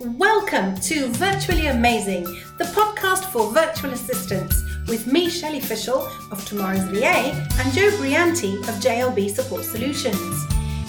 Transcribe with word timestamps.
Welcome 0.00 0.76
to 0.82 1.08
Virtually 1.08 1.66
Amazing, 1.66 2.22
the 2.56 2.70
podcast 2.72 3.24
for 3.32 3.50
virtual 3.50 3.90
assistants, 3.90 4.62
with 4.86 5.08
me, 5.08 5.28
Shelley 5.28 5.58
Fishel 5.58 6.08
of 6.30 6.44
Tomorrow's 6.44 6.84
VA, 6.84 7.34
and 7.58 7.72
Joe 7.72 7.90
Brianti 7.98 8.58
of 8.60 8.76
JLB 8.76 9.28
Support 9.28 9.64
Solutions. 9.64 10.46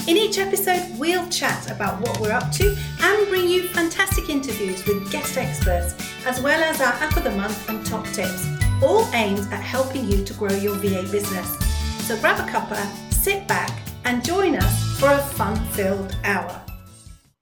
In 0.07 0.15
each 0.15 0.37
episode, 0.37 0.85
we'll 0.99 1.27
chat 1.29 1.71
about 1.71 1.99
what 2.01 2.19
we're 2.19 2.31
up 2.31 2.51
to 2.51 2.77
and 3.01 3.27
bring 3.29 3.49
you 3.49 3.67
fantastic 3.69 4.29
interviews 4.29 4.85
with 4.85 5.11
guest 5.11 5.37
experts, 5.37 5.95
as 6.27 6.39
well 6.43 6.63
as 6.63 6.79
our 6.79 6.93
App 6.93 7.17
of 7.17 7.23
the 7.23 7.31
Month 7.31 7.67
and 7.67 7.83
top 7.83 8.05
tips, 8.09 8.47
all 8.83 9.09
aimed 9.15 9.51
at 9.51 9.63
helping 9.63 10.05
you 10.07 10.23
to 10.23 10.33
grow 10.35 10.53
your 10.53 10.75
VA 10.75 11.01
business. 11.11 11.57
So 12.05 12.15
grab 12.19 12.39
a 12.39 12.51
cuppa, 12.51 12.85
sit 13.11 13.47
back, 13.47 13.81
and 14.05 14.23
join 14.23 14.55
us 14.55 14.99
for 14.99 15.09
a 15.09 15.17
fun 15.17 15.55
filled 15.69 16.15
hour. 16.23 16.63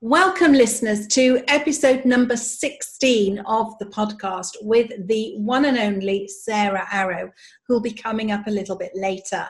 Welcome, 0.10 0.54
listeners, 0.54 1.05
to 1.08 1.44
episode 1.50 2.06
number 2.06 2.38
16 2.38 3.39
of 3.39 3.78
the 3.78 3.88
podcast 3.88 4.52
with 4.61 4.89
the 5.06 5.36
one 5.36 5.65
and 5.65 5.78
only 5.78 6.29
Sarah 6.29 6.88
Arrow, 6.93 7.29
who'll 7.68 7.82
be 7.82 7.92
coming 7.92 8.32
up 8.32 8.48
a 8.48 8.51
little 8.51 8.78
bit 8.78 8.93
later. 8.96 9.46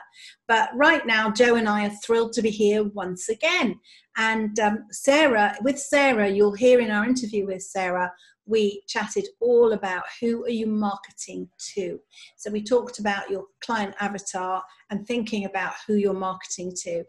But 0.48 0.70
right 0.74 1.06
now, 1.06 1.30
Joe 1.30 1.54
and 1.54 1.68
I 1.68 1.86
are 1.86 1.96
thrilled 2.04 2.32
to 2.32 2.42
be 2.42 2.50
here 2.50 2.82
once 2.82 3.28
again. 3.28 3.78
And 4.16 4.58
um, 4.58 4.86
Sarah, 4.90 5.56
with 5.62 5.78
Sarah, 5.78 6.28
you'll 6.28 6.54
hear 6.54 6.80
in 6.80 6.90
our 6.90 7.04
interview 7.04 7.46
with 7.46 7.62
Sarah 7.62 8.12
we 8.48 8.82
chatted 8.88 9.28
all 9.40 9.74
about 9.74 10.02
who 10.20 10.44
are 10.44 10.50
you 10.50 10.66
marketing 10.66 11.48
to. 11.74 12.00
So 12.36 12.50
we 12.50 12.62
talked 12.62 12.98
about 12.98 13.30
your 13.30 13.44
client 13.62 13.94
avatar 14.00 14.62
and 14.90 15.06
thinking 15.06 15.44
about 15.44 15.74
who 15.86 15.94
you're 15.94 16.14
marketing 16.14 16.72
to. 16.82 17.04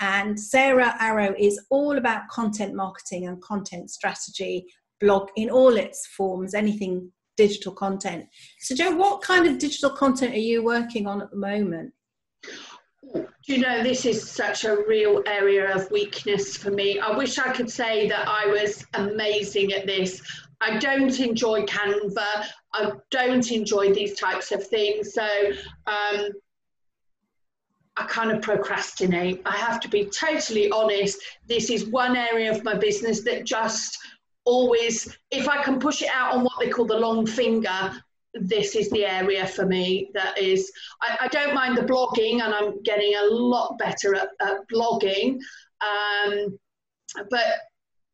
And 0.00 0.38
Sarah 0.38 0.94
Arrow 1.00 1.34
is 1.38 1.60
all 1.70 1.98
about 1.98 2.28
content 2.30 2.74
marketing 2.74 3.26
and 3.26 3.42
content 3.42 3.90
strategy, 3.90 4.66
blog 5.00 5.28
in 5.36 5.50
all 5.50 5.76
its 5.76 6.06
forms, 6.16 6.54
anything 6.54 7.10
digital 7.36 7.72
content. 7.72 8.26
So 8.60 8.74
Joe, 8.74 8.94
what 8.94 9.20
kind 9.20 9.46
of 9.46 9.58
digital 9.58 9.90
content 9.90 10.34
are 10.34 10.38
you 10.38 10.62
working 10.62 11.06
on 11.06 11.20
at 11.20 11.30
the 11.30 11.36
moment? 11.36 11.92
Do 13.12 13.28
you 13.46 13.58
know, 13.58 13.82
this 13.82 14.06
is 14.06 14.30
such 14.30 14.64
a 14.64 14.76
real 14.88 15.22
area 15.26 15.74
of 15.74 15.90
weakness 15.90 16.56
for 16.56 16.70
me. 16.70 16.98
I 16.98 17.14
wish 17.16 17.38
I 17.38 17.52
could 17.52 17.70
say 17.70 18.08
that 18.08 18.26
I 18.26 18.46
was 18.46 18.84
amazing 18.94 19.72
at 19.72 19.86
this. 19.86 20.22
I 20.60 20.78
don't 20.78 21.18
enjoy 21.20 21.64
Canva. 21.64 22.46
I 22.72 22.92
don't 23.10 23.50
enjoy 23.52 23.92
these 23.92 24.18
types 24.18 24.50
of 24.52 24.66
things. 24.66 25.12
So 25.12 25.28
um, 25.86 26.30
I 27.96 28.04
kind 28.08 28.30
of 28.32 28.40
procrastinate. 28.40 29.42
I 29.44 29.56
have 29.56 29.78
to 29.80 29.88
be 29.88 30.06
totally 30.06 30.70
honest. 30.70 31.18
This 31.46 31.70
is 31.70 31.86
one 31.86 32.16
area 32.16 32.50
of 32.50 32.64
my 32.64 32.74
business 32.74 33.22
that 33.24 33.44
just 33.44 33.98
always, 34.44 35.16
if 35.30 35.48
I 35.48 35.62
can 35.62 35.78
push 35.78 36.02
it 36.02 36.08
out 36.12 36.34
on 36.34 36.44
what 36.44 36.54
they 36.58 36.68
call 36.68 36.86
the 36.86 36.98
long 36.98 37.26
finger, 37.26 37.92
this 38.34 38.74
is 38.74 38.90
the 38.90 39.04
area 39.04 39.46
for 39.46 39.64
me 39.64 40.10
that 40.14 40.36
is 40.38 40.72
I, 41.00 41.18
I 41.22 41.28
don't 41.28 41.54
mind 41.54 41.76
the 41.76 41.82
blogging 41.82 42.42
and 42.42 42.52
i'm 42.54 42.82
getting 42.82 43.14
a 43.14 43.26
lot 43.26 43.78
better 43.78 44.14
at, 44.14 44.28
at 44.40 44.56
blogging 44.72 45.38
um, 45.80 46.58
but 47.30 47.44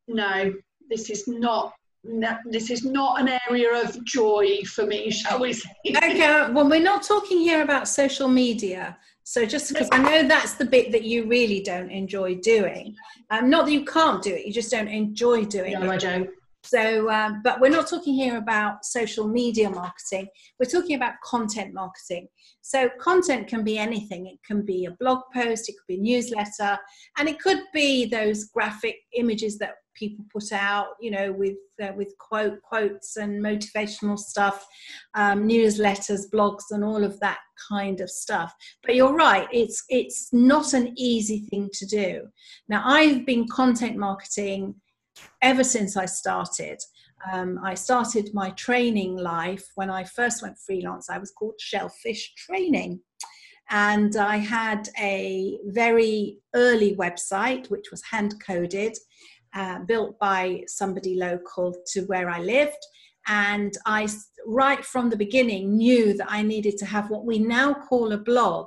no 0.09 0.53
this 0.89 1.09
is 1.09 1.27
not 1.27 1.73
no, 2.03 2.37
this 2.47 2.71
is 2.71 2.85
not 2.85 3.21
an 3.21 3.39
area 3.48 3.73
of 3.83 4.03
joy 4.05 4.63
for 4.65 4.87
me, 4.87 5.11
shall 5.11 5.41
we 5.41 5.53
say? 5.53 5.69
okay, 5.87 6.51
well, 6.51 6.69
we're 6.69 6.83
not 6.83 7.03
talking 7.03 7.39
here 7.39 7.63
about 7.63 7.89
social 7.89 8.29
media. 8.29 8.97
So 9.23 9.45
just 9.45 9.73
because 9.73 9.89
I 9.93 9.98
know 9.98 10.27
that's 10.27 10.55
the 10.55 10.65
bit 10.65 10.93
that 10.93 11.05
you 11.05 11.27
really 11.27 11.61
don't 11.63 11.91
enjoy 11.91 12.37
doing, 12.37 12.97
um, 13.29 13.51
not 13.51 13.67
that 13.67 13.73
you 13.73 13.85
can't 13.85 14.23
do 14.23 14.35
it, 14.35 14.47
you 14.47 14.53
just 14.53 14.71
don't 14.71 14.89
enjoy 14.89 15.45
doing 15.45 15.75
no, 15.75 15.83
it. 15.83 15.91
I 15.91 15.97
don't. 15.98 16.31
So, 16.62 17.11
um, 17.11 17.41
but 17.42 17.61
we're 17.61 17.70
not 17.70 17.89
talking 17.89 18.14
here 18.14 18.36
about 18.36 18.84
social 18.84 19.27
media 19.27 19.70
marketing. 19.70 20.28
We're 20.58 20.70
talking 20.70 20.97
about 20.97 21.14
content 21.25 21.72
marketing. 21.72 22.28
So, 22.61 22.90
content 23.01 23.48
can 23.48 23.64
be 23.64 23.79
anything. 23.79 24.27
It 24.27 24.39
can 24.46 24.64
be 24.64 24.85
a 24.85 24.96
blog 25.01 25.20
post, 25.35 25.68
it 25.68 25.73
could 25.73 25.86
be 25.89 25.98
a 25.98 26.02
newsletter, 26.02 26.79
and 27.18 27.29
it 27.29 27.40
could 27.40 27.61
be 27.73 28.07
those 28.07 28.45
graphic 28.45 28.96
images 29.14 29.58
that 29.58 29.74
people 30.01 30.24
put 30.33 30.52
out, 30.52 30.89
you 31.01 31.11
know, 31.11 31.33
with 31.33 31.57
uh, 31.83 31.92
with 31.96 32.12
quote 32.18 32.61
quotes 32.62 33.17
and 33.17 33.42
motivational 33.42 34.18
stuff, 34.18 34.67
um, 35.14 35.48
newsletters, 35.48 36.23
blogs, 36.33 36.64
and 36.70 36.85
all 36.85 37.05
of 37.05 37.18
that 37.20 37.39
kind 37.68 38.01
of 38.01 38.11
stuff. 38.11 38.55
But 38.85 38.95
you're 38.95 39.14
right; 39.14 39.48
it's 39.52 39.85
it's 39.89 40.29
not 40.33 40.74
an 40.74 40.92
easy 40.96 41.46
thing 41.51 41.70
to 41.74 41.86
do. 41.86 42.29
Now, 42.68 42.83
I've 42.85 43.24
been 43.24 43.46
content 43.48 43.96
marketing 43.96 44.74
ever 45.43 45.65
since 45.65 45.97
I 45.97 46.07
started. 46.07 46.79
Um, 47.31 47.61
I 47.63 47.75
started 47.75 48.31
my 48.33 48.51
training 48.51 49.17
life 49.17 49.67
when 49.75 49.91
I 49.91 50.05
first 50.05 50.43
went 50.43 50.59
freelance. 50.59 51.11
I 51.11 51.19
was 51.19 51.33
called 51.33 51.55
Shellfish 51.59 52.35
Training. 52.35 53.01
And 53.69 54.17
I 54.17 54.39
had 54.39 54.89
a 54.98 55.59
very 55.67 56.39
early 56.55 56.97
website, 56.97 57.71
which 57.71 57.91
was 57.91 58.03
hand 58.03 58.35
coded, 58.45 58.97
uh, 59.55 59.81
built 59.81 60.19
by 60.19 60.65
somebody 60.67 61.15
local 61.15 61.75
to 61.92 62.03
where 62.03 62.29
I 62.29 62.41
lived. 62.41 62.85
And 63.29 63.73
I, 63.87 64.09
right 64.47 64.85
from 64.85 65.11
the 65.11 65.17
beginning, 65.17 65.77
knew 65.77 66.15
that 66.15 66.27
I 66.29 66.42
needed 66.42 66.79
to 66.79 66.87
have 66.87 67.11
what 67.11 67.27
we 67.27 67.39
now 67.39 67.75
call 67.75 68.13
a 68.13 68.19
blog. 68.19 68.67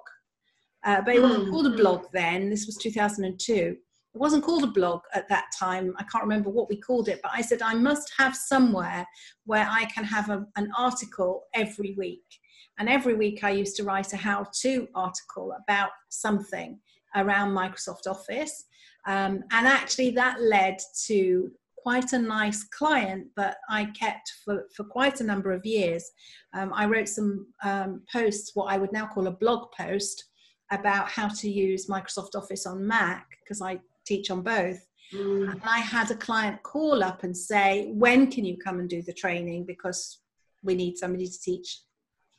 Uh, 0.85 1.01
but 1.01 1.15
it 1.15 1.21
wasn't 1.21 1.47
mm. 1.47 1.51
called 1.51 1.67
a 1.67 1.77
blog 1.77 2.05
then, 2.13 2.49
this 2.49 2.65
was 2.65 2.75
2002 2.77 3.77
it 4.13 4.19
wasn't 4.19 4.43
called 4.43 4.63
a 4.63 4.67
blog 4.67 5.01
at 5.13 5.27
that 5.29 5.45
time. 5.57 5.93
I 5.97 6.03
can't 6.03 6.23
remember 6.23 6.49
what 6.49 6.69
we 6.69 6.77
called 6.77 7.09
it, 7.09 7.19
but 7.23 7.31
I 7.33 7.41
said 7.41 7.61
I 7.61 7.73
must 7.73 8.11
have 8.17 8.35
somewhere 8.35 9.07
where 9.45 9.67
I 9.69 9.85
can 9.85 10.03
have 10.03 10.29
a, 10.29 10.45
an 10.55 10.71
article 10.77 11.43
every 11.55 11.95
week. 11.97 12.23
And 12.77 12.89
every 12.89 13.15
week 13.15 13.43
I 13.43 13.51
used 13.51 13.75
to 13.77 13.83
write 13.83 14.13
a 14.13 14.17
how 14.17 14.47
to 14.61 14.87
article 14.93 15.55
about 15.63 15.89
something 16.09 16.79
around 17.15 17.51
Microsoft 17.51 18.07
Office. 18.07 18.65
Um, 19.07 19.43
and 19.51 19.67
actually, 19.67 20.11
that 20.11 20.41
led 20.41 20.77
to 21.07 21.51
quite 21.77 22.13
a 22.13 22.19
nice 22.19 22.63
client 22.63 23.27
that 23.35 23.57
I 23.69 23.85
kept 23.99 24.31
for, 24.45 24.67
for 24.75 24.85
quite 24.85 25.21
a 25.21 25.25
number 25.25 25.51
of 25.51 25.65
years. 25.65 26.09
Um, 26.53 26.71
I 26.73 26.85
wrote 26.85 27.09
some 27.09 27.47
um, 27.63 28.03
posts, 28.11 28.51
what 28.53 28.71
I 28.71 28.77
would 28.77 28.93
now 28.93 29.07
call 29.07 29.27
a 29.27 29.31
blog 29.31 29.71
post, 29.77 30.23
about 30.71 31.09
how 31.09 31.27
to 31.27 31.49
use 31.49 31.87
Microsoft 31.87 32.35
Office 32.35 32.65
on 32.65 32.87
Mac 32.87 33.27
because 33.43 33.61
I 33.61 33.79
teach 34.05 34.29
on 34.31 34.41
both. 34.41 34.85
Mm. 35.13 35.51
And 35.51 35.61
I 35.63 35.79
had 35.79 36.09
a 36.11 36.15
client 36.15 36.63
call 36.63 37.03
up 37.03 37.23
and 37.23 37.35
say, 37.35 37.91
When 37.93 38.31
can 38.31 38.45
you 38.45 38.57
come 38.57 38.79
and 38.79 38.89
do 38.89 39.01
the 39.01 39.13
training? 39.13 39.65
Because 39.65 40.19
we 40.63 40.75
need 40.75 40.97
somebody 40.97 41.27
to 41.27 41.41
teach 41.41 41.81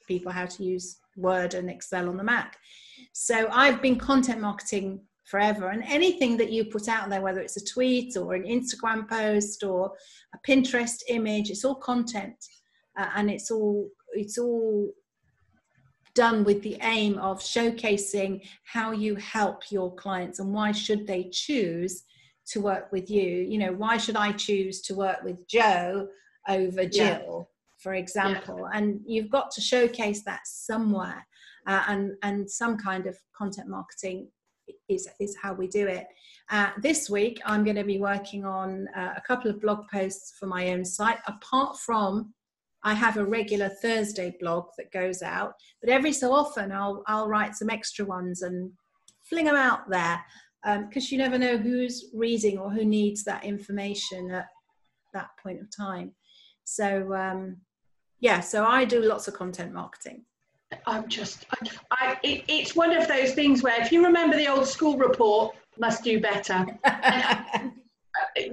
people 0.06 0.32
how 0.32 0.46
to 0.46 0.64
use 0.64 0.98
Word 1.16 1.54
and 1.54 1.70
Excel 1.70 2.08
on 2.08 2.16
the 2.16 2.24
Mac. 2.24 2.58
So 3.12 3.48
I've 3.50 3.80
been 3.80 3.98
content 3.98 4.40
marketing 4.40 5.00
forever. 5.24 5.68
And 5.68 5.82
anything 5.84 6.36
that 6.36 6.52
you 6.52 6.66
put 6.66 6.88
out 6.88 7.08
there, 7.08 7.22
whether 7.22 7.40
it's 7.40 7.56
a 7.56 7.64
tweet 7.64 8.16
or 8.16 8.34
an 8.34 8.44
Instagram 8.44 9.08
post 9.08 9.62
or 9.64 9.92
a 10.34 10.38
Pinterest 10.48 11.02
image, 11.08 11.50
it's 11.50 11.64
all 11.64 11.76
content. 11.76 12.36
Uh, 12.96 13.08
and 13.16 13.30
it's 13.30 13.50
all 13.50 13.88
it's 14.12 14.38
all 14.38 14.92
done 16.14 16.44
with 16.44 16.62
the 16.62 16.76
aim 16.82 17.18
of 17.18 17.40
showcasing 17.40 18.40
how 18.64 18.92
you 18.92 19.16
help 19.16 19.70
your 19.70 19.94
clients 19.94 20.38
and 20.38 20.52
why 20.52 20.72
should 20.72 21.06
they 21.06 21.28
choose 21.30 22.04
to 22.46 22.60
work 22.60 22.90
with 22.92 23.10
you 23.10 23.22
you 23.22 23.58
know 23.58 23.72
why 23.72 23.96
should 23.96 24.16
i 24.16 24.30
choose 24.32 24.80
to 24.80 24.94
work 24.94 25.22
with 25.24 25.46
joe 25.48 26.06
over 26.48 26.84
jill 26.84 27.38
yeah. 27.38 27.42
for 27.78 27.94
example 27.94 28.60
yeah. 28.60 28.78
and 28.78 29.00
you've 29.06 29.30
got 29.30 29.50
to 29.50 29.60
showcase 29.60 30.22
that 30.24 30.40
somewhere 30.44 31.26
uh, 31.66 31.82
and 31.88 32.12
and 32.22 32.48
some 32.48 32.76
kind 32.76 33.06
of 33.06 33.16
content 33.36 33.68
marketing 33.68 34.28
is 34.88 35.08
is 35.20 35.36
how 35.40 35.52
we 35.52 35.66
do 35.66 35.86
it 35.86 36.06
uh, 36.50 36.70
this 36.80 37.08
week 37.08 37.40
i'm 37.44 37.64
going 37.64 37.76
to 37.76 37.84
be 37.84 37.98
working 37.98 38.44
on 38.44 38.88
uh, 38.96 39.14
a 39.16 39.20
couple 39.22 39.50
of 39.50 39.60
blog 39.60 39.84
posts 39.92 40.34
for 40.38 40.46
my 40.46 40.68
own 40.68 40.84
site 40.84 41.18
apart 41.26 41.78
from 41.78 42.32
I 42.84 42.92
have 42.94 43.16
a 43.16 43.24
regular 43.24 43.70
Thursday 43.70 44.36
blog 44.38 44.66
that 44.76 44.92
goes 44.92 45.22
out, 45.22 45.54
but 45.80 45.90
every 45.90 46.12
so 46.12 46.32
often 46.32 46.70
I'll 46.70 47.02
I'll 47.06 47.28
write 47.28 47.56
some 47.56 47.70
extra 47.70 48.04
ones 48.04 48.42
and 48.42 48.70
fling 49.22 49.46
them 49.46 49.56
out 49.56 49.88
there 49.88 50.22
because 50.62 51.04
um, 51.04 51.08
you 51.10 51.18
never 51.18 51.38
know 51.38 51.56
who's 51.56 52.10
reading 52.14 52.58
or 52.58 52.70
who 52.70 52.84
needs 52.84 53.24
that 53.24 53.44
information 53.44 54.30
at 54.30 54.48
that 55.14 55.28
point 55.42 55.60
of 55.60 55.74
time. 55.74 56.12
So 56.64 57.14
um, 57.14 57.56
yeah, 58.20 58.40
so 58.40 58.64
I 58.64 58.84
do 58.84 59.02
lots 59.02 59.28
of 59.28 59.34
content 59.34 59.72
marketing. 59.72 60.24
I'm 60.86 61.08
just, 61.08 61.46
I, 61.52 61.68
I 61.90 62.18
it, 62.22 62.44
it's 62.48 62.74
one 62.74 62.94
of 62.96 63.08
those 63.08 63.32
things 63.34 63.62
where 63.62 63.80
if 63.80 63.92
you 63.92 64.04
remember 64.04 64.36
the 64.36 64.48
old 64.48 64.66
school 64.66 64.96
report, 64.96 65.54
must 65.78 66.04
do 66.04 66.20
better. 66.20 66.66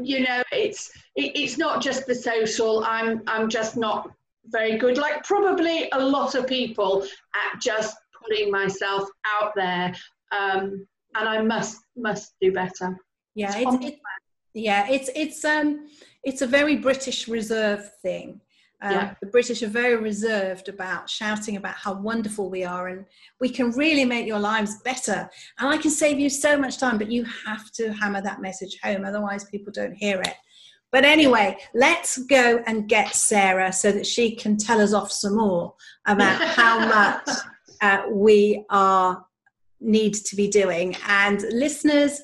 you 0.01 0.22
know, 0.22 0.44
it's 0.51 0.92
it, 1.16 1.31
it's 1.36 1.57
not 1.57 1.81
just 1.81 2.07
the 2.07 2.16
social. 2.16 2.83
I'm 2.86 3.22
I'm 3.28 3.50
just 3.50 3.78
not 3.78 4.12
very 4.45 4.77
good, 4.77 4.97
like 4.97 5.23
probably 5.23 5.89
a 5.91 5.99
lot 5.99 6.35
of 6.35 6.47
people, 6.47 7.03
at 7.35 7.61
just 7.61 7.95
putting 8.21 8.51
myself 8.51 9.07
out 9.25 9.53
there. 9.55 9.93
Um, 10.38 10.88
and 11.15 11.27
I 11.27 11.41
must 11.41 11.77
must 11.95 12.33
do 12.41 12.51
better. 12.51 12.97
Yeah, 13.35 13.53
it's, 13.55 13.85
it's, 13.85 13.97
yeah, 14.53 14.88
it's 14.89 15.09
it's 15.15 15.45
um 15.45 15.88
it's 16.23 16.41
a 16.41 16.47
very 16.47 16.77
British 16.77 17.27
reserve 17.27 17.91
thing. 18.01 18.39
Um, 18.81 18.91
Yeah. 18.91 19.13
The 19.21 19.27
British 19.27 19.61
are 19.61 19.67
very 19.67 19.95
reserved 19.95 20.69
about 20.69 21.09
shouting 21.09 21.57
about 21.57 21.75
how 21.75 21.94
wonderful 21.94 22.49
we 22.49 22.63
are 22.63 22.87
and 22.87 23.05
we 23.39 23.49
can 23.49 23.71
really 23.71 24.05
make 24.05 24.25
your 24.25 24.39
lives 24.39 24.81
better. 24.83 25.29
And 25.59 25.69
I 25.69 25.77
can 25.77 25.91
save 25.91 26.19
you 26.19 26.29
so 26.29 26.57
much 26.57 26.79
time, 26.79 26.97
but 26.97 27.11
you 27.11 27.25
have 27.45 27.71
to 27.73 27.94
hammer 27.94 28.21
that 28.21 28.41
message 28.41 28.79
home, 28.81 29.05
otherwise, 29.05 29.44
people 29.45 29.71
don't 29.71 29.94
hear 29.94 30.21
it. 30.21 30.33
But 30.91 31.05
anyway, 31.05 31.57
let's 31.73 32.17
go 32.17 32.61
and 32.67 32.88
get 32.89 33.15
Sarah 33.15 33.71
so 33.71 33.91
that 33.91 34.05
she 34.05 34.35
can 34.35 34.57
tell 34.57 34.81
us 34.81 34.93
off 34.93 35.11
some 35.11 35.38
more 35.38 35.73
about 36.05 36.41
how 36.55 36.79
much 36.79 37.38
uh, 37.81 38.03
we 38.09 38.65
are 38.69 39.25
need 39.79 40.13
to 40.13 40.35
be 40.35 40.47
doing. 40.47 40.95
And 41.07 41.41
listeners, 41.51 42.21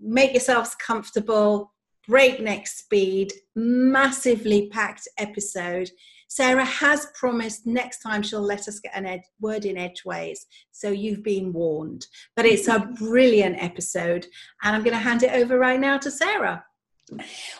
make 0.00 0.32
yourselves 0.32 0.74
comfortable, 0.74 1.72
breakneck 2.08 2.66
speed, 2.66 3.32
massively 3.54 4.68
packed 4.68 5.06
episode. 5.18 5.90
Sarah 6.28 6.64
has 6.64 7.08
promised 7.14 7.66
next 7.66 7.98
time 7.98 8.22
she'll 8.22 8.40
let 8.40 8.66
us 8.66 8.80
get 8.80 8.96
an 8.96 9.04
ed- 9.04 9.22
word 9.40 9.66
in 9.66 9.76
edgeways, 9.76 10.46
so 10.70 10.88
you've 10.88 11.22
been 11.22 11.52
warned. 11.52 12.06
But 12.34 12.46
it's 12.46 12.68
a 12.68 12.78
brilliant 12.98 13.62
episode, 13.62 14.26
and 14.62 14.74
I'm 14.74 14.82
going 14.82 14.96
to 14.96 15.02
hand 15.02 15.22
it 15.22 15.32
over 15.32 15.58
right 15.58 15.78
now 15.78 15.98
to 15.98 16.10
Sarah. 16.10 16.64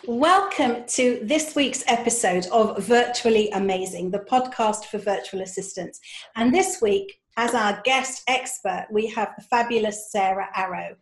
Welcome 0.07 0.85
to 0.87 1.19
this 1.21 1.53
week's 1.53 1.83
episode 1.87 2.45
of 2.47 2.77
Virtually 2.85 3.49
Amazing, 3.51 4.11
the 4.11 4.19
podcast 4.19 4.85
for 4.85 4.99
virtual 4.99 5.41
assistants. 5.41 5.99
And 6.35 6.53
this 6.53 6.81
week, 6.81 7.19
as 7.35 7.53
our 7.53 7.81
guest 7.83 8.23
expert, 8.27 8.87
we 8.89 9.07
have 9.07 9.33
the 9.37 9.43
fabulous 9.43 10.11
Sarah 10.11 10.47
Arrow, 10.55 10.95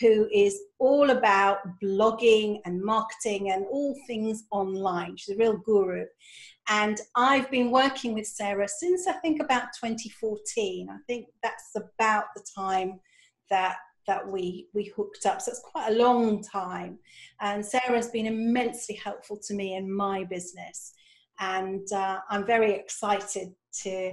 who 0.00 0.28
is 0.32 0.60
all 0.80 1.10
about 1.10 1.58
blogging 1.82 2.60
and 2.64 2.82
marketing 2.82 3.52
and 3.52 3.64
all 3.70 3.96
things 4.08 4.42
online. 4.50 5.16
She's 5.16 5.36
a 5.36 5.38
real 5.38 5.58
guru. 5.58 6.04
And 6.68 7.00
I've 7.14 7.50
been 7.50 7.70
working 7.70 8.12
with 8.12 8.26
Sarah 8.26 8.68
since 8.68 9.06
I 9.06 9.12
think 9.14 9.40
about 9.40 9.68
2014. 9.80 10.88
I 10.90 10.96
think 11.06 11.26
that's 11.44 11.70
about 11.76 12.24
the 12.34 12.44
time 12.56 12.98
that 13.50 13.76
that 14.06 14.26
we 14.26 14.68
we 14.74 14.92
hooked 14.96 15.26
up. 15.26 15.40
So 15.40 15.50
it's 15.50 15.60
quite 15.60 15.92
a 15.92 15.98
long 15.98 16.42
time. 16.42 16.98
And 17.40 17.64
Sarah's 17.64 18.08
been 18.08 18.26
immensely 18.26 18.94
helpful 18.96 19.38
to 19.46 19.54
me 19.54 19.74
in 19.74 19.92
my 19.92 20.24
business. 20.24 20.92
And 21.40 21.90
uh, 21.92 22.20
I'm 22.30 22.46
very 22.46 22.72
excited 22.72 23.54
to 23.82 24.12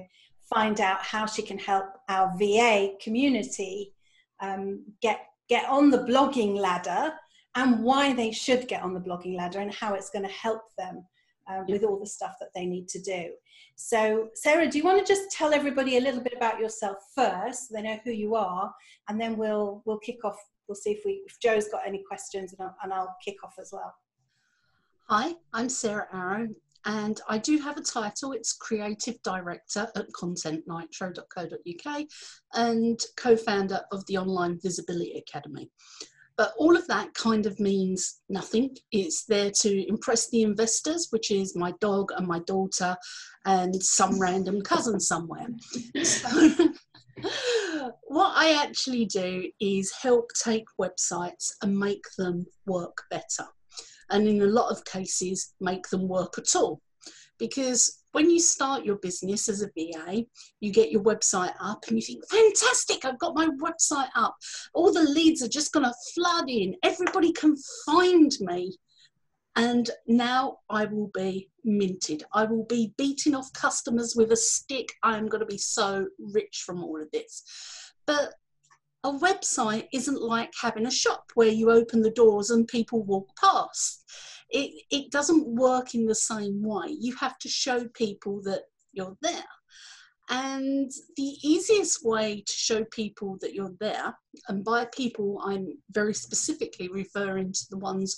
find 0.53 0.81
out 0.81 1.01
how 1.01 1.25
she 1.25 1.41
can 1.41 1.57
help 1.57 1.85
our 2.09 2.33
VA 2.37 2.93
community 3.01 3.93
um, 4.39 4.83
get 5.01 5.19
get 5.47 5.69
on 5.69 5.89
the 5.89 5.99
blogging 5.99 6.55
ladder 6.55 7.13
and 7.55 7.83
why 7.83 8.13
they 8.13 8.31
should 8.31 8.67
get 8.67 8.81
on 8.81 8.93
the 8.93 8.99
blogging 8.99 9.35
ladder 9.35 9.59
and 9.59 9.73
how 9.73 9.93
it's 9.93 10.09
going 10.09 10.25
to 10.25 10.31
help 10.31 10.61
them 10.77 11.05
uh, 11.49 11.63
with 11.67 11.83
all 11.83 11.99
the 11.99 12.05
stuff 12.05 12.35
that 12.39 12.49
they 12.55 12.65
need 12.65 12.87
to 12.89 13.01
do. 13.01 13.31
So, 13.75 14.29
Sarah, 14.35 14.67
do 14.67 14.77
you 14.77 14.83
want 14.83 15.05
to 15.05 15.13
just 15.13 15.31
tell 15.31 15.53
everybody 15.53 15.97
a 15.97 16.01
little 16.01 16.21
bit 16.21 16.33
about 16.35 16.59
yourself 16.59 16.97
first, 17.15 17.69
so 17.69 17.75
they 17.75 17.81
know 17.81 17.99
who 18.03 18.11
you 18.11 18.35
are, 18.35 18.73
and 19.09 19.19
then 19.19 19.37
we'll 19.37 19.81
we'll 19.85 19.99
kick 19.99 20.23
off. 20.23 20.37
We'll 20.67 20.75
see 20.75 20.91
if 20.91 21.01
we 21.05 21.23
if 21.25 21.39
Joe's 21.39 21.67
got 21.69 21.81
any 21.85 22.03
questions, 22.07 22.53
and 22.53 22.67
I'll, 22.67 22.75
and 22.83 22.93
I'll 22.93 23.15
kick 23.23 23.37
off 23.43 23.55
as 23.59 23.71
well. 23.73 23.93
Hi, 25.09 25.33
I'm 25.53 25.67
Sarah 25.67 26.07
Arrow, 26.13 26.47
and 26.85 27.19
I 27.27 27.37
do 27.37 27.57
have 27.59 27.77
a 27.77 27.81
title. 27.81 28.31
It's 28.33 28.53
Creative 28.53 29.21
Director 29.23 29.87
at 29.95 30.05
ContentNitro.co.uk 30.13 32.05
and 32.53 32.99
co 33.17 33.35
founder 33.35 33.81
of 33.91 34.05
the 34.05 34.17
Online 34.17 34.59
Visibility 34.61 35.17
Academy. 35.27 35.69
But 36.37 36.53
all 36.57 36.75
of 36.75 36.87
that 36.87 37.13
kind 37.13 37.45
of 37.45 37.59
means 37.59 38.21
nothing. 38.29 38.75
It's 38.91 39.25
there 39.25 39.51
to 39.61 39.87
impress 39.87 40.29
the 40.29 40.43
investors, 40.43 41.07
which 41.11 41.31
is 41.31 41.55
my 41.55 41.73
dog 41.81 42.11
and 42.15 42.27
my 42.27 42.39
daughter 42.39 42.95
and 43.45 43.75
some 43.81 44.19
random 44.19 44.61
cousin 44.61 44.99
somewhere. 44.99 45.47
So, 46.03 46.29
what 48.03 48.33
I 48.35 48.63
actually 48.63 49.05
do 49.05 49.49
is 49.59 49.93
help 50.01 50.29
take 50.43 50.65
websites 50.79 51.51
and 51.61 51.77
make 51.77 52.03
them 52.17 52.45
work 52.65 53.03
better 53.09 53.45
and 54.11 54.27
in 54.27 54.41
a 54.41 54.45
lot 54.45 54.69
of 54.71 54.85
cases 54.85 55.53
make 55.59 55.87
them 55.89 56.07
work 56.07 56.37
at 56.37 56.55
all 56.55 56.81
because 57.41 58.03
when 58.11 58.29
you 58.29 58.39
start 58.39 58.85
your 58.85 58.97
business 58.97 59.49
as 59.49 59.63
a 59.63 59.71
VA, 59.75 60.23
you 60.59 60.71
get 60.71 60.91
your 60.91 61.01
website 61.01 61.53
up 61.59 61.83
and 61.87 61.97
you 61.97 62.01
think, 62.03 62.23
fantastic, 62.29 63.03
I've 63.03 63.17
got 63.17 63.35
my 63.35 63.47
website 63.63 64.09
up. 64.15 64.35
All 64.75 64.93
the 64.93 65.01
leads 65.01 65.41
are 65.41 65.47
just 65.49 65.73
going 65.73 65.87
to 65.87 65.93
flood 66.13 66.49
in. 66.49 66.75
Everybody 66.83 67.33
can 67.33 67.55
find 67.87 68.31
me. 68.41 68.77
And 69.55 69.89
now 70.07 70.59
I 70.69 70.85
will 70.85 71.09
be 71.15 71.49
minted. 71.65 72.23
I 72.31 72.45
will 72.45 72.65
be 72.65 72.93
beating 72.95 73.33
off 73.33 73.51
customers 73.53 74.13
with 74.15 74.31
a 74.31 74.37
stick. 74.37 74.93
I'm 75.01 75.27
going 75.27 75.41
to 75.41 75.47
be 75.47 75.57
so 75.57 76.05
rich 76.19 76.61
from 76.63 76.83
all 76.83 77.01
of 77.01 77.09
this. 77.09 77.43
But 78.05 78.35
a 79.03 79.11
website 79.11 79.87
isn't 79.93 80.21
like 80.21 80.53
having 80.61 80.85
a 80.85 80.91
shop 80.91 81.31
where 81.33 81.49
you 81.49 81.71
open 81.71 82.03
the 82.03 82.11
doors 82.11 82.51
and 82.51 82.67
people 82.67 83.01
walk 83.01 83.29
past. 83.35 84.03
It, 84.51 84.83
it 84.91 85.11
doesn't 85.11 85.47
work 85.47 85.95
in 85.95 86.05
the 86.05 86.15
same 86.15 86.61
way. 86.63 86.89
You 86.89 87.15
have 87.15 87.37
to 87.39 87.49
show 87.49 87.87
people 87.93 88.41
that 88.43 88.63
you're 88.91 89.17
there. 89.21 89.43
And 90.29 90.89
the 91.17 91.35
easiest 91.43 92.05
way 92.05 92.43
to 92.45 92.53
show 92.53 92.85
people 92.85 93.37
that 93.41 93.53
you're 93.53 93.75
there, 93.79 94.15
and 94.47 94.63
by 94.63 94.85
people, 94.85 95.41
I'm 95.43 95.67
very 95.91 96.13
specifically 96.13 96.87
referring 96.87 97.51
to 97.51 97.65
the 97.69 97.77
ones 97.77 98.15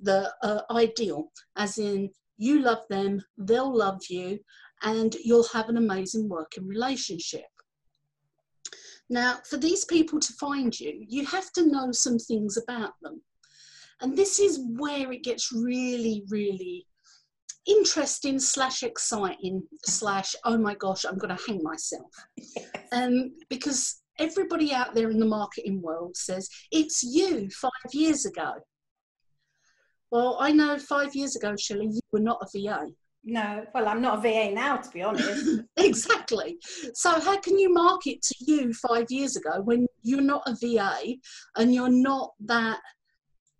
that 0.00 0.32
are 0.44 0.64
ideal, 0.70 1.32
as 1.56 1.78
in 1.78 2.10
you 2.36 2.60
love 2.60 2.84
them, 2.88 3.22
they'll 3.38 3.74
love 3.74 4.02
you, 4.08 4.38
and 4.82 5.16
you'll 5.24 5.48
have 5.52 5.68
an 5.68 5.76
amazing 5.76 6.28
working 6.28 6.66
relationship. 6.68 7.46
Now, 9.08 9.38
for 9.48 9.56
these 9.56 9.84
people 9.84 10.20
to 10.20 10.32
find 10.34 10.78
you, 10.78 11.04
you 11.08 11.24
have 11.26 11.50
to 11.52 11.66
know 11.66 11.90
some 11.92 12.18
things 12.18 12.56
about 12.56 12.92
them. 13.02 13.22
And 14.00 14.16
this 14.16 14.38
is 14.38 14.60
where 14.76 15.10
it 15.12 15.22
gets 15.22 15.52
really, 15.52 16.24
really 16.28 16.86
interesting 17.66 18.38
slash 18.38 18.82
exciting 18.82 19.62
slash 19.84 20.34
oh 20.44 20.56
my 20.56 20.74
gosh 20.76 21.04
i'm 21.04 21.18
going 21.18 21.36
to 21.36 21.44
hang 21.46 21.60
myself 21.62 22.10
um, 22.92 23.32
because 23.48 24.02
everybody 24.18 24.72
out 24.72 24.94
there 24.94 25.10
in 25.10 25.18
the 25.18 25.26
marketing 25.26 25.82
world 25.82 26.16
says 26.16 26.48
it's 26.70 27.02
you 27.02 27.50
five 27.50 27.92
years 27.92 28.24
ago 28.24 28.54
well 30.10 30.36
i 30.40 30.52
know 30.52 30.78
five 30.78 31.14
years 31.14 31.34
ago 31.36 31.54
shelley 31.56 31.86
you 31.86 32.00
were 32.12 32.20
not 32.20 32.38
a 32.40 32.46
va 32.58 32.86
No, 33.24 33.64
well, 33.74 33.88
I'm 33.88 34.00
not 34.00 34.18
a 34.18 34.20
VA 34.20 34.54
now, 34.54 34.76
to 34.76 34.90
be 34.90 35.02
honest. 35.02 35.62
exactly. 35.76 36.58
So 36.94 37.10
how 37.18 37.40
can 37.40 37.58
you 37.58 37.74
market 37.74 38.22
to 38.22 38.34
you 38.46 38.72
five 38.72 39.06
years 39.10 39.34
ago 39.34 39.62
when 39.62 39.88
you're 40.02 40.20
not 40.20 40.44
a 40.46 40.54
VA 40.54 41.16
and 41.56 41.74
you're 41.74 41.90
not 41.90 42.34
that 42.44 42.78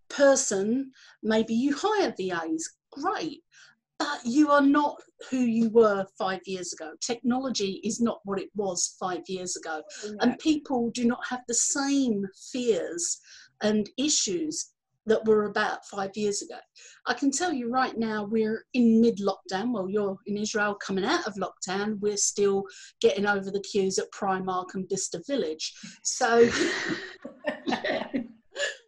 person? 0.08 0.92
Maybe 1.22 1.54
you 1.54 1.76
hire 1.76 2.14
A's, 2.18 2.76
great, 2.90 3.42
but 3.98 4.20
you 4.24 4.50
are 4.50 4.62
not 4.62 5.00
who 5.30 5.38
you 5.38 5.70
were 5.70 6.06
five 6.18 6.40
years 6.46 6.72
ago. 6.72 6.92
Technology 7.00 7.80
is 7.84 8.00
not 8.00 8.20
what 8.24 8.40
it 8.40 8.50
was 8.54 8.96
five 9.00 9.22
years 9.28 9.56
ago, 9.56 9.82
and 10.20 10.38
people 10.38 10.90
do 10.90 11.04
not 11.04 11.24
have 11.28 11.40
the 11.48 11.54
same 11.54 12.26
fears 12.52 13.20
and 13.62 13.88
issues 13.96 14.72
that 15.06 15.24
were 15.24 15.44
about 15.44 15.86
five 15.86 16.10
years 16.16 16.42
ago. 16.42 16.58
I 17.06 17.14
can 17.14 17.30
tell 17.30 17.52
you 17.52 17.70
right 17.70 17.96
now, 17.96 18.24
we're 18.24 18.64
in 18.74 19.00
mid 19.00 19.18
lockdown. 19.18 19.72
Well, 19.72 19.88
you're 19.88 20.18
in 20.26 20.36
Israel 20.36 20.74
coming 20.74 21.04
out 21.04 21.26
of 21.26 21.36
lockdown. 21.36 22.00
We're 22.00 22.16
still 22.16 22.64
getting 23.00 23.24
over 23.24 23.50
the 23.50 23.60
queues 23.60 23.98
at 23.98 24.10
Primark 24.10 24.74
and 24.74 24.88
Bicester 24.88 25.22
Village. 25.26 25.72
So 26.02 26.50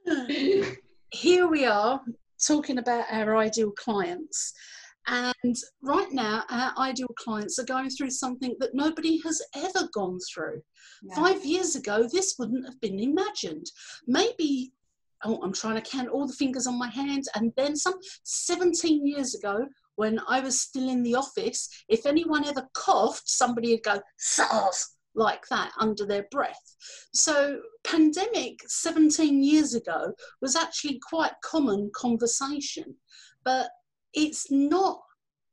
here 1.11 1.47
we 1.49 1.65
are 1.65 2.01
talking 2.45 2.79
about 2.79 3.07
our 3.11 3.37
ideal 3.37 3.73
clients. 3.73 4.53
And 5.07 5.57
right 5.83 6.13
now, 6.13 6.45
our 6.51 6.73
ideal 6.79 7.09
clients 7.19 7.59
are 7.59 7.65
going 7.65 7.89
through 7.89 8.11
something 8.11 8.55
that 8.61 8.75
nobody 8.75 9.21
has 9.23 9.41
ever 9.57 9.89
gone 9.95 10.19
through. 10.33 10.61
No. 11.03 11.17
Five 11.17 11.45
years 11.45 11.77
ago, 11.77 12.07
this 12.13 12.35
wouldn't 12.39 12.67
have 12.67 12.81
been 12.81 13.01
imagined. 13.01 13.67
Maybe 14.07 14.73
oh, 15.25 15.41
I'm 15.43 15.53
trying 15.53 15.81
to 15.81 15.91
count 15.91 16.09
all 16.09 16.27
the 16.27 16.35
fingers 16.35 16.67
on 16.67 16.79
my 16.79 16.89
hands. 16.89 17.29
And 17.35 17.53
then 17.57 17.75
some 17.75 17.95
17 18.25 19.07
years 19.07 19.35
ago, 19.35 19.67
when 19.97 20.21
I 20.29 20.41
was 20.41 20.61
still 20.61 20.89
in 20.89 21.03
the 21.03 21.15
office, 21.15 21.69
if 21.89 22.07
anyone 22.07 22.47
ever 22.47 22.69
coughed, 22.75 23.29
somebody 23.29 23.73
would 23.73 23.83
go, 23.83 24.01
SARS, 24.19 24.97
like 25.15 25.47
that 25.49 25.73
under 25.79 26.07
their 26.07 26.27
breath. 26.31 26.77
So, 27.13 27.61
pandemic 27.85 28.61
17 28.67 29.43
years 29.43 29.75
ago 29.75 30.13
was 30.41 30.57
actually 30.57 31.01
quite 31.09 31.33
common 31.45 31.91
conversation, 31.95 32.97
but 33.45 33.71
it's 34.15 34.51
not 34.51 35.01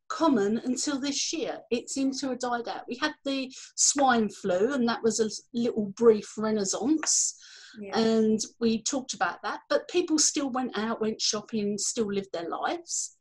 common 0.07 0.61
until 0.65 0.99
this 0.99 1.33
year. 1.33 1.59
It 1.71 1.89
seems 1.89 2.21
to 2.21 2.29
have 2.29 2.39
died 2.39 2.67
out. 2.67 2.87
We 2.87 2.97
had 3.01 3.13
the 3.23 3.51
swine 3.75 4.29
flu, 4.29 4.73
and 4.73 4.87
that 4.87 5.03
was 5.03 5.19
a 5.19 5.29
little 5.57 5.93
brief 5.97 6.33
renaissance. 6.37 7.35
Yeah. 7.79 7.97
And 7.97 8.39
we 8.59 8.83
talked 8.83 9.13
about 9.13 9.41
that, 9.43 9.61
but 9.69 9.89
people 9.89 10.17
still 10.17 10.49
went 10.49 10.77
out, 10.77 11.01
went 11.01 11.21
shopping, 11.21 11.77
still 11.77 12.11
lived 12.11 12.29
their 12.31 12.49
lives. 12.49 13.17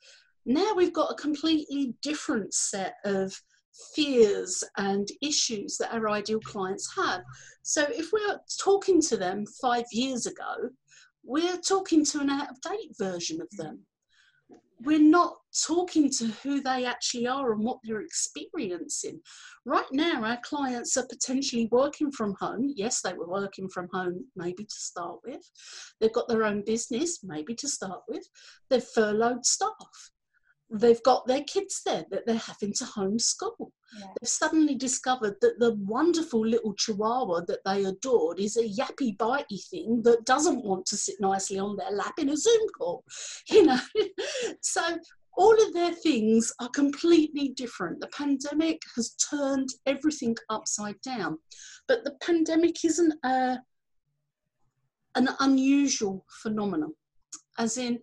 Now 0.47 0.75
we've 0.75 0.93
got 0.93 1.11
a 1.11 1.21
completely 1.21 1.95
different 2.03 2.55
set 2.55 2.97
of 3.05 3.35
fears 3.95 4.63
and 4.77 5.09
issues 5.23 5.77
that 5.79 5.93
our 5.93 6.09
ideal 6.09 6.41
clients 6.41 6.95
have. 6.97 7.23
So 7.63 7.83
if 7.91 8.13
we're 8.13 8.39
talking 8.59 9.01
to 9.03 9.17
them 9.17 9.45
five 9.61 9.85
years 9.93 10.27
ago, 10.27 10.71
we're 11.25 11.59
talking 11.59 12.05
to 12.07 12.21
an 12.21 12.31
out 12.31 12.51
of 12.51 12.61
date 12.61 12.93
version 12.99 13.41
of 13.41 13.49
them. 13.57 13.81
We're 14.83 14.99
not 14.99 15.37
talking 15.67 16.11
to 16.19 16.27
who 16.43 16.61
they 16.61 16.85
actually 16.85 17.27
are 17.27 17.53
and 17.53 17.65
what 17.65 17.79
they're 17.83 18.03
experiencing. 18.03 19.21
Right 19.65 19.87
now, 19.93 20.23
our 20.23 20.39
clients 20.43 20.97
are 20.99 21.07
potentially 21.07 21.69
working 21.73 22.11
from 22.11 22.35
home. 22.39 22.73
Yes, 22.77 23.01
they 23.01 23.15
were 23.15 23.29
working 23.29 23.69
from 23.69 23.89
home 23.93 24.27
maybe 24.37 24.65
to 24.65 24.75
start 24.75 25.21
with. 25.25 25.49
They've 26.01 26.13
got 26.13 26.29
their 26.29 26.45
own 26.45 26.65
business, 26.67 27.21
maybe 27.23 27.55
to 27.55 27.69
start 27.69 28.03
with. 28.09 28.29
They've 28.69 28.85
furloughed 28.85 29.47
staff 29.47 30.11
they've 30.71 31.03
got 31.03 31.27
their 31.27 31.43
kids 31.45 31.83
there 31.85 32.05
that 32.11 32.27
they're 32.27 32.37
having 32.37 32.73
to 32.75 32.85
homeschool. 32.85 33.71
Yeah. 33.99 34.07
They've 34.21 34.29
suddenly 34.29 34.75
discovered 34.75 35.37
that 35.41 35.59
the 35.59 35.75
wonderful 35.75 36.45
little 36.45 36.75
chihuahua 36.75 37.43
that 37.47 37.61
they 37.65 37.85
adored 37.85 38.41
is 38.41 38.57
a 38.57 38.69
yappy, 38.69 39.17
bitey 39.17 39.65
thing 39.71 40.03
that 40.05 40.25
doesn't 40.25 40.65
want 40.65 40.87
to 40.87 40.97
sit 40.97 41.17
nicely 41.21 41.59
on 41.59 41.77
their 41.77 41.93
lap 41.93 42.15
in 42.19 42.31
a 42.31 42.37
Zoom 42.37 42.69
call. 42.77 43.05
You 43.51 43.67
know, 43.67 43.79
so 44.63 44.83
all 45.37 45.55
of 45.63 45.73
their 45.73 45.93
things 45.93 46.53
are 46.61 46.69
completely 46.71 47.49
different. 47.49 48.01
The 48.01 48.09
pandemic 48.09 48.83
has 48.97 49.15
turned 49.15 49.69
everything 49.87 50.37
upside 50.49 51.01
down, 51.03 51.39
but 51.89 52.05
the 52.05 52.17
pandemic 52.23 52.85
isn't 52.85 53.15
a, 53.25 53.59
an 55.15 55.29
unusual 55.41 56.25
phenomenon, 56.43 56.95
as 57.59 57.77
in 57.79 58.01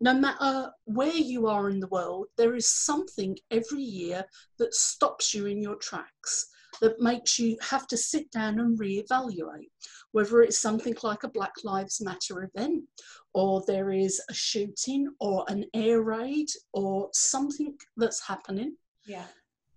no 0.00 0.14
matter 0.14 0.70
where 0.84 1.14
you 1.14 1.46
are 1.46 1.68
in 1.68 1.78
the 1.78 1.88
world, 1.88 2.26
there 2.38 2.54
is 2.54 2.72
something 2.72 3.36
every 3.50 3.82
year 3.82 4.24
that 4.58 4.74
stops 4.74 5.34
you 5.34 5.46
in 5.46 5.60
your 5.60 5.76
tracks, 5.76 6.48
that 6.80 7.00
makes 7.00 7.38
you 7.38 7.56
have 7.60 7.86
to 7.88 7.96
sit 7.96 8.30
down 8.30 8.60
and 8.60 8.78
reevaluate. 8.78 9.68
Whether 10.12 10.42
it's 10.42 10.58
something 10.58 10.96
like 11.02 11.22
a 11.22 11.28
Black 11.28 11.52
Lives 11.64 12.00
Matter 12.00 12.50
event, 12.54 12.84
or 13.34 13.62
there 13.66 13.92
is 13.92 14.20
a 14.30 14.34
shooting, 14.34 15.08
or 15.20 15.44
an 15.48 15.66
air 15.74 16.02
raid, 16.02 16.48
or 16.72 17.10
something 17.12 17.76
that's 17.96 18.26
happening. 18.26 18.76
Yeah. 19.06 19.26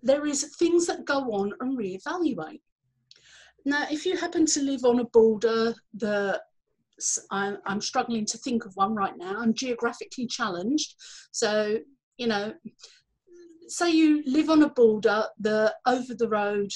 There 0.01 0.25
is 0.25 0.55
things 0.55 0.87
that 0.87 1.05
go 1.05 1.19
on 1.33 1.53
and 1.59 1.77
reevaluate. 1.77 2.61
Now, 3.65 3.85
if 3.91 4.05
you 4.05 4.17
happen 4.17 4.45
to 4.47 4.61
live 4.61 4.85
on 4.85 4.99
a 4.99 5.05
border 5.05 5.75
that 5.95 6.41
I'm, 7.31 7.57
I'm 7.65 7.81
struggling 7.81 8.25
to 8.27 8.37
think 8.37 8.65
of 8.65 8.75
one 8.75 8.95
right 8.95 9.17
now. 9.17 9.39
I'm 9.39 9.53
geographically 9.53 10.27
challenged. 10.27 10.95
So, 11.31 11.79
you 12.17 12.27
know, 12.27 12.53
say 13.67 13.91
you 13.91 14.23
live 14.25 14.49
on 14.49 14.63
a 14.63 14.69
border, 14.69 15.25
the 15.39 15.73
over 15.85 16.13
the 16.13 16.29
road 16.29 16.71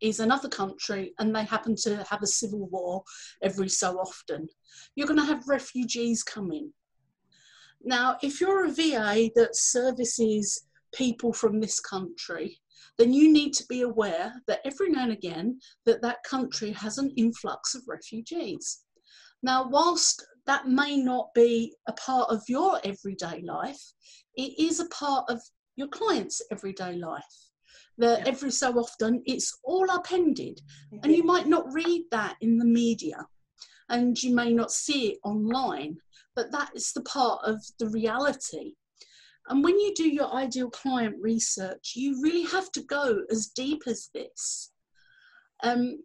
is 0.00 0.20
another 0.20 0.48
country 0.48 1.14
and 1.18 1.34
they 1.34 1.44
happen 1.44 1.74
to 1.74 2.04
have 2.08 2.22
a 2.22 2.26
civil 2.26 2.66
war 2.68 3.02
every 3.42 3.68
so 3.68 3.96
often. 3.98 4.48
You're 4.94 5.06
going 5.06 5.20
to 5.20 5.26
have 5.26 5.48
refugees 5.48 6.22
coming. 6.22 6.72
Now, 7.82 8.16
if 8.22 8.40
you're 8.40 8.66
a 8.66 8.72
VA 8.72 9.30
that 9.36 9.50
services 9.56 10.66
people 10.94 11.32
from 11.32 11.60
this 11.60 11.80
country, 11.80 12.58
then 12.98 13.12
you 13.12 13.32
need 13.32 13.52
to 13.54 13.66
be 13.68 13.82
aware 13.82 14.32
that 14.46 14.60
every 14.64 14.90
now 14.90 15.04
and 15.04 15.12
again 15.12 15.60
that 15.84 16.02
that 16.02 16.22
country 16.24 16.72
has 16.72 16.98
an 16.98 17.12
influx 17.16 17.74
of 17.74 17.82
refugees. 17.86 18.84
Now, 19.42 19.68
whilst 19.68 20.24
that 20.46 20.68
may 20.68 20.96
not 20.96 21.34
be 21.34 21.74
a 21.86 21.92
part 21.92 22.30
of 22.30 22.42
your 22.48 22.80
everyday 22.84 23.42
life, 23.42 23.80
it 24.34 24.58
is 24.58 24.80
a 24.80 24.88
part 24.88 25.28
of 25.28 25.40
your 25.76 25.88
client's 25.88 26.40
everyday 26.50 26.96
life. 26.96 27.22
That 27.98 28.20
yeah. 28.20 28.28
every 28.28 28.50
so 28.50 28.72
often 28.78 29.22
it's 29.24 29.58
all 29.64 29.90
upended, 29.90 30.60
mm-hmm. 30.92 30.98
and 31.02 31.14
you 31.14 31.24
might 31.24 31.46
not 31.46 31.72
read 31.72 32.04
that 32.10 32.36
in 32.40 32.58
the 32.58 32.64
media, 32.64 33.26
and 33.88 34.20
you 34.22 34.34
may 34.34 34.52
not 34.52 34.70
see 34.70 35.12
it 35.12 35.18
online, 35.24 35.96
but 36.34 36.52
that 36.52 36.70
is 36.74 36.92
the 36.92 37.02
part 37.02 37.40
of 37.44 37.62
the 37.78 37.88
reality. 37.88 38.74
And 39.48 39.62
when 39.62 39.78
you 39.78 39.94
do 39.94 40.08
your 40.08 40.32
ideal 40.34 40.70
client 40.70 41.16
research, 41.20 41.92
you 41.94 42.20
really 42.20 42.44
have 42.44 42.70
to 42.72 42.82
go 42.82 43.22
as 43.30 43.46
deep 43.46 43.84
as 43.86 44.10
this. 44.12 44.72
Um, 45.62 46.00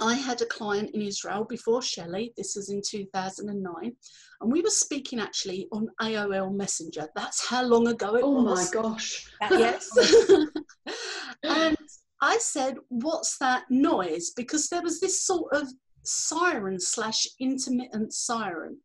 I 0.00 0.14
had 0.14 0.40
a 0.42 0.46
client 0.46 0.90
in 0.94 1.02
Israel 1.02 1.44
before 1.44 1.82
Shelley, 1.82 2.32
this 2.36 2.54
was 2.54 2.70
in 2.70 2.80
2009, 2.86 3.92
and 4.40 4.52
we 4.52 4.60
were 4.60 4.70
speaking 4.70 5.18
actually 5.18 5.66
on 5.72 5.88
AOL 6.00 6.54
Messenger. 6.54 7.08
That's 7.16 7.46
how 7.46 7.64
long 7.64 7.88
ago 7.88 8.14
it 8.14 8.22
oh 8.22 8.42
was. 8.42 8.74
Oh 8.74 8.82
my 8.82 8.88
gosh. 8.88 9.28
yes. 9.50 9.88
and 11.42 11.76
I 12.20 12.38
said, 12.38 12.76
What's 12.88 13.38
that 13.38 13.64
noise? 13.70 14.32
Because 14.36 14.68
there 14.68 14.82
was 14.82 15.00
this 15.00 15.24
sort 15.24 15.52
of 15.52 15.68
siren 16.04 16.78
slash 16.80 17.26
intermittent 17.40 18.12
siren. 18.12 18.78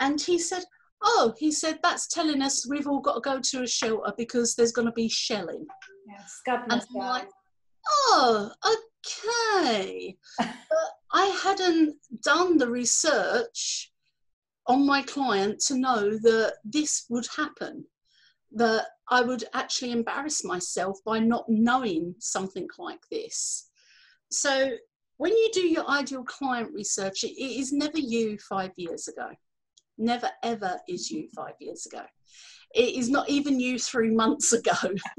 And 0.00 0.20
he 0.20 0.38
said, 0.38 0.64
Oh, 1.04 1.34
he 1.36 1.50
said, 1.50 1.80
that's 1.82 2.06
telling 2.06 2.42
us 2.42 2.68
we've 2.68 2.86
all 2.86 3.00
got 3.00 3.14
to 3.14 3.20
go 3.20 3.40
to 3.40 3.62
a 3.62 3.66
shelter 3.66 4.12
because 4.16 4.54
there's 4.54 4.72
going 4.72 4.86
to 4.86 4.92
be 4.92 5.08
shelling. 5.08 5.66
Yes, 6.06 6.40
God 6.46 6.60
and 6.70 6.72
I'm 6.72 6.80
like, 6.94 7.28
oh, 7.88 8.50
okay. 9.06 10.16
but 10.38 10.48
I 11.12 11.26
hadn't 11.42 11.96
done 12.22 12.58
the 12.58 12.70
research 12.70 13.92
on 14.66 14.86
my 14.86 15.02
client 15.02 15.60
to 15.66 15.76
know 15.76 16.18
that 16.18 16.54
this 16.64 17.06
would 17.08 17.26
happen, 17.36 17.84
that 18.52 18.86
I 19.10 19.22
would 19.22 19.44
actually 19.54 19.92
embarrass 19.92 20.44
myself 20.44 20.98
by 21.04 21.18
not 21.18 21.44
knowing 21.48 22.14
something 22.18 22.68
like 22.78 23.02
this. 23.10 23.70
So 24.30 24.70
when 25.16 25.32
you 25.32 25.50
do 25.52 25.66
your 25.66 25.88
ideal 25.88 26.24
client 26.24 26.72
research, 26.72 27.24
it 27.24 27.38
is 27.38 27.72
never 27.72 27.98
you 27.98 28.38
five 28.38 28.72
years 28.76 29.08
ago. 29.08 29.30
Never 29.98 30.30
ever 30.42 30.80
is 30.88 31.10
you 31.10 31.28
five 31.36 31.54
years 31.60 31.86
ago. 31.86 32.02
It 32.74 32.94
is 32.94 33.10
not 33.10 33.28
even 33.28 33.60
you 33.60 33.78
three 33.78 34.10
months 34.10 34.52
ago. 34.52 34.72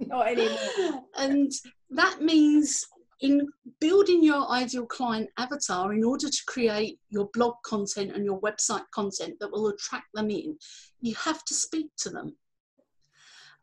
not 0.00 0.28
anymore. 0.28 1.04
And 1.18 1.52
that 1.90 2.22
means 2.22 2.86
in 3.20 3.46
building 3.80 4.22
your 4.22 4.50
ideal 4.50 4.86
client 4.86 5.28
avatar 5.38 5.92
in 5.92 6.02
order 6.04 6.28
to 6.28 6.42
create 6.46 6.98
your 7.10 7.28
blog 7.34 7.54
content 7.64 8.12
and 8.14 8.24
your 8.24 8.40
website 8.40 8.84
content 8.94 9.34
that 9.40 9.50
will 9.52 9.68
attract 9.68 10.06
them 10.14 10.30
in, 10.30 10.56
you 11.00 11.14
have 11.14 11.44
to 11.44 11.54
speak 11.54 11.88
to 11.98 12.10
them. 12.10 12.36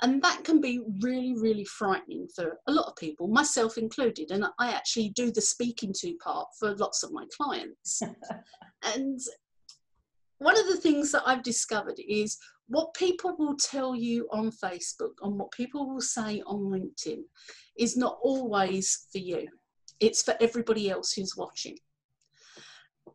And 0.02 0.22
that 0.22 0.44
can 0.44 0.62
be 0.62 0.82
really, 1.02 1.34
really 1.34 1.66
frightening 1.66 2.28
for 2.36 2.60
a 2.68 2.72
lot 2.72 2.86
of 2.86 2.96
people, 2.98 3.28
myself 3.28 3.80
included. 3.80 4.30
And 4.30 4.46
I 4.60 4.72
actually 4.72 5.10
do 5.10 5.32
the 5.32 5.42
speaking 5.42 5.92
to 6.02 6.14
part 6.24 6.50
for 6.60 6.76
lots 6.76 7.02
of 7.02 7.12
my 7.12 7.26
clients. 7.36 8.04
and 8.96 9.20
one 10.39 10.58
of 10.58 10.67
the 10.67 10.77
things 10.77 11.12
that 11.12 11.24
I've 11.25 11.44
discovered 11.44 12.00
is 12.08 12.38
what 12.67 12.94
people 12.94 13.36
will 13.38 13.56
tell 13.56 13.96
you 13.96 14.27
on 14.32 14.51
Facebook 14.51 15.13
and 15.22 15.38
what 15.38 15.51
people 15.51 15.89
will 15.89 16.01
say 16.01 16.41
on 16.46 16.60
LinkedIn 16.65 17.22
is 17.77 17.98
not 17.98 18.17
always 18.22 19.08
for 19.12 19.20
you. 19.20 19.48
It's 20.00 20.22
for 20.22 20.36
everybody 20.39 20.89
else 20.89 21.13
who's 21.13 21.36
watching. 21.36 21.77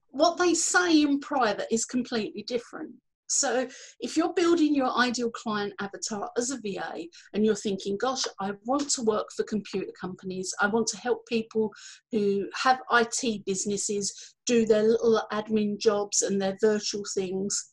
What 0.08 0.36
they 0.38 0.54
say 0.54 1.02
in 1.02 1.20
private 1.20 1.68
is 1.70 1.84
completely 1.84 2.42
different. 2.42 2.92
So 3.32 3.66
if 4.00 4.16
you're 4.16 4.34
building 4.34 4.74
your 4.74 4.96
ideal 4.96 5.30
client 5.30 5.72
avatar 5.80 6.30
as 6.36 6.50
a 6.50 6.58
VA 6.58 7.04
and 7.32 7.44
you're 7.44 7.54
thinking, 7.54 7.96
gosh, 7.98 8.24
I 8.40 8.52
want 8.64 8.90
to 8.90 9.02
work 9.02 9.28
for 9.34 9.42
computer 9.44 9.92
companies, 9.98 10.54
I 10.60 10.66
want 10.66 10.86
to 10.88 10.98
help 10.98 11.26
people 11.26 11.72
who 12.10 12.46
have 12.54 12.80
IT 12.92 13.44
businesses 13.46 14.34
do 14.46 14.66
their 14.66 14.82
little 14.82 15.22
admin 15.32 15.78
jobs 15.78 16.22
and 16.22 16.40
their 16.40 16.56
virtual 16.60 17.04
things, 17.14 17.72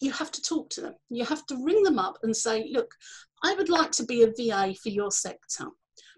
you 0.00 0.12
have 0.12 0.30
to 0.32 0.42
talk 0.42 0.70
to 0.70 0.80
them. 0.80 0.94
You 1.08 1.24
have 1.24 1.46
to 1.46 1.62
ring 1.62 1.82
them 1.82 1.98
up 1.98 2.18
and 2.22 2.36
say, 2.36 2.68
look, 2.72 2.94
I 3.42 3.54
would 3.54 3.68
like 3.68 3.92
to 3.92 4.04
be 4.04 4.22
a 4.22 4.26
VA 4.26 4.74
for 4.82 4.88
your 4.90 5.10
sector, 5.10 5.66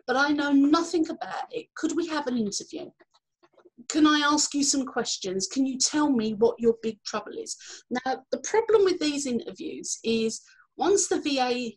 but 0.06 0.16
I 0.16 0.30
know 0.30 0.50
nothing 0.50 1.09
about 1.09 1.47
it. 1.50 1.66
Could 1.76 1.97
we 1.97 2.06
have 2.09 2.26
an 2.26 2.37
interview? 2.37 2.90
Can 3.88 4.06
I 4.06 4.20
ask 4.20 4.54
you 4.54 4.64
some 4.64 4.84
questions? 4.84 5.46
Can 5.46 5.66
you 5.66 5.78
tell 5.78 6.10
me 6.10 6.34
what 6.34 6.56
your 6.58 6.74
big 6.82 7.02
trouble 7.04 7.32
is? 7.38 7.56
Now, 7.90 8.24
the 8.30 8.38
problem 8.38 8.84
with 8.84 9.00
these 9.00 9.26
interviews 9.26 9.98
is 10.04 10.40
once 10.76 11.08
the 11.08 11.20
VA 11.20 11.70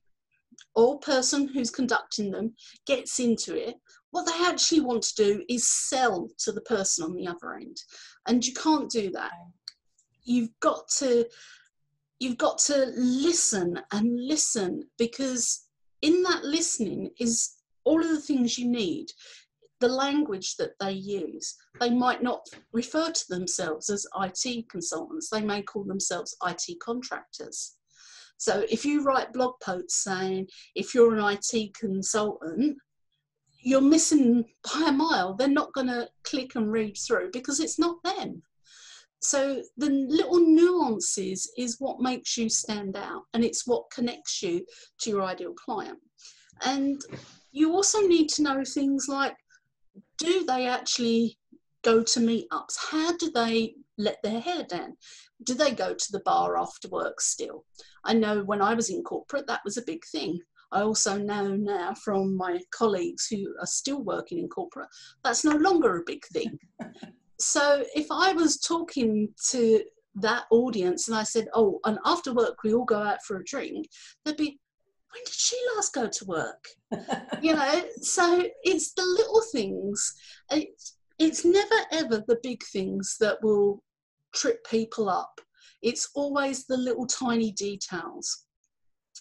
or 0.75 0.99
person 0.99 1.47
who's 1.47 1.69
conducting 1.69 2.31
them 2.31 2.53
gets 2.85 3.19
into 3.19 3.55
it, 3.55 3.75
what 4.11 4.25
they 4.25 4.45
actually 4.45 4.81
want 4.81 5.03
to 5.03 5.15
do 5.15 5.43
is 5.49 5.67
sell 5.67 6.29
to 6.39 6.51
the 6.51 6.61
person 6.61 7.03
on 7.03 7.15
the 7.15 7.27
other 7.27 7.55
end. 7.55 7.77
And 8.27 8.45
you 8.45 8.53
can't 8.53 8.89
do 8.89 9.11
that. 9.11 9.31
You've 10.23 10.57
got 10.61 10.87
to 10.99 11.25
you've 12.19 12.37
got 12.37 12.57
to 12.57 12.93
listen 12.95 13.79
and 13.91 14.27
listen 14.27 14.83
because 14.97 15.67
in 16.01 16.23
that 16.23 16.43
listening 16.45 17.11
is 17.19 17.55
all 17.83 18.01
of 18.01 18.07
the 18.07 18.21
things 18.21 18.57
you 18.57 18.67
need 18.67 19.07
the 19.79 19.87
language 19.87 20.55
that 20.57 20.71
they 20.79 20.91
use. 20.91 21.55
They 21.79 21.89
might 21.89 22.23
not 22.23 22.45
refer 22.71 23.11
to 23.11 23.25
themselves 23.29 23.89
as 23.89 24.07
IT 24.21 24.69
consultants, 24.69 25.29
they 25.29 25.41
may 25.41 25.61
call 25.61 25.83
themselves 25.83 26.35
IT 26.45 26.79
contractors. 26.79 27.75
So 28.37 28.65
if 28.69 28.85
you 28.85 29.03
write 29.03 29.33
blog 29.33 29.53
posts 29.63 30.03
saying, 30.03 30.47
if 30.75 30.93
you're 30.93 31.15
an 31.15 31.37
IT 31.37 31.73
consultant, 31.73 32.77
you're 33.59 33.81
missing 33.81 34.45
by 34.63 34.89
a 34.89 34.91
mile. 34.91 35.33
They're 35.33 35.47
not 35.47 35.73
going 35.73 35.87
to 35.87 36.07
click 36.23 36.55
and 36.55 36.71
read 36.71 36.97
through 36.97 37.31
because 37.31 37.59
it's 37.59 37.79
not 37.79 38.03
them. 38.03 38.43
So 39.21 39.63
the 39.77 39.89
little 39.89 40.39
nuances 40.39 41.51
is 41.57 41.77
what 41.79 41.99
makes 41.99 42.37
you 42.37 42.47
stand 42.47 42.95
out 42.95 43.23
and 43.33 43.43
it's 43.43 43.65
what 43.65 43.89
connects 43.91 44.43
you 44.43 44.65
to 44.99 45.09
your 45.09 45.23
ideal 45.23 45.53
client. 45.53 45.97
And 46.63 47.01
you 47.51 47.73
also 47.73 48.01
need 48.01 48.29
to 48.29 48.43
know 48.43 48.63
things 48.63 49.07
like 49.09 49.35
do 50.17 50.45
they 50.45 50.67
actually 50.67 51.37
go 51.83 52.03
to 52.03 52.19
meetups? 52.19 52.77
How 52.89 53.15
do 53.17 53.31
they 53.31 53.75
let 53.97 54.21
their 54.23 54.39
hair 54.39 54.63
down? 54.63 54.97
Do 55.43 55.53
they 55.53 55.71
go 55.71 55.93
to 55.93 56.11
the 56.11 56.21
bar 56.21 56.57
after 56.57 56.87
work 56.89 57.21
still? 57.21 57.65
I 58.03 58.13
know 58.13 58.43
when 58.43 58.61
I 58.61 58.73
was 58.73 58.89
in 58.89 59.03
corporate, 59.03 59.47
that 59.47 59.61
was 59.63 59.77
a 59.77 59.83
big 59.85 60.03
thing. 60.05 60.39
I 60.71 60.81
also 60.81 61.17
know 61.17 61.55
now 61.55 61.93
from 61.93 62.35
my 62.35 62.59
colleagues 62.71 63.27
who 63.27 63.55
are 63.59 63.67
still 63.67 64.01
working 64.01 64.39
in 64.39 64.49
corporate, 64.49 64.89
that's 65.23 65.45
no 65.45 65.55
longer 65.55 65.97
a 65.97 66.03
big 66.05 66.25
thing. 66.25 66.57
so 67.39 67.83
if 67.95 68.07
I 68.11 68.33
was 68.33 68.57
talking 68.57 69.29
to 69.49 69.83
that 70.15 70.45
audience 70.49 71.07
and 71.07 71.17
I 71.17 71.23
said, 71.23 71.47
oh, 71.53 71.79
and 71.85 71.99
after 72.05 72.33
work 72.33 72.63
we 72.63 72.73
all 72.73 72.85
go 72.85 73.01
out 73.01 73.23
for 73.23 73.37
a 73.37 73.43
drink, 73.43 73.87
they'd 74.23 74.37
be, 74.37 74.59
when 75.15 75.23
did 75.23 75.33
she 75.33 75.57
last 75.75 75.93
go 75.93 76.07
to 76.09 76.25
work? 76.25 76.65
you 77.41 77.55
know, 77.55 77.83
so 78.01 78.43
it's 78.63 78.93
the 78.93 79.03
little 79.03 79.41
things. 79.51 80.13
It's, 80.51 80.97
it's 81.17 81.45
never 81.45 81.75
ever 81.93 82.23
the 82.27 82.37
big 82.43 82.61
things 82.63 83.15
that 83.21 83.41
will 83.41 83.81
trip 84.33 84.65
people 84.69 85.09
up. 85.09 85.39
It's 85.81 86.09
always 86.15 86.65
the 86.65 86.75
little 86.75 87.07
tiny 87.07 87.53
details. 87.53 88.45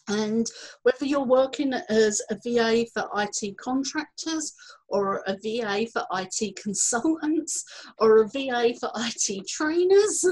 And 0.08 0.50
whether 0.82 1.06
you're 1.06 1.24
working 1.24 1.72
as 1.88 2.20
a 2.28 2.34
VA 2.44 2.84
for 2.92 3.08
IT 3.16 3.56
contractors 3.56 4.52
or 4.88 5.22
a 5.26 5.36
VA 5.42 5.86
for 5.92 6.04
IT 6.12 6.56
consultants 6.56 7.64
or 7.98 8.22
a 8.22 8.28
VA 8.28 8.74
for 8.80 8.90
IT 8.96 9.46
trainers, 9.48 10.24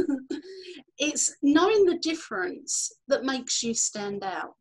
it's 0.99 1.37
knowing 1.42 1.87
the 1.87 1.99
difference 2.02 2.92
that 3.07 3.25
makes 3.25 3.62
you 3.62 3.73
stand 3.73 4.25
out. 4.25 4.57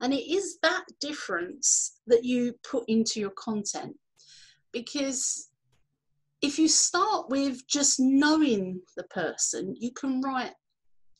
And 0.00 0.12
it 0.12 0.30
is 0.30 0.58
that 0.62 0.84
difference 1.00 2.00
that 2.06 2.24
you 2.24 2.54
put 2.68 2.84
into 2.88 3.20
your 3.20 3.30
content. 3.30 3.96
Because 4.72 5.50
if 6.42 6.58
you 6.58 6.68
start 6.68 7.30
with 7.30 7.66
just 7.66 7.98
knowing 7.98 8.80
the 8.96 9.04
person, 9.04 9.74
you 9.78 9.92
can 9.92 10.20
write 10.20 10.52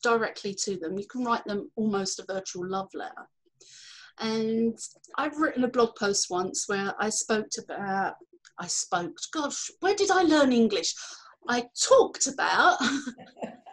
directly 0.02 0.54
to 0.62 0.76
them. 0.76 0.99
You 0.99 1.07
can 1.07 1.25
write 1.25 1.45
them 1.47 1.71
almost 1.76 2.19
a 2.19 2.25
virtual 2.28 2.69
love 2.69 2.90
letter. 2.95 3.26
And 4.21 4.78
I've 5.16 5.38
written 5.38 5.64
a 5.64 5.69
blog 5.69 5.97
post 5.97 6.28
once 6.31 6.69
where 6.69 6.95
I 7.00 7.09
spoke 7.09 7.47
about, 7.59 7.81
uh, 7.81 8.12
I 8.59 8.66
spoke, 8.66 9.16
gosh, 9.33 9.71
where 9.81 9.95
did 9.95 10.11
I 10.11 10.23
learn 10.23 10.52
English? 10.52 10.95
I 11.49 11.64
talked 11.81 12.26
about. 12.26 12.78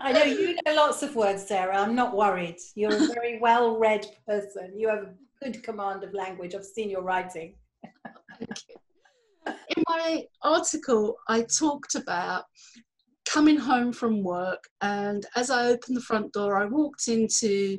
I 0.00 0.12
know 0.12 0.24
you 0.24 0.56
know 0.66 0.74
lots 0.74 1.02
of 1.02 1.14
words, 1.16 1.46
Sarah. 1.46 1.78
I'm 1.78 1.94
not 1.94 2.16
worried. 2.16 2.56
You're 2.74 2.94
a 2.94 3.08
very 3.14 3.38
well 3.42 3.78
read 3.78 4.06
person. 4.26 4.72
You 4.76 4.88
have 4.88 5.02
a 5.04 5.14
good 5.42 5.62
command 5.62 6.04
of 6.04 6.12
language. 6.14 6.54
I've 6.54 6.64
seen 6.64 6.90
your 6.90 7.02
writing. 7.02 7.54
In 9.46 9.82
my 9.88 10.24
article, 10.42 11.16
I 11.28 11.42
talked 11.42 11.94
about 11.94 12.44
coming 13.26 13.56
home 13.56 13.92
from 13.92 14.22
work, 14.22 14.64
and 14.80 15.24
as 15.36 15.50
I 15.50 15.68
opened 15.68 15.96
the 15.96 16.02
front 16.02 16.32
door, 16.32 16.60
I 16.60 16.66
walked 16.66 17.08
into 17.08 17.78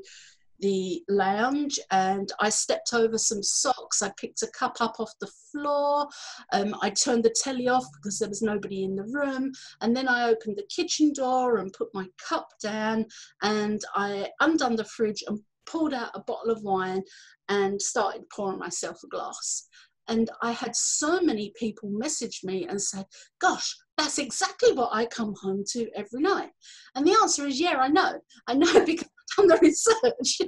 the 0.61 1.03
lounge 1.09 1.79
and 1.89 2.31
I 2.39 2.49
stepped 2.49 2.93
over 2.93 3.17
some 3.17 3.43
socks. 3.43 4.01
I 4.01 4.11
picked 4.17 4.43
a 4.43 4.47
cup 4.47 4.77
up 4.79 4.99
off 4.99 5.11
the 5.19 5.31
floor. 5.51 6.07
Um, 6.53 6.75
I 6.81 6.91
turned 6.91 7.23
the 7.23 7.35
telly 7.43 7.67
off 7.67 7.85
because 7.95 8.19
there 8.19 8.29
was 8.29 8.41
nobody 8.41 8.83
in 8.83 8.95
the 8.95 9.03
room. 9.03 9.51
And 9.81 9.95
then 9.95 10.07
I 10.07 10.29
opened 10.29 10.57
the 10.57 10.67
kitchen 10.73 11.11
door 11.13 11.57
and 11.57 11.73
put 11.73 11.89
my 11.93 12.05
cup 12.27 12.47
down 12.61 13.05
and 13.41 13.81
I 13.95 14.29
undone 14.39 14.75
the 14.75 14.85
fridge 14.85 15.23
and 15.27 15.39
pulled 15.65 15.93
out 15.93 16.11
a 16.13 16.21
bottle 16.21 16.51
of 16.51 16.63
wine 16.63 17.03
and 17.49 17.81
started 17.81 18.29
pouring 18.29 18.59
myself 18.59 19.01
a 19.03 19.07
glass. 19.07 19.67
And 20.07 20.29
I 20.41 20.51
had 20.51 20.75
so 20.75 21.21
many 21.21 21.53
people 21.55 21.89
message 21.89 22.41
me 22.43 22.67
and 22.67 22.81
say, 22.81 23.05
Gosh, 23.39 23.75
that's 23.97 24.17
exactly 24.17 24.73
what 24.73 24.89
I 24.91 25.05
come 25.05 25.35
home 25.41 25.63
to 25.71 25.89
every 25.95 26.21
night. 26.21 26.49
And 26.95 27.05
the 27.05 27.17
answer 27.21 27.45
is, 27.47 27.59
Yeah, 27.59 27.77
I 27.77 27.87
know. 27.87 28.19
I 28.47 28.55
know 28.55 28.85
because 28.85 29.07
I've 29.39 29.47
the 29.47 29.59
research. 29.61 30.41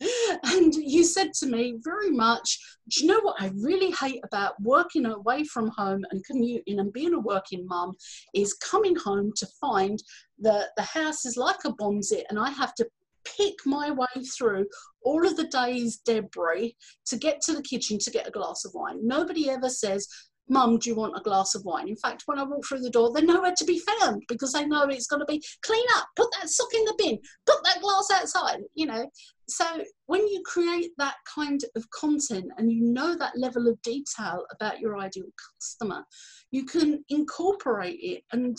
and 0.44 0.74
you 0.74 1.04
said 1.04 1.32
to 1.34 1.46
me 1.46 1.76
very 1.82 2.10
much, 2.10 2.58
Do 2.88 3.02
you 3.02 3.06
know 3.10 3.20
what 3.20 3.40
I 3.40 3.50
really 3.56 3.90
hate 3.92 4.20
about 4.24 4.60
working 4.60 5.06
away 5.06 5.44
from 5.44 5.68
home 5.76 6.04
and 6.10 6.24
commuting 6.24 6.80
and 6.80 6.92
being 6.92 7.14
a 7.14 7.20
working 7.20 7.66
mum 7.66 7.94
is 8.34 8.54
coming 8.54 8.96
home 8.96 9.32
to 9.36 9.46
find 9.60 10.02
that 10.40 10.68
the 10.76 10.82
house 10.82 11.24
is 11.24 11.36
like 11.36 11.64
a 11.64 11.72
bonzit 11.72 12.24
and 12.30 12.38
I 12.38 12.50
have 12.50 12.74
to 12.76 12.86
pick 13.24 13.54
my 13.66 13.90
way 13.90 14.24
through 14.36 14.66
all 15.02 15.26
of 15.26 15.36
the 15.36 15.46
day's 15.48 15.98
debris 15.98 16.76
to 17.06 17.16
get 17.16 17.40
to 17.42 17.54
the 17.54 17.62
kitchen 17.62 17.98
to 17.98 18.10
get 18.10 18.26
a 18.26 18.30
glass 18.30 18.64
of 18.64 18.72
wine. 18.74 18.98
Nobody 19.06 19.50
ever 19.50 19.68
says, 19.68 20.06
Mum, 20.50 20.78
do 20.78 20.90
you 20.90 20.96
want 20.96 21.16
a 21.16 21.22
glass 21.22 21.54
of 21.54 21.64
wine? 21.64 21.88
In 21.88 21.96
fact, 21.96 22.24
when 22.26 22.38
I 22.38 22.42
walk 22.42 22.66
through 22.66 22.80
the 22.80 22.90
door, 22.90 23.12
they're 23.12 23.24
nowhere 23.24 23.54
to 23.56 23.64
be 23.64 23.78
found 23.78 24.24
because 24.28 24.52
they 24.52 24.66
know 24.66 24.82
it's 24.82 25.06
going 25.06 25.20
to 25.20 25.26
be 25.26 25.40
clean 25.62 25.84
up, 25.94 26.08
put 26.16 26.28
that 26.32 26.50
sock 26.50 26.68
in 26.74 26.84
the 26.84 26.94
bin, 26.98 27.18
put 27.46 27.62
that 27.64 27.80
glass 27.80 28.08
outside, 28.12 28.58
you 28.74 28.86
know. 28.86 29.08
So 29.48 29.64
when 30.06 30.26
you 30.26 30.42
create 30.44 30.90
that 30.98 31.14
kind 31.32 31.60
of 31.76 31.88
content 31.90 32.50
and 32.58 32.70
you 32.70 32.82
know 32.82 33.16
that 33.16 33.38
level 33.38 33.68
of 33.68 33.80
detail 33.82 34.44
about 34.52 34.80
your 34.80 34.98
ideal 34.98 35.28
customer, 35.58 36.04
you 36.50 36.64
can 36.64 37.04
incorporate 37.08 38.00
it 38.02 38.24
and 38.32 38.56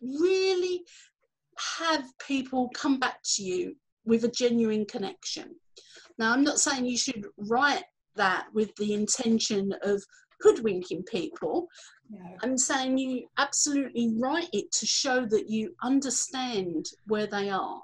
really 0.00 0.82
have 1.78 2.04
people 2.26 2.70
come 2.74 2.98
back 2.98 3.18
to 3.34 3.42
you 3.42 3.76
with 4.06 4.24
a 4.24 4.30
genuine 4.30 4.86
connection. 4.86 5.54
Now, 6.18 6.32
I'm 6.32 6.42
not 6.42 6.58
saying 6.58 6.86
you 6.86 6.96
should 6.96 7.26
write 7.36 7.84
that 8.16 8.46
with 8.54 8.74
the 8.76 8.94
intention 8.94 9.74
of 9.82 10.02
hoodwinking 10.40 11.04
people. 11.04 11.68
No. 12.10 12.36
I'm 12.42 12.56
saying 12.56 12.98
you 12.98 13.26
absolutely 13.36 14.14
write 14.16 14.48
it 14.52 14.72
to 14.72 14.86
show 14.86 15.26
that 15.26 15.50
you 15.50 15.74
understand 15.82 16.86
where 17.06 17.26
they 17.26 17.50
are. 17.50 17.82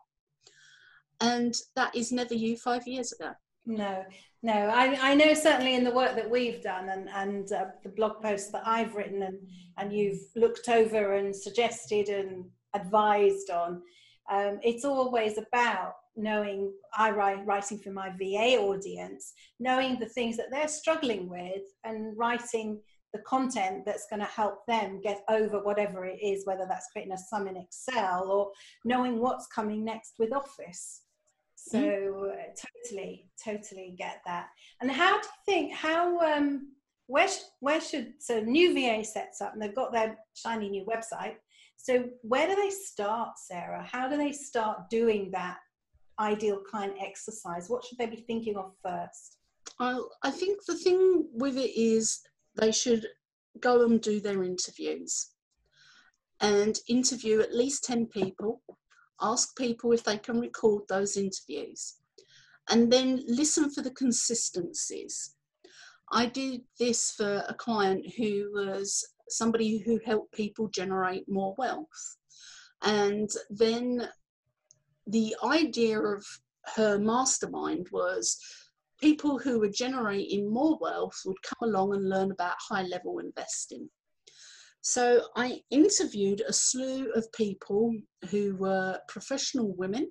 And 1.21 1.55
that 1.77 1.95
is 1.95 2.13
never 2.13 2.35
you 2.35 2.57
five 2.57 2.87
years 2.87 3.13
ago. 3.13 3.33
No, 3.67 4.05
no. 4.43 4.53
I, 4.53 5.11
I 5.11 5.15
know 5.15 5.35
certainly 5.35 5.75
in 5.75 5.85
the 5.85 5.95
work 5.95 6.17
that 6.17 6.31
we've 6.31 6.63
done 6.63 6.89
and, 6.89 7.09
and 7.09 7.53
uh, 7.53 7.67
the 7.83 7.91
blog 7.91 8.23
posts 8.23 8.51
that 8.53 8.67
I've 8.67 8.95
written 8.95 9.23
and, 9.23 9.39
and 9.79 9.93
you've 9.93 10.21
looked 10.37 10.69
over 10.69 11.15
and 11.15 11.35
suggested 11.35 12.09
and 12.09 12.45
advised 12.75 13.51
on, 13.51 13.83
um, 14.31 14.59
it's 14.63 14.85
always 14.85 15.39
about 15.39 15.95
knowing 16.17 16.73
I 16.97 17.11
write 17.11 17.45
writing 17.47 17.79
for 17.79 17.91
my 17.91 18.11
VA 18.11 18.59
audience, 18.59 19.33
knowing 19.59 19.99
the 19.99 20.07
things 20.07 20.37
that 20.37 20.47
they're 20.51 20.69
struggling 20.69 21.29
with 21.29 21.63
and 21.85 22.17
writing 22.17 22.81
the 23.13 23.21
content 23.21 23.85
that's 23.87 24.07
going 24.11 24.21
to 24.21 24.27
help 24.27 24.67
them 24.67 25.01
get 25.01 25.23
over 25.29 25.63
whatever 25.63 26.05
it 26.05 26.19
is, 26.21 26.47
whether 26.47 26.67
that's 26.69 26.89
creating 26.93 27.13
a 27.13 27.19
sum 27.19 27.47
in 27.47 27.57
Excel 27.57 28.29
or 28.29 28.51
knowing 28.85 29.21
what's 29.21 29.47
coming 29.47 29.85
next 29.85 30.15
with 30.19 30.33
Office. 30.33 31.03
So 31.57 31.79
mm. 31.79 32.35
totally, 32.85 33.27
totally 33.43 33.95
get 33.97 34.21
that. 34.27 34.49
And 34.83 34.91
how 34.91 35.21
do 35.21 35.27
you 35.27 35.33
think 35.47 35.73
how 35.73 36.19
um 36.21 36.73
where 37.07 37.29
where 37.61 37.81
should 37.81 38.15
so 38.19 38.41
new 38.41 38.75
VA 38.75 39.05
sets 39.05 39.41
up 39.41 39.53
and 39.53 39.63
they've 39.63 39.75
got 39.75 39.93
their 39.93 40.19
shiny 40.35 40.69
new 40.69 40.85
website. 40.85 41.37
So 41.77 42.05
where 42.23 42.49
do 42.49 42.55
they 42.55 42.71
start, 42.71 43.39
Sarah? 43.39 43.87
How 43.91 44.09
do 44.09 44.17
they 44.17 44.33
start 44.33 44.89
doing 44.91 45.31
that 45.33 45.59
ideal 46.19 46.59
client 46.59 46.95
exercise? 47.01 47.69
What 47.69 47.85
should 47.85 47.99
they 47.99 48.07
be 48.07 48.25
thinking 48.27 48.57
of 48.57 48.73
first? 48.83 49.39
Well, 49.79 50.11
I 50.23 50.31
think 50.31 50.65
the 50.65 50.77
thing 50.77 51.29
with 51.33 51.57
it 51.57 51.77
is 51.79 52.21
they 52.55 52.73
should 52.73 53.07
go 53.61 53.85
and 53.85 54.01
do 54.01 54.21
their 54.21 54.43
interviews 54.45 55.31
and 56.41 56.79
interview 56.89 57.41
at 57.41 57.55
least 57.55 57.85
10 57.85 58.07
people, 58.07 58.63
ask 59.21 59.57
people 59.57 59.93
if 59.93 60.05
they 60.05 60.19
can 60.19 60.41
record 60.41 60.83
those 60.89 61.17
interviews, 61.17 61.95
and 62.69 62.93
then 62.93 63.23
listen 63.27 63.71
for 63.71 63.83
the 63.83 63.91
consistencies. 63.91 65.35
I 66.13 66.27
did 66.27 66.63
this 66.79 67.13
for 67.13 67.45
a 67.49 67.55
client 67.55 68.07
who 68.17 68.51
was 68.53 69.07
somebody 69.29 69.79
who 69.79 69.99
helped 70.05 70.33
people 70.33 70.69
generate 70.69 71.29
more 71.29 71.55
wealth. 71.57 72.17
And 72.83 73.31
then 73.49 74.09
the 75.07 75.37
idea 75.45 76.01
of 76.01 76.25
her 76.77 76.99
mastermind 76.99 77.89
was 77.93 78.39
people 79.01 79.39
who 79.39 79.61
were 79.61 79.69
generating 79.69 80.53
more 80.53 80.79
wealth 80.81 81.21
would 81.27 81.43
come 81.43 81.69
along 81.69 81.95
and 81.95 82.09
learn 82.09 82.31
about 82.31 82.57
high 82.59 82.83
level 82.83 83.19
investing. 83.19 83.89
So 84.81 85.23
I 85.37 85.61
interviewed 85.71 86.43
a 86.43 86.53
slew 86.53 87.11
of 87.13 87.31
people 87.33 87.95
who 88.31 88.57
were 88.57 88.99
professional 89.09 89.75
women 89.77 90.11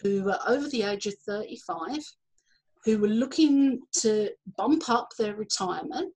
who 0.00 0.24
were 0.24 0.38
over 0.46 0.68
the 0.68 0.82
age 0.82 1.06
of 1.06 1.14
35, 1.26 1.98
who 2.84 2.98
were 2.98 3.08
looking 3.08 3.80
to 4.00 4.30
bump 4.56 4.88
up 4.88 5.10
their 5.18 5.34
retirement. 5.34 6.12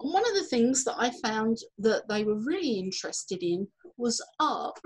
And 0.00 0.12
one 0.12 0.26
of 0.28 0.34
the 0.34 0.46
things 0.48 0.84
that 0.84 0.94
I 0.96 1.10
found 1.22 1.58
that 1.78 2.08
they 2.08 2.24
were 2.24 2.38
really 2.38 2.78
interested 2.78 3.42
in 3.42 3.66
was 3.96 4.24
art, 4.38 4.78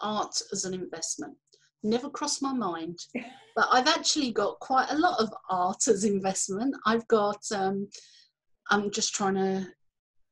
art 0.00 0.34
as 0.52 0.64
an 0.64 0.74
investment. 0.74 1.36
Never 1.82 2.08
crossed 2.08 2.42
my 2.42 2.52
mind, 2.52 2.98
but 3.56 3.68
I've 3.72 3.88
actually 3.88 4.30
got 4.32 4.60
quite 4.60 4.90
a 4.90 4.98
lot 4.98 5.20
of 5.20 5.32
art 5.50 5.88
as 5.88 6.04
investment. 6.04 6.76
I've 6.86 7.06
got, 7.08 7.40
um, 7.52 7.88
I'm 8.70 8.90
just 8.90 9.14
trying 9.14 9.34
to 9.34 9.66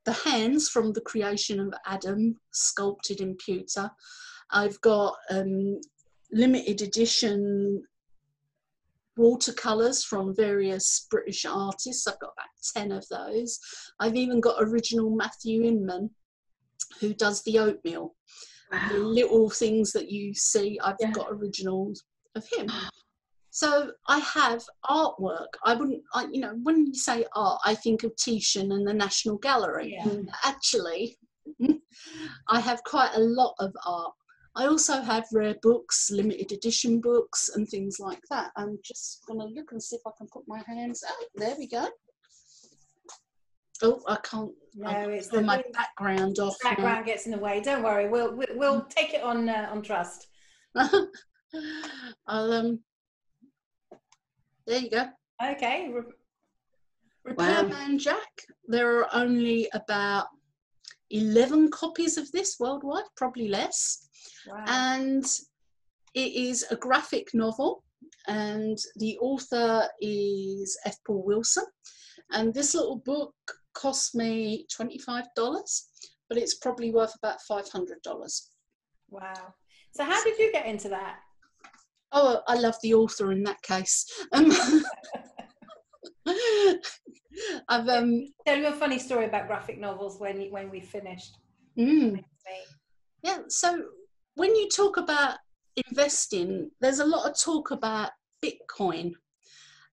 the 0.06 0.12
hands 0.12 0.68
from 0.68 0.92
the 0.92 1.00
creation 1.00 1.60
of 1.60 1.74
Adam 1.86 2.36
sculpted 2.52 3.20
in 3.20 3.36
pewter. 3.36 3.90
I've 4.50 4.80
got 4.80 5.14
um, 5.30 5.80
limited 6.32 6.82
edition 6.82 7.82
watercolours 9.16 10.02
from 10.02 10.34
various 10.34 11.06
British 11.10 11.44
artists. 11.44 12.06
I've 12.06 12.18
got 12.20 12.32
about 12.32 12.86
10 12.88 12.92
of 12.92 13.06
those. 13.08 13.60
I've 13.98 14.16
even 14.16 14.40
got 14.40 14.62
original 14.62 15.10
Matthew 15.10 15.62
Inman 15.62 16.10
who 17.00 17.14
does 17.14 17.42
the 17.42 17.58
oatmeal. 17.58 18.14
Wow. 18.70 18.88
The 18.90 18.98
little 18.98 19.50
things 19.50 19.92
that 19.92 20.10
you 20.10 20.34
see, 20.34 20.78
I've 20.82 20.96
yeah. 21.00 21.10
got 21.12 21.28
originals 21.30 22.04
of 22.34 22.46
him. 22.48 22.68
So 23.52 23.90
I 24.06 24.20
have 24.20 24.62
artwork. 24.88 25.48
I 25.64 25.74
wouldn't, 25.74 26.02
I, 26.14 26.28
you 26.30 26.40
know, 26.40 26.54
when 26.62 26.86
you 26.86 26.94
say 26.94 27.24
art, 27.34 27.60
I 27.64 27.74
think 27.74 28.04
of 28.04 28.14
Titian 28.14 28.70
and 28.70 28.86
the 28.86 28.94
National 28.94 29.38
Gallery. 29.38 29.94
Yeah. 29.94 30.04
Mm. 30.04 30.28
Actually, 30.44 31.18
I 32.48 32.60
have 32.60 32.82
quite 32.84 33.10
a 33.16 33.20
lot 33.20 33.56
of 33.58 33.74
art. 33.84 34.12
I 34.54 34.66
also 34.66 35.00
have 35.00 35.26
rare 35.32 35.56
books, 35.62 36.10
limited 36.12 36.52
edition 36.52 37.00
books, 37.00 37.50
and 37.54 37.68
things 37.68 37.98
like 37.98 38.22
that. 38.30 38.50
I'm 38.56 38.78
just 38.84 39.24
going 39.26 39.40
to 39.40 39.46
look 39.46 39.72
and 39.72 39.82
see 39.82 39.96
if 39.96 40.02
I 40.06 40.10
can 40.16 40.28
put 40.28 40.44
my 40.46 40.62
hands 40.66 41.02
out. 41.08 41.26
There 41.34 41.56
we 41.58 41.66
go. 41.66 41.88
Oh, 43.82 44.00
I 44.06 44.16
can't. 44.22 44.52
No, 44.74 45.08
it's 45.08 45.28
the 45.28 45.42
my 45.42 45.62
background 45.72 46.38
off. 46.38 46.56
Background 46.62 47.00
now. 47.00 47.12
gets 47.12 47.26
in 47.26 47.32
the 47.32 47.38
way. 47.38 47.60
Don't 47.60 47.82
worry. 47.82 48.08
We'll 48.08 48.36
we'll, 48.36 48.48
we'll 48.54 48.82
take 48.82 49.14
it 49.14 49.22
on 49.22 49.48
uh, 49.48 49.68
on 49.70 49.82
trust. 49.82 50.26
I'll 50.76 52.52
um 52.52 52.80
there 54.66 54.78
you 54.78 54.90
go. 54.90 55.06
Okay. 55.42 55.90
Repairman 57.24 57.92
wow. 57.92 57.98
Jack. 57.98 58.42
There 58.68 59.00
are 59.00 59.08
only 59.12 59.68
about 59.74 60.26
11 61.10 61.70
copies 61.70 62.16
of 62.16 62.30
this 62.32 62.56
worldwide, 62.60 63.04
probably 63.16 63.48
less. 63.48 64.08
Wow. 64.46 64.64
And 64.66 65.24
it 66.14 66.32
is 66.32 66.64
a 66.70 66.76
graphic 66.76 67.28
novel, 67.34 67.82
and 68.28 68.78
the 68.96 69.18
author 69.18 69.88
is 70.00 70.78
F. 70.84 70.96
Paul 71.06 71.24
Wilson. 71.24 71.64
And 72.30 72.54
this 72.54 72.74
little 72.74 73.02
book 73.04 73.34
cost 73.74 74.14
me 74.14 74.66
$25, 74.72 75.24
but 76.28 76.38
it's 76.38 76.54
probably 76.54 76.90
worth 76.90 77.14
about 77.16 77.38
$500. 77.50 77.96
Wow. 79.10 79.54
So, 79.92 80.04
how 80.04 80.22
did 80.22 80.38
you 80.38 80.52
get 80.52 80.66
into 80.66 80.88
that? 80.90 81.18
Oh, 82.12 82.40
I 82.46 82.56
love 82.56 82.76
the 82.82 82.94
author 82.94 83.32
in 83.32 83.42
that 83.44 83.62
case. 83.62 84.06
Um, 84.32 84.52
I've 87.68 87.88
um, 87.88 88.26
tell 88.46 88.58
you 88.58 88.66
a 88.66 88.72
funny 88.72 88.98
story 88.98 89.26
about 89.26 89.46
graphic 89.46 89.78
novels 89.78 90.18
when 90.18 90.40
you, 90.40 90.50
when 90.50 90.70
we 90.70 90.80
finished. 90.80 91.36
Mm. 91.78 92.22
Yeah. 93.22 93.38
So 93.48 93.84
when 94.34 94.54
you 94.56 94.68
talk 94.68 94.96
about 94.96 95.38
investing, 95.88 96.70
there's 96.80 96.98
a 96.98 97.06
lot 97.06 97.28
of 97.28 97.38
talk 97.38 97.70
about 97.70 98.10
Bitcoin, 98.44 99.12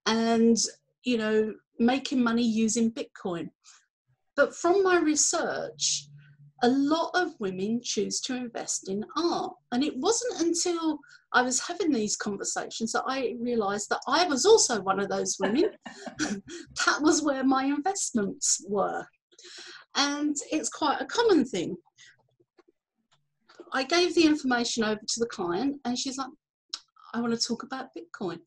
and 0.06 0.58
you 1.04 1.18
know 1.18 1.54
making 1.80 2.24
money 2.24 2.44
using 2.44 2.92
Bitcoin. 2.92 3.50
But 4.36 4.56
from 4.56 4.84
my 4.84 5.00
research, 5.00 6.08
a 6.64 6.70
lot 6.70 7.12
of 7.14 7.40
women 7.40 7.82
choose 7.84 8.20
to 8.22 8.36
invest 8.36 8.90
in 8.90 9.06
art. 9.16 9.54
And 9.72 9.84
it 9.84 9.98
wasn't 9.98 10.42
until 10.42 11.00
I 11.34 11.42
was 11.42 11.60
having 11.60 11.92
these 11.92 12.16
conversations 12.16 12.92
that 12.94 13.04
I 13.08 13.36
realized 13.40 13.90
that 13.90 14.02
I 14.08 14.26
was 14.26 14.46
also 14.46 14.82
one 14.82 15.00
of 15.00 15.10
those 15.10 15.38
women. 15.40 15.72
that 16.20 17.02
was 17.02 17.22
where 17.22 17.44
my 17.44 17.66
investments 17.66 18.66
were. 18.68 19.06
And 19.96 20.36
it's 20.52 20.70
quite 20.70 21.02
a 21.02 21.06
common 21.06 21.46
thing. 21.46 21.76
I 23.74 23.84
gave 23.84 24.16
the 24.16 24.26
information 24.26 24.84
over 24.84 25.02
to 25.06 25.20
the 25.20 25.26
client, 25.28 25.82
and 25.84 25.98
she's 25.98 26.18
like, 26.18 26.30
I 27.14 27.22
want 27.22 27.34
to 27.34 27.48
talk 27.48 27.64
about 27.64 27.90
Bitcoin. 27.98 28.40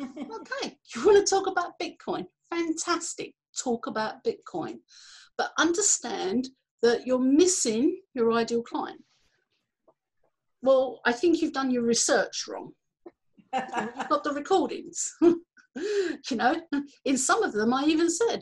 Okay, 0.00 0.76
you 0.94 1.06
want 1.06 1.26
to 1.26 1.34
talk 1.34 1.46
about 1.46 1.78
Bitcoin? 1.80 2.26
Fantastic. 2.50 3.34
Talk 3.56 3.86
about 3.86 4.24
Bitcoin. 4.24 4.78
But 5.36 5.52
understand 5.58 6.48
that 6.82 7.06
you're 7.06 7.18
missing 7.18 8.00
your 8.14 8.32
ideal 8.32 8.62
client. 8.62 9.00
Well, 10.62 11.00
I 11.04 11.12
think 11.12 11.40
you've 11.40 11.52
done 11.52 11.70
your 11.70 11.82
research 11.82 12.44
wrong. 12.48 12.72
you've 13.54 14.08
got 14.08 14.24
the 14.24 14.32
recordings. 14.34 15.12
you 15.20 16.36
know, 16.36 16.60
in 17.04 17.18
some 17.18 17.42
of 17.42 17.52
them, 17.52 17.74
I 17.74 17.84
even 17.84 18.10
said, 18.10 18.40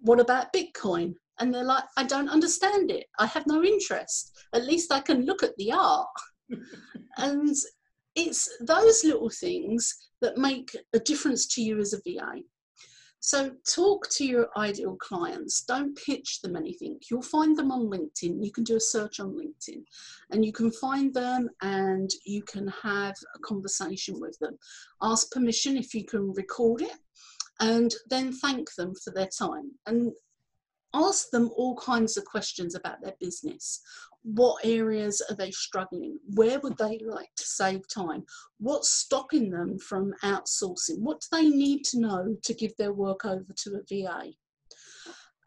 What 0.00 0.20
about 0.20 0.52
Bitcoin? 0.52 1.14
And 1.40 1.54
they're 1.54 1.64
like, 1.64 1.84
I 1.96 2.04
don't 2.04 2.28
understand 2.28 2.90
it. 2.90 3.06
I 3.18 3.26
have 3.26 3.46
no 3.46 3.62
interest. 3.62 4.36
At 4.52 4.64
least 4.64 4.92
I 4.92 5.00
can 5.00 5.24
look 5.24 5.42
at 5.42 5.56
the 5.56 5.72
art. 5.72 6.08
and 7.18 7.54
it's 8.16 8.48
those 8.60 9.04
little 9.04 9.30
things 9.30 10.07
that 10.20 10.38
make 10.38 10.76
a 10.92 10.98
difference 10.98 11.46
to 11.54 11.62
you 11.62 11.78
as 11.80 11.92
a 11.92 11.98
VA. 11.98 12.42
So 13.20 13.50
talk 13.74 14.08
to 14.10 14.24
your 14.24 14.48
ideal 14.56 14.96
clients. 14.96 15.62
Don't 15.62 15.96
pitch 15.96 16.40
them 16.40 16.54
anything. 16.54 16.98
You'll 17.10 17.22
find 17.22 17.56
them 17.56 17.72
on 17.72 17.86
LinkedIn. 17.86 18.44
You 18.44 18.52
can 18.52 18.64
do 18.64 18.76
a 18.76 18.80
search 18.80 19.18
on 19.18 19.36
LinkedIn 19.36 19.82
and 20.30 20.44
you 20.44 20.52
can 20.52 20.70
find 20.70 21.12
them 21.12 21.48
and 21.60 22.08
you 22.24 22.42
can 22.42 22.68
have 22.82 23.16
a 23.34 23.38
conversation 23.40 24.20
with 24.20 24.38
them. 24.38 24.56
Ask 25.02 25.32
permission 25.32 25.76
if 25.76 25.94
you 25.94 26.04
can 26.04 26.32
record 26.32 26.82
it 26.82 26.96
and 27.60 27.92
then 28.08 28.32
thank 28.32 28.72
them 28.76 28.94
for 29.02 29.10
their 29.10 29.28
time. 29.36 29.72
And 29.86 30.12
ask 30.94 31.30
them 31.30 31.50
all 31.56 31.76
kinds 31.76 32.16
of 32.16 32.24
questions 32.24 32.74
about 32.74 33.02
their 33.02 33.14
business. 33.20 33.80
What 34.22 34.64
areas 34.64 35.22
are 35.28 35.36
they 35.36 35.50
struggling? 35.50 36.18
Where 36.34 36.58
would 36.60 36.76
they 36.76 36.98
like 37.04 37.30
to 37.36 37.44
save 37.44 37.88
time? 37.88 38.24
What's 38.58 38.90
stopping 38.90 39.50
them 39.50 39.78
from 39.78 40.14
outsourcing? 40.22 40.98
What 40.98 41.20
do 41.20 41.26
they 41.32 41.48
need 41.48 41.84
to 41.86 42.00
know 42.00 42.36
to 42.42 42.54
give 42.54 42.76
their 42.76 42.92
work 42.92 43.24
over 43.24 43.52
to 43.64 43.76
a 43.76 43.82
VA? 43.88 44.32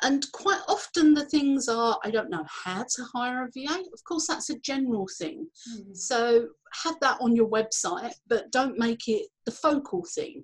And 0.03 0.25
quite 0.31 0.61
often 0.67 1.13
the 1.13 1.25
things 1.25 1.69
are, 1.69 1.99
I 2.03 2.09
don't 2.09 2.31
know 2.31 2.45
how 2.47 2.83
to 2.83 3.03
hire 3.13 3.43
a 3.43 3.51
VA. 3.53 3.83
Of 3.93 4.03
course, 4.03 4.25
that's 4.27 4.49
a 4.49 4.59
general 4.59 5.07
thing. 5.19 5.47
Mm. 5.71 5.95
So 5.95 6.47
have 6.83 6.95
that 7.01 7.19
on 7.21 7.35
your 7.35 7.47
website, 7.47 8.13
but 8.27 8.51
don't 8.51 8.79
make 8.79 9.07
it 9.07 9.27
the 9.45 9.51
focal 9.51 10.03
thing. 10.15 10.43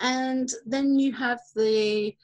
And 0.00 0.52
then 0.66 0.98
you 0.98 1.12
have 1.14 1.40
the 1.56 2.14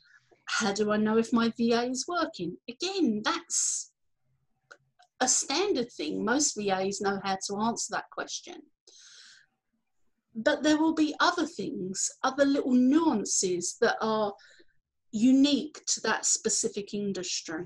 how 0.50 0.72
do 0.72 0.90
I 0.90 0.96
know 0.96 1.16
if 1.16 1.32
my 1.32 1.52
VA 1.56 1.84
is 1.84 2.06
working? 2.08 2.56
Again, 2.68 3.22
that's 3.24 3.92
a 5.20 5.28
standard 5.28 5.90
thing. 5.92 6.24
Most 6.24 6.56
VAs 6.56 7.00
know 7.00 7.20
how 7.22 7.38
to 7.46 7.60
answer 7.60 7.92
that 7.92 8.10
question. 8.10 8.56
But 10.34 10.62
there 10.62 10.76
will 10.76 10.94
be 10.94 11.14
other 11.20 11.46
things, 11.46 12.10
other 12.24 12.44
little 12.44 12.74
nuances 12.74 13.76
that 13.80 13.96
are 14.00 14.32
unique 15.12 15.84
to 15.86 16.00
that 16.02 16.26
specific 16.26 16.94
industry. 16.94 17.64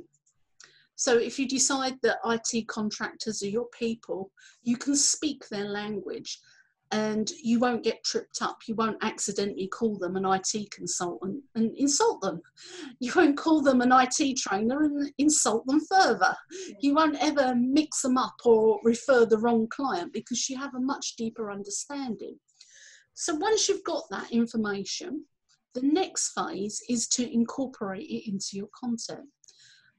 So 0.96 1.18
if 1.18 1.38
you 1.38 1.48
decide 1.48 1.96
that 2.02 2.18
IT 2.24 2.68
contractors 2.68 3.42
are 3.42 3.48
your 3.48 3.68
people, 3.78 4.30
you 4.62 4.76
can 4.76 4.94
speak 4.94 5.48
their 5.48 5.68
language 5.68 6.38
and 6.94 7.32
you 7.42 7.58
won't 7.58 7.82
get 7.82 8.04
tripped 8.04 8.40
up. 8.40 8.58
You 8.68 8.76
won't 8.76 9.02
accidentally 9.02 9.66
call 9.66 9.98
them 9.98 10.14
an 10.14 10.24
IT 10.24 10.70
consultant 10.70 11.42
and 11.56 11.74
insult 11.74 12.20
them. 12.20 12.40
You 13.00 13.10
won't 13.16 13.36
call 13.36 13.62
them 13.62 13.80
an 13.80 13.90
IT 13.90 14.36
trainer 14.36 14.84
and 14.84 15.10
insult 15.18 15.66
them 15.66 15.80
further. 15.80 16.36
You 16.78 16.94
won't 16.94 17.20
ever 17.20 17.56
mix 17.56 18.02
them 18.02 18.16
up 18.16 18.36
or 18.44 18.78
refer 18.84 19.26
the 19.26 19.38
wrong 19.38 19.66
client 19.66 20.12
because 20.12 20.48
you 20.48 20.56
have 20.56 20.76
a 20.76 20.80
much 20.80 21.16
deeper 21.16 21.50
understanding. 21.50 22.38
So 23.14 23.34
once 23.34 23.68
you've 23.68 23.82
got 23.82 24.04
that 24.10 24.30
information, 24.30 25.24
the 25.74 25.82
next 25.82 26.30
phase 26.30 26.80
is 26.88 27.08
to 27.08 27.28
incorporate 27.34 28.06
it 28.08 28.30
into 28.30 28.50
your 28.52 28.68
content. 28.72 29.26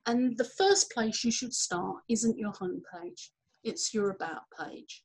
And 0.06 0.38
the 0.38 0.50
first 0.58 0.94
place 0.94 1.26
you 1.26 1.32
should 1.32 1.54
start 1.54 1.98
isn't 2.08 2.40
your 2.40 2.54
homepage, 2.54 3.32
it's 3.66 3.94
your 3.94 4.12
about 4.12 4.44
page. 4.58 5.04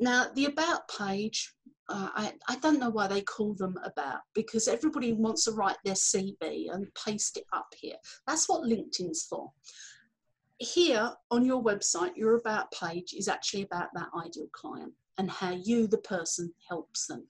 Now, 0.00 0.26
the 0.34 0.46
About 0.46 0.88
page, 0.88 1.52
uh, 1.88 2.10
I, 2.14 2.32
I 2.48 2.56
don't 2.56 2.78
know 2.78 2.90
why 2.90 3.08
they 3.08 3.22
call 3.22 3.54
them 3.54 3.76
about 3.82 4.20
because 4.34 4.68
everybody 4.68 5.12
wants 5.12 5.44
to 5.44 5.52
write 5.52 5.78
their 5.84 5.94
CV 5.94 6.72
and 6.72 6.86
paste 6.94 7.36
it 7.36 7.46
up 7.52 7.66
here. 7.76 7.96
That's 8.26 8.48
what 8.48 8.62
LinkedIn's 8.62 9.24
for. 9.24 9.50
Here 10.58 11.12
on 11.30 11.44
your 11.44 11.62
website, 11.62 12.16
your 12.16 12.36
about 12.36 12.70
page 12.72 13.14
is 13.14 13.28
actually 13.28 13.62
about 13.62 13.88
that 13.94 14.08
ideal 14.16 14.48
client 14.52 14.92
and 15.16 15.30
how 15.30 15.52
you, 15.52 15.86
the 15.86 15.98
person, 15.98 16.52
helps 16.68 17.06
them. 17.06 17.26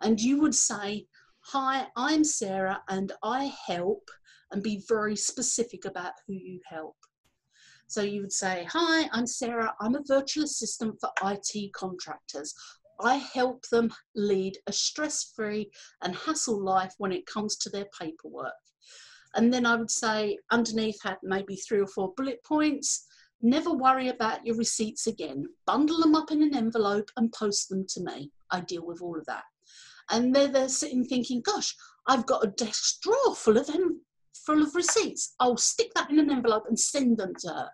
And 0.00 0.20
you 0.20 0.40
would 0.40 0.54
say, 0.54 1.06
Hi, 1.44 1.86
I'm 1.96 2.24
Sarah 2.24 2.82
and 2.88 3.12
I 3.22 3.52
help, 3.66 4.10
and 4.50 4.62
be 4.62 4.84
very 4.88 5.16
specific 5.16 5.84
about 5.84 6.12
who 6.26 6.34
you 6.34 6.60
help. 6.68 6.96
So 7.90 8.02
you 8.02 8.20
would 8.20 8.32
say, 8.32 8.68
Hi, 8.70 9.08
I'm 9.12 9.26
Sarah. 9.26 9.74
I'm 9.80 9.96
a 9.96 10.04
virtual 10.06 10.44
assistant 10.44 10.94
for 11.00 11.10
IT 11.24 11.72
contractors. 11.72 12.54
I 13.00 13.16
help 13.16 13.66
them 13.66 13.92
lead 14.14 14.58
a 14.68 14.72
stress 14.72 15.32
free 15.34 15.72
and 16.00 16.14
hassle 16.14 16.62
life 16.62 16.94
when 16.98 17.10
it 17.10 17.26
comes 17.26 17.56
to 17.56 17.68
their 17.68 17.86
paperwork. 18.00 18.52
And 19.34 19.52
then 19.52 19.66
I 19.66 19.74
would 19.74 19.90
say, 19.90 20.38
underneath 20.52 21.02
had 21.02 21.16
maybe 21.24 21.56
three 21.56 21.80
or 21.80 21.88
four 21.88 22.14
bullet 22.16 22.44
points. 22.44 23.08
Never 23.42 23.72
worry 23.72 24.06
about 24.06 24.46
your 24.46 24.54
receipts 24.54 25.08
again. 25.08 25.46
Bundle 25.66 25.98
them 25.98 26.14
up 26.14 26.30
in 26.30 26.44
an 26.44 26.54
envelope 26.54 27.10
and 27.16 27.32
post 27.32 27.70
them 27.70 27.86
to 27.88 28.04
me. 28.04 28.30
I 28.52 28.60
deal 28.60 28.86
with 28.86 29.02
all 29.02 29.18
of 29.18 29.26
that. 29.26 29.42
And 30.10 30.32
they're, 30.32 30.46
they're 30.46 30.68
sitting 30.68 31.04
thinking, 31.04 31.40
gosh, 31.40 31.74
I've 32.06 32.26
got 32.26 32.44
a 32.44 32.52
desk 32.52 33.00
drawer 33.02 33.34
full 33.34 33.56
of 33.56 33.66
them 33.66 34.02
full 34.34 34.62
of 34.62 34.74
receipts. 34.74 35.34
I'll 35.40 35.56
stick 35.56 35.92
that 35.94 36.10
in 36.10 36.18
an 36.18 36.30
envelope 36.30 36.64
and 36.68 36.78
send 36.78 37.18
them 37.18 37.32
to 37.40 37.48
her, 37.48 37.70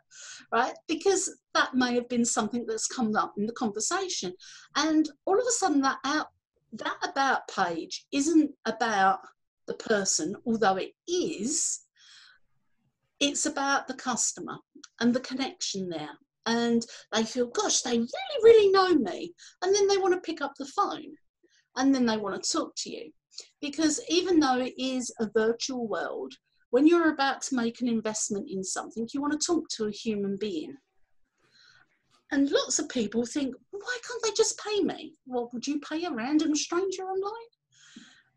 right? 0.53 0.75
Because 0.89 1.35
that 1.55 1.75
may 1.75 1.95
have 1.95 2.09
been 2.09 2.25
something 2.25 2.67
that's 2.67 2.87
come 2.87 3.15
up 3.17 3.35
in 3.39 3.47
the 3.47 3.53
conversation. 3.53 4.33
And 4.75 5.09
all 5.25 5.39
of 5.39 5.47
a 5.47 5.53
sudden, 5.53 5.81
that 5.83 5.99
out, 6.05 6.29
that 6.73 6.97
about 7.03 7.49
page 7.49 8.07
isn't 8.13 8.51
about 8.67 9.21
the 9.67 9.75
person, 9.75 10.35
although 10.47 10.77
it 10.77 10.93
is. 11.09 11.81
It's 13.19 13.47
about 13.47 13.87
the 13.87 13.95
customer 13.95 14.59
and 15.01 15.15
the 15.15 15.21
connection 15.21 15.89
there. 15.89 16.19
And 16.45 16.85
they 17.13 17.25
feel, 17.25 17.47
gosh, 17.47 17.81
they 17.81 17.99
really, 17.99 18.43
really 18.43 18.71
know 18.71 18.95
me. 18.95 19.33
And 19.63 19.75
then 19.75 19.89
they 19.89 19.97
want 19.97 20.15
to 20.15 20.21
pick 20.21 20.41
up 20.41 20.53
the 20.59 20.67
phone 20.67 21.15
and 21.77 21.95
then 21.95 22.07
they 22.07 22.17
want 22.17 22.41
to 22.41 22.51
talk 22.51 22.75
to 22.79 22.91
you. 22.91 23.11
Because 23.61 24.01
even 24.09 24.41
though 24.41 24.59
it 24.59 24.75
is 24.79 25.13
a 25.21 25.29
virtual 25.35 25.89
world, 25.89 26.35
when 26.71 26.87
you're 26.87 27.13
about 27.13 27.43
to 27.43 27.55
make 27.55 27.81
an 27.81 27.89
investment 27.89 28.51
in 28.51 28.63
something, 28.65 29.09
you 29.13 29.21
want 29.21 29.39
to 29.39 29.47
talk 29.47 29.69
to 29.71 29.87
a 29.87 29.91
human 29.91 30.37
being. 30.37 30.77
And 32.33 32.51
lots 32.51 32.79
of 32.79 32.89
people 32.89 33.25
think, 33.25 33.55
why 33.71 33.99
can't 34.07 34.23
they 34.23 34.33
just 34.37 34.59
pay 34.59 34.81
me? 34.81 35.15
Well, 35.27 35.49
would 35.53 35.67
you 35.67 35.79
pay 35.81 36.05
a 36.05 36.11
random 36.11 36.57
stranger 36.57 37.03
online? 37.03 37.33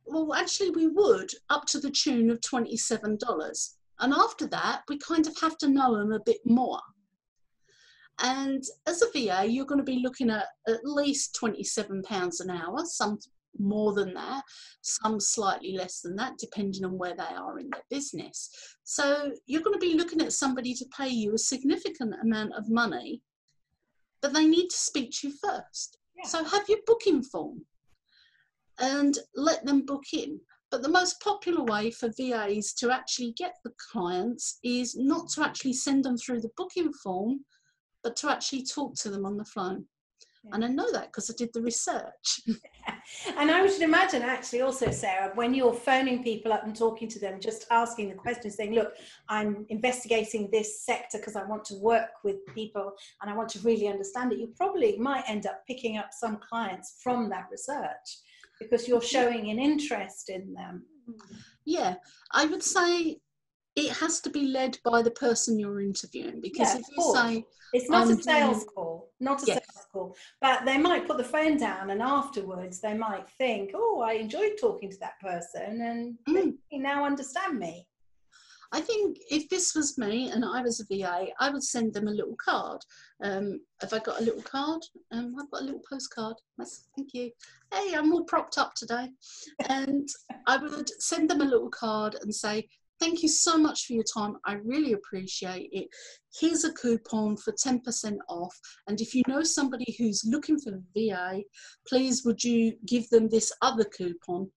Well, 0.05 0.33
actually, 0.33 0.71
we 0.71 0.87
would 0.87 1.31
up 1.49 1.65
to 1.67 1.79
the 1.79 1.89
tune 1.89 2.29
of 2.29 2.39
$27. 2.41 3.73
And 3.99 4.13
after 4.13 4.47
that, 4.47 4.83
we 4.87 4.97
kind 4.99 5.27
of 5.27 5.35
have 5.41 5.57
to 5.59 5.67
know 5.67 5.97
them 5.97 6.11
a 6.11 6.23
bit 6.23 6.39
more. 6.45 6.79
And 8.21 8.63
as 8.85 9.01
a 9.01 9.11
VA, 9.11 9.45
you're 9.47 9.65
going 9.65 9.79
to 9.79 9.83
be 9.83 10.01
looking 10.03 10.29
at 10.29 10.47
at 10.67 10.83
least 10.83 11.37
£27 11.41 12.39
an 12.41 12.49
hour, 12.49 12.79
some 12.85 13.17
more 13.59 13.93
than 13.93 14.13
that, 14.13 14.43
some 14.81 15.19
slightly 15.19 15.75
less 15.75 16.01
than 16.01 16.15
that, 16.15 16.37
depending 16.37 16.85
on 16.85 16.97
where 16.97 17.15
they 17.15 17.35
are 17.35 17.59
in 17.59 17.69
their 17.69 17.83
business. 17.89 18.49
So 18.83 19.31
you're 19.45 19.61
going 19.61 19.79
to 19.79 19.85
be 19.85 19.95
looking 19.95 20.21
at 20.21 20.33
somebody 20.33 20.73
to 20.75 20.85
pay 20.97 21.09
you 21.09 21.33
a 21.33 21.37
significant 21.37 22.15
amount 22.21 22.53
of 22.55 22.69
money, 22.69 23.21
but 24.21 24.33
they 24.33 24.45
need 24.45 24.69
to 24.69 24.77
speak 24.77 25.11
to 25.19 25.27
you 25.29 25.33
first. 25.43 25.97
Yeah. 26.17 26.29
So 26.29 26.43
have 26.43 26.67
your 26.67 26.79
booking 26.85 27.23
form 27.23 27.65
and 28.79 29.17
let 29.35 29.65
them 29.65 29.85
book 29.85 30.03
in. 30.13 30.39
But 30.71 30.83
the 30.83 30.89
most 30.89 31.19
popular 31.21 31.63
way 31.63 31.89
for 31.89 32.09
VAs 32.15 32.73
to 32.73 32.91
actually 32.91 33.33
get 33.37 33.55
the 33.63 33.73
clients 33.91 34.59
is 34.63 34.95
not 34.95 35.29
to 35.29 35.43
actually 35.43 35.73
send 35.73 36.05
them 36.05 36.15
through 36.17 36.41
the 36.41 36.51
booking 36.55 36.93
form, 36.93 37.43
but 38.03 38.15
to 38.17 38.29
actually 38.29 38.65
talk 38.65 38.95
to 38.97 39.09
them 39.09 39.25
on 39.25 39.35
the 39.35 39.45
phone. 39.45 39.85
Yeah. 40.43 40.55
And 40.55 40.63
I 40.63 40.67
know 40.69 40.89
that 40.93 41.07
because 41.07 41.29
I 41.29 41.33
did 41.37 41.49
the 41.53 41.61
research. 41.61 42.41
and 43.37 43.51
I 43.51 43.67
should 43.67 43.81
imagine, 43.81 44.21
actually, 44.21 44.61
also, 44.61 44.89
Sarah, 44.89 45.31
when 45.35 45.53
you're 45.53 45.73
phoning 45.73 46.23
people 46.23 46.53
up 46.53 46.63
and 46.63 46.73
talking 46.75 47.09
to 47.09 47.19
them, 47.19 47.41
just 47.41 47.65
asking 47.71 48.09
the 48.09 48.15
questions, 48.15 48.55
saying, 48.55 48.73
Look, 48.73 48.93
I'm 49.27 49.65
investigating 49.69 50.49
this 50.49 50.85
sector 50.85 51.17
because 51.17 51.35
I 51.35 51.43
want 51.43 51.65
to 51.65 51.75
work 51.75 52.23
with 52.23 52.37
people 52.55 52.93
and 53.21 53.29
I 53.29 53.35
want 53.35 53.49
to 53.49 53.59
really 53.59 53.87
understand 53.87 54.31
it, 54.31 54.39
you 54.39 54.53
probably 54.55 54.97
might 54.97 55.25
end 55.27 55.45
up 55.45 55.63
picking 55.67 55.97
up 55.97 56.09
some 56.11 56.39
clients 56.47 56.99
from 57.03 57.29
that 57.29 57.47
research 57.51 58.19
because 58.61 58.87
you're 58.87 59.01
showing 59.01 59.49
an 59.49 59.59
interest 59.59 60.29
in 60.29 60.53
them. 60.53 60.83
Yeah, 61.65 61.95
I 62.31 62.45
would 62.45 62.63
say 62.63 63.19
it 63.75 63.91
has 63.97 64.21
to 64.21 64.29
be 64.29 64.47
led 64.47 64.77
by 64.83 65.01
the 65.01 65.11
person 65.11 65.59
you're 65.59 65.81
interviewing 65.81 66.41
because 66.41 66.73
yeah, 66.73 66.79
if 66.79 66.85
you 66.95 67.13
say 67.13 67.45
it's 67.73 67.89
not 67.89 68.09
a 68.09 68.15
sales 68.21 68.57
doing, 68.57 68.67
call 68.75 69.08
not 69.19 69.43
a 69.43 69.45
yes. 69.47 69.57
sales 69.57 69.87
call 69.91 70.15
but 70.41 70.65
they 70.65 70.77
might 70.77 71.07
put 71.07 71.17
the 71.17 71.23
phone 71.23 71.57
down 71.57 71.89
and 71.89 72.01
afterwards 72.01 72.79
they 72.79 72.93
might 72.93 73.27
think 73.37 73.71
oh 73.73 74.01
i 74.01 74.13
enjoyed 74.13 74.53
talking 74.59 74.89
to 74.89 74.99
that 74.99 75.19
person 75.19 75.81
and 75.81 76.17
mm. 76.27 76.53
they 76.71 76.77
now 76.77 77.05
understand 77.05 77.59
me 77.59 77.85
I 78.71 78.81
think 78.81 79.17
if 79.31 79.49
this 79.49 79.73
was 79.73 79.97
me 79.97 80.29
and 80.29 80.45
I 80.45 80.61
was 80.61 80.79
a 80.79 80.85
VA, 80.85 81.27
I 81.39 81.49
would 81.49 81.63
send 81.63 81.93
them 81.93 82.07
a 82.07 82.11
little 82.11 82.35
card. 82.35 82.81
Um, 83.23 83.61
have 83.81 83.93
I 83.93 83.99
got 83.99 84.21
a 84.21 84.23
little 84.23 84.43
card? 84.43 84.81
Um, 85.11 85.35
I've 85.39 85.49
got 85.49 85.61
a 85.61 85.65
little 85.65 85.81
postcard. 85.89 86.35
Yes, 86.59 86.85
thank 86.95 87.13
you. 87.13 87.31
Hey, 87.73 87.95
I'm 87.95 88.13
all 88.13 88.25
propped 88.25 88.59
up 88.59 88.75
today. 88.75 89.09
And 89.69 90.07
I 90.45 90.57
would 90.57 90.89
send 91.01 91.29
them 91.29 91.41
a 91.41 91.45
little 91.45 91.69
card 91.69 92.17
and 92.21 92.33
say, 92.33 92.67
Thank 92.99 93.23
you 93.23 93.29
so 93.29 93.57
much 93.57 93.85
for 93.85 93.93
your 93.93 94.03
time. 94.03 94.35
I 94.45 94.55
really 94.55 94.91
appreciate 94.91 95.69
it. 95.71 95.87
Here's 96.37 96.65
a 96.65 96.73
coupon 96.73 97.37
for 97.37 97.53
10% 97.53 98.17
off. 98.27 98.59
And 98.87 98.99
if 98.99 99.15
you 99.15 99.23
know 99.27 99.41
somebody 99.41 99.95
who's 99.97 100.25
looking 100.25 100.59
for 100.59 100.81
VA, 100.93 101.41
please 101.87 102.25
would 102.25 102.43
you 102.43 102.73
give 102.85 103.09
them 103.09 103.29
this 103.29 103.53
other 103.61 103.85
coupon 103.85 104.51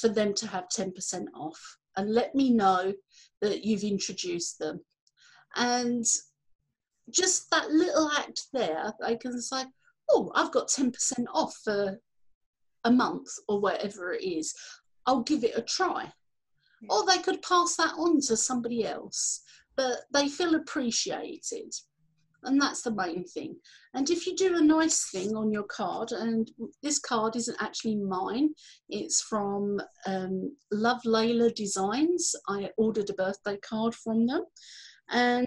for 0.00 0.08
them 0.08 0.34
to 0.34 0.46
have 0.46 0.68
10% 0.68 1.26
off? 1.34 1.60
And 1.96 2.14
let 2.14 2.34
me 2.34 2.50
know 2.50 2.92
that 3.40 3.64
you've 3.64 3.84
introduced 3.84 4.60
them. 4.60 4.80
And 5.56 6.04
just 7.10 7.50
that 7.50 7.70
little 7.70 8.08
act 8.16 8.42
there, 8.52 8.92
they 9.00 9.16
can 9.16 9.40
say, 9.40 9.64
oh, 10.10 10.30
I've 10.36 10.52
got 10.52 10.68
10% 10.68 10.92
off 11.32 11.56
for 11.64 11.98
a 12.84 12.90
month 12.90 13.28
or 13.48 13.60
whatever 13.60 14.12
it 14.12 14.22
is. 14.22 14.54
I'll 15.06 15.22
give 15.22 15.42
it 15.42 15.58
a 15.58 15.62
try 15.62 16.12
or 16.88 17.06
they 17.06 17.18
could 17.18 17.42
pass 17.42 17.76
that 17.76 17.94
on 17.96 18.20
to 18.20 18.36
somebody 18.36 18.86
else 18.86 19.42
but 19.76 20.00
they 20.12 20.28
feel 20.28 20.54
appreciated. 20.54 21.72
And 22.46 22.60
that's 22.60 22.82
the 22.82 22.94
main 22.94 23.24
thing. 23.24 23.56
And 23.94 24.10
if 24.10 24.26
you 24.26 24.36
do 24.36 24.56
a 24.56 24.60
nice 24.60 25.10
thing 25.10 25.34
on 25.34 25.50
your 25.50 25.62
card 25.62 26.12
and 26.12 26.50
this 26.82 26.98
card 26.98 27.36
isn't 27.36 27.56
actually 27.60 27.96
mine 27.96 28.50
it's 28.90 29.22
from 29.22 29.80
um, 30.06 30.54
love 30.70 31.00
layla 31.06 31.54
designs. 31.54 32.34
I 32.48 32.70
ordered 32.76 33.08
a 33.08 33.14
birthday 33.14 33.56
card 33.66 33.94
from 33.94 34.26
them. 34.26 34.44
And 35.08 35.46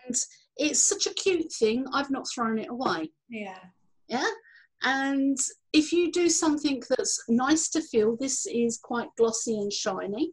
it's 0.56 0.82
such 0.82 1.06
a 1.06 1.14
cute 1.14 1.52
thing 1.54 1.86
i've 1.94 2.10
not 2.10 2.26
thrown 2.34 2.58
it 2.58 2.70
away. 2.70 3.12
Yeah. 3.30 3.60
Yeah? 4.08 4.30
And 4.84 5.38
if 5.74 5.92
you 5.92 6.12
do 6.12 6.30
something 6.30 6.82
that's 6.90 7.24
nice 7.30 7.70
to 7.70 7.82
feel 7.82 8.16
this 8.16 8.48
is 8.48 8.80
quite 8.82 9.10
glossy 9.18 9.56
and 9.56 9.72
shiny 9.72 10.32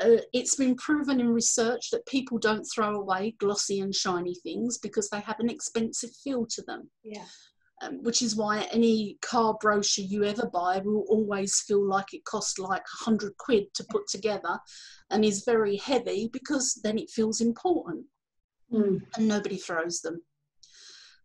uh, 0.00 0.22
it's 0.32 0.54
been 0.54 0.76
proven 0.76 1.20
in 1.20 1.28
research 1.28 1.90
that 1.90 2.06
people 2.06 2.38
don't 2.38 2.64
throw 2.64 2.96
away 2.96 3.34
glossy 3.38 3.80
and 3.80 3.94
shiny 3.94 4.34
things 4.42 4.78
because 4.78 5.08
they 5.08 5.20
have 5.20 5.40
an 5.40 5.50
expensive 5.50 6.10
feel 6.22 6.46
to 6.46 6.62
them. 6.62 6.90
Yeah. 7.02 7.24
Um, 7.80 8.02
which 8.02 8.22
is 8.22 8.34
why 8.34 8.66
any 8.72 9.18
car 9.22 9.56
brochure 9.60 10.04
you 10.04 10.24
ever 10.24 10.50
buy 10.52 10.80
will 10.84 11.04
always 11.08 11.60
feel 11.60 11.86
like 11.86 12.12
it 12.12 12.24
costs 12.24 12.58
like 12.58 12.82
100 13.04 13.36
quid 13.36 13.72
to 13.74 13.84
put 13.88 14.08
together 14.08 14.58
and 15.10 15.24
is 15.24 15.44
very 15.44 15.76
heavy 15.76 16.28
because 16.32 16.80
then 16.82 16.98
it 16.98 17.08
feels 17.08 17.40
important 17.40 18.04
mm. 18.72 19.00
and 19.16 19.28
nobody 19.28 19.56
throws 19.56 20.00
them. 20.00 20.20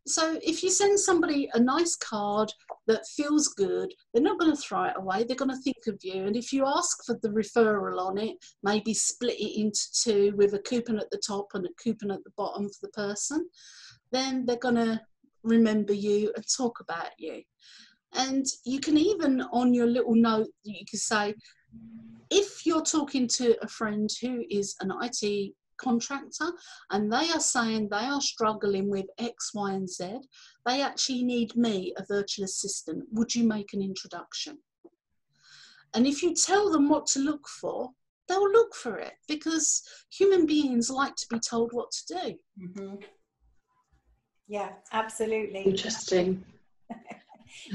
So 0.06 0.38
if 0.44 0.64
you 0.64 0.70
send 0.70 1.00
somebody 1.00 1.50
a 1.54 1.60
nice 1.60 1.96
card 1.96 2.52
that 2.88 3.08
feels 3.08 3.48
good, 3.50 3.94
they're 4.14 4.22
not 4.22 4.40
going 4.40 4.52
to 4.52 4.62
throw 4.62 4.84
it 4.84 4.98
away. 4.98 5.24
They're 5.24 5.38
going 5.38 5.52
to 5.52 5.58
think 5.58 5.88
of 5.88 5.98
you. 6.04 6.26
And 6.26 6.36
if 6.36 6.52
you 6.52 6.66
ask 6.66 7.06
for 7.06 7.18
the 7.22 7.30
referral 7.30 8.00
on 8.00 8.18
it, 8.18 8.36
maybe 8.64 8.94
split 8.94 9.40
it 9.40 9.60
into 9.60 9.82
two 10.04 10.34
with 10.36 10.54
a 10.56 10.60
coupon 10.60 11.00
at 11.00 11.10
the 11.10 11.22
top 11.26 11.48
and 11.54 11.66
a 11.66 11.70
coupon 11.82 12.12
at 12.12 12.24
the 12.26 12.32
bottom 12.36 12.68
for 12.68 12.80
the 12.82 12.90
person, 12.90 13.48
then 14.12 14.46
they're 14.46 14.58
going 14.58 14.76
to 14.76 15.02
remember 15.44 15.94
you 15.94 16.34
and 16.36 16.46
talk 16.54 16.82
about 16.82 17.12
you. 17.18 17.42
And 18.14 18.46
you 18.66 18.80
can 18.80 18.98
even 18.98 19.42
on 19.54 19.74
your 19.74 19.88
little 19.88 20.16
note, 20.16 20.50
you 20.64 20.86
can 20.86 21.00
say, 21.00 21.34
if 22.30 22.66
you're 22.66 22.84
talking 22.84 23.28
to 23.28 23.56
a 23.64 23.68
friend 23.68 24.10
who 24.22 24.44
is 24.50 24.76
an 24.82 24.92
IT 25.02 25.54
contractor 25.78 26.52
and 26.92 27.12
they 27.12 27.30
are 27.32 27.40
saying 27.40 27.90
they 27.90 28.06
are 28.06 28.22
struggling 28.22 28.90
with 28.90 29.06
X, 29.18 29.52
Y, 29.54 29.72
and 29.72 29.90
Z, 29.90 30.20
they 30.66 30.82
actually 30.82 31.24
need 31.24 31.56
me, 31.56 31.94
a 31.98 32.06
virtual 32.06 32.46
assistant. 32.46 33.06
Would 33.12 33.36
you 33.36 33.48
make 33.48 33.74
an 33.74 33.82
introduction? 33.82 34.60
And 35.94 36.08
if 36.08 36.24
you 36.24 36.34
tell 36.34 36.72
them 36.72 36.90
what 36.90 37.06
to 37.08 37.20
look 37.20 37.48
for, 37.48 37.92
they'll 38.28 38.52
look 38.52 38.74
for 38.74 38.98
it 38.98 39.14
because 39.28 39.84
human 40.12 40.46
beings 40.46 40.90
like 40.90 41.16
to 41.16 41.28
be 41.30 41.40
told 41.40 41.72
what 41.72 41.92
to 41.92 42.16
do. 42.16 42.36
Mm-hmm. 42.62 42.96
Yeah, 44.48 44.70
absolutely. 44.92 45.62
Interesting. 45.62 46.44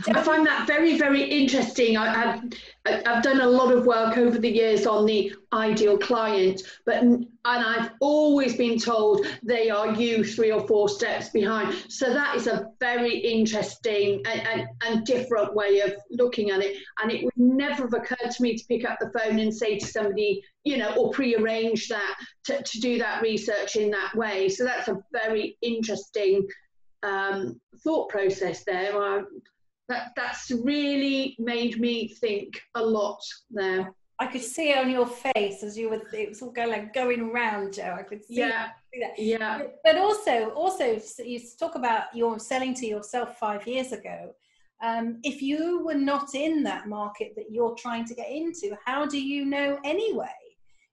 I 0.08 0.22
find 0.22 0.46
that 0.46 0.66
very, 0.66 0.98
very 0.98 1.22
interesting. 1.22 1.96
I, 1.96 2.12
have 2.12 2.44
I've 2.84 3.22
done 3.22 3.40
a 3.40 3.46
lot 3.46 3.72
of 3.72 3.86
work 3.86 4.16
over 4.16 4.38
the 4.38 4.50
years 4.50 4.86
on 4.86 5.06
the 5.06 5.34
ideal 5.52 5.98
client, 5.98 6.62
but 6.84 7.02
and 7.02 7.26
I've 7.44 7.92
always 8.00 8.56
been 8.56 8.78
told 8.78 9.26
they 9.42 9.70
are 9.70 9.94
you 9.94 10.24
three 10.24 10.52
or 10.52 10.66
four 10.66 10.88
steps 10.88 11.30
behind. 11.30 11.74
So 11.88 12.12
that 12.12 12.36
is 12.36 12.46
a 12.46 12.70
very 12.80 13.16
interesting 13.16 14.22
and, 14.26 14.40
and, 14.46 14.68
and 14.84 15.06
different 15.06 15.54
way 15.54 15.80
of 15.80 15.94
looking 16.10 16.50
at 16.50 16.60
it. 16.60 16.76
And 17.02 17.10
it 17.10 17.24
would 17.24 17.36
never 17.36 17.84
have 17.84 17.94
occurred 17.94 18.30
to 18.30 18.42
me 18.42 18.56
to 18.56 18.64
pick 18.66 18.88
up 18.88 18.98
the 19.00 19.10
phone 19.18 19.38
and 19.38 19.54
say 19.54 19.78
to 19.78 19.86
somebody, 19.86 20.42
you 20.64 20.76
know, 20.76 20.94
or 20.96 21.10
pre-arrange 21.10 21.88
that 21.88 22.16
to, 22.44 22.62
to 22.62 22.80
do 22.80 22.98
that 22.98 23.22
research 23.22 23.76
in 23.76 23.90
that 23.90 24.14
way. 24.14 24.48
So 24.48 24.64
that's 24.64 24.88
a 24.88 24.98
very 25.12 25.56
interesting 25.62 26.46
um, 27.02 27.60
thought 27.82 28.08
process 28.08 28.64
there. 28.64 29.24
That 29.88 30.12
that's 30.16 30.50
really 30.50 31.36
made 31.38 31.80
me 31.80 32.08
think 32.08 32.60
a 32.74 32.82
lot 32.82 33.20
there. 33.50 33.92
I 34.20 34.26
could 34.26 34.42
see 34.42 34.70
it 34.70 34.78
on 34.78 34.90
your 34.90 35.06
face 35.06 35.62
as 35.62 35.78
you 35.78 35.90
were. 35.90 36.02
It 36.12 36.30
was 36.30 36.42
all 36.42 36.50
going 36.50 36.70
like 36.70 36.92
going 36.92 37.30
around, 37.30 37.74
Joe. 37.74 37.96
I 37.98 38.02
could 38.02 38.24
see. 38.24 38.36
Yeah. 38.36 38.70
That. 39.00 39.18
Yeah. 39.18 39.62
But 39.84 39.96
also, 39.96 40.50
also, 40.50 41.00
you 41.24 41.40
talk 41.58 41.76
about 41.76 42.14
your 42.14 42.38
selling 42.38 42.74
to 42.74 42.86
yourself 42.86 43.38
five 43.38 43.66
years 43.66 43.92
ago. 43.92 44.32
Um, 44.82 45.18
if 45.22 45.40
you 45.42 45.84
were 45.84 45.94
not 45.94 46.34
in 46.34 46.62
that 46.64 46.88
market 46.88 47.32
that 47.36 47.50
you're 47.50 47.74
trying 47.76 48.04
to 48.06 48.14
get 48.14 48.30
into, 48.30 48.76
how 48.84 49.06
do 49.06 49.20
you 49.20 49.44
know 49.44 49.78
anyway? 49.84 50.28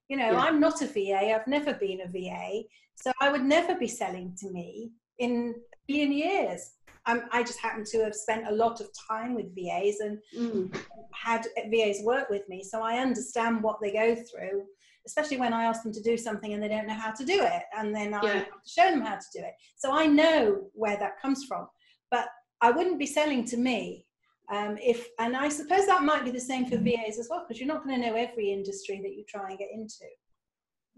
You 0.08 0.16
know, 0.16 0.32
yeah. 0.32 0.38
I'm 0.38 0.60
not 0.60 0.82
a 0.82 0.86
VA. 0.86 1.34
I've 1.34 1.46
never 1.48 1.74
been 1.74 2.00
a 2.02 2.08
VA, 2.08 2.62
so 2.94 3.12
I 3.20 3.30
would 3.30 3.44
never 3.44 3.74
be 3.74 3.88
selling 3.88 4.36
to 4.38 4.50
me 4.50 4.92
in 5.18 5.54
a 5.88 5.92
million 5.92 6.12
years. 6.12 6.70
I'm, 7.06 7.22
i 7.32 7.42
just 7.42 7.60
happen 7.60 7.84
to 7.84 8.04
have 8.04 8.14
spent 8.14 8.48
a 8.48 8.52
lot 8.52 8.80
of 8.80 8.88
time 9.08 9.34
with 9.34 9.54
VAs 9.54 10.00
and 10.00 10.18
mm. 10.36 10.76
had 11.14 11.46
VAs 11.70 12.02
work 12.02 12.28
with 12.30 12.48
me, 12.48 12.62
so 12.62 12.82
I 12.82 12.98
understand 12.98 13.62
what 13.62 13.80
they 13.80 13.92
go 13.92 14.14
through. 14.14 14.64
Especially 15.06 15.36
when 15.36 15.52
I 15.52 15.62
ask 15.62 15.84
them 15.84 15.92
to 15.92 16.02
do 16.02 16.16
something 16.16 16.52
and 16.52 16.60
they 16.60 16.66
don't 16.66 16.88
know 16.88 16.94
how 16.94 17.12
to 17.12 17.24
do 17.24 17.40
it, 17.40 17.62
and 17.78 17.94
then 17.94 18.12
I 18.12 18.26
have 18.26 18.46
to 18.46 18.68
show 18.68 18.90
them 18.90 19.02
how 19.02 19.14
to 19.14 19.26
do 19.32 19.38
it. 19.38 19.54
So 19.76 19.92
I 19.92 20.04
know 20.06 20.64
where 20.72 20.96
that 20.96 21.20
comes 21.22 21.44
from. 21.44 21.68
But 22.10 22.26
I 22.60 22.72
wouldn't 22.72 22.98
be 22.98 23.06
selling 23.06 23.44
to 23.44 23.56
me 23.56 24.06
um, 24.48 24.78
if, 24.80 25.08
and 25.18 25.36
I 25.36 25.48
suppose 25.48 25.86
that 25.86 26.02
might 26.02 26.24
be 26.24 26.30
the 26.30 26.40
same 26.40 26.66
for 26.66 26.76
VAs 26.76 27.18
as 27.18 27.28
well, 27.28 27.44
because 27.46 27.60
you're 27.60 27.68
not 27.68 27.84
going 27.84 28.00
to 28.00 28.06
know 28.06 28.14
every 28.16 28.52
industry 28.52 29.00
that 29.02 29.14
you 29.14 29.24
try 29.28 29.50
and 29.50 29.58
get 29.58 29.68
into. 29.72 30.04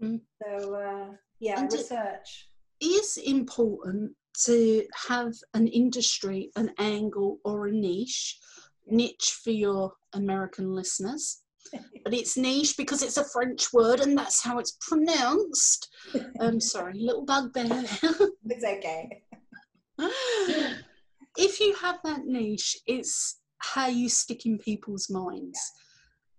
Mm. 0.01 0.21
So 0.41 0.75
uh, 0.75 1.15
yeah, 1.39 1.59
and 1.59 1.71
research 1.71 2.49
is 2.79 3.17
important 3.17 4.11
to 4.45 4.85
have 5.07 5.33
an 5.53 5.67
industry, 5.67 6.51
an 6.55 6.71
angle, 6.77 7.39
or 7.43 7.67
a 7.67 7.71
niche. 7.71 8.39
Niche 8.87 9.37
for 9.43 9.51
your 9.51 9.93
American 10.13 10.73
listeners. 10.73 11.41
but 12.03 12.13
it's 12.13 12.37
niche 12.37 12.75
because 12.77 13.03
it's 13.03 13.17
a 13.17 13.25
French 13.25 13.71
word 13.73 13.99
and 13.99 14.17
that's 14.17 14.43
how 14.43 14.59
it's 14.59 14.77
pronounced. 14.81 15.89
I'm 16.39 16.47
um, 16.55 16.59
sorry, 16.59 16.93
little 16.99 17.25
bugbear. 17.25 17.85
it's 18.45 18.63
okay. 18.63 19.21
if 21.37 21.59
you 21.59 21.75
have 21.75 21.99
that 22.03 22.25
niche, 22.25 22.77
it's 22.87 23.39
how 23.59 23.87
you 23.87 24.09
stick 24.09 24.45
in 24.45 24.57
people's 24.57 25.09
minds. 25.09 25.59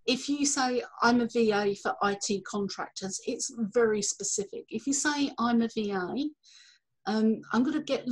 If 0.06 0.28
you 0.28 0.46
say, 0.46 0.82
I'm 1.02 1.20
a 1.20 1.28
VA 1.28 1.74
for 1.80 1.94
IT 2.02 2.44
contractors, 2.44 3.20
it's 3.26 3.52
very 3.56 4.02
specific. 4.02 4.64
If 4.70 4.86
you 4.86 4.94
say, 4.94 5.30
I'm 5.38 5.62
a 5.62 5.68
VA, 5.68 6.14
um, 7.06 7.40
I'm 7.52 7.62
going 7.62 7.78
to 7.78 7.82
get 7.82 8.04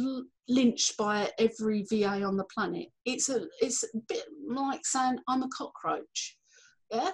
lynched 0.49 0.97
by 0.97 1.31
every 1.39 1.85
VA 1.91 2.23
on 2.23 2.37
the 2.37 2.47
planet. 2.55 2.87
It's 3.05 3.29
a 3.29 3.47
it's 3.61 3.85
a 3.85 3.99
bit 4.09 4.25
like 4.49 4.81
saying 4.85 5.19
I'm 5.29 5.43
a 5.43 5.49
cockroach, 5.49 6.37
yeah. 6.91 7.11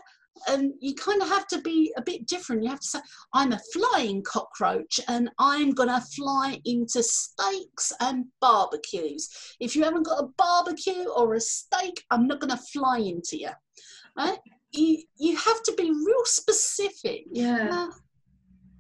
And 0.49 0.73
you 0.81 0.97
kind 0.97 1.23
of 1.23 1.29
have 1.29 1.47
to 1.49 1.61
be 1.61 1.93
a 1.97 2.03
bit 2.03 2.27
different. 2.27 2.65
You 2.65 2.71
have 2.71 2.81
to 2.81 2.89
say 2.89 2.99
I'm 3.35 3.53
a 3.53 3.61
flying 3.73 4.23
cockroach, 4.25 4.99
and 5.09 5.31
I'm 5.39 5.71
going 5.71 5.89
to 5.89 6.01
fly 6.01 6.61
into 6.65 7.03
steaks 7.03 7.93
and 8.01 8.25
barbecues. 8.41 9.29
If 9.61 9.77
you 9.77 9.85
haven't 9.85 10.07
got 10.07 10.25
a 10.25 10.29
barbecue 10.37 11.09
or 11.17 11.35
a 11.35 11.41
steak, 11.41 12.03
I'm 12.11 12.27
not 12.27 12.41
going 12.41 12.51
to 12.51 12.63
fly 12.73 12.99
into 12.99 13.39
you. 13.39 13.51
Right? 14.17 14.39
You 14.73 15.03
you 15.19 15.37
have 15.37 15.63
to 15.63 15.75
be 15.77 15.91
real 15.91 16.25
specific. 16.25 17.25
Yeah. 17.33 17.69
Now, 17.69 17.91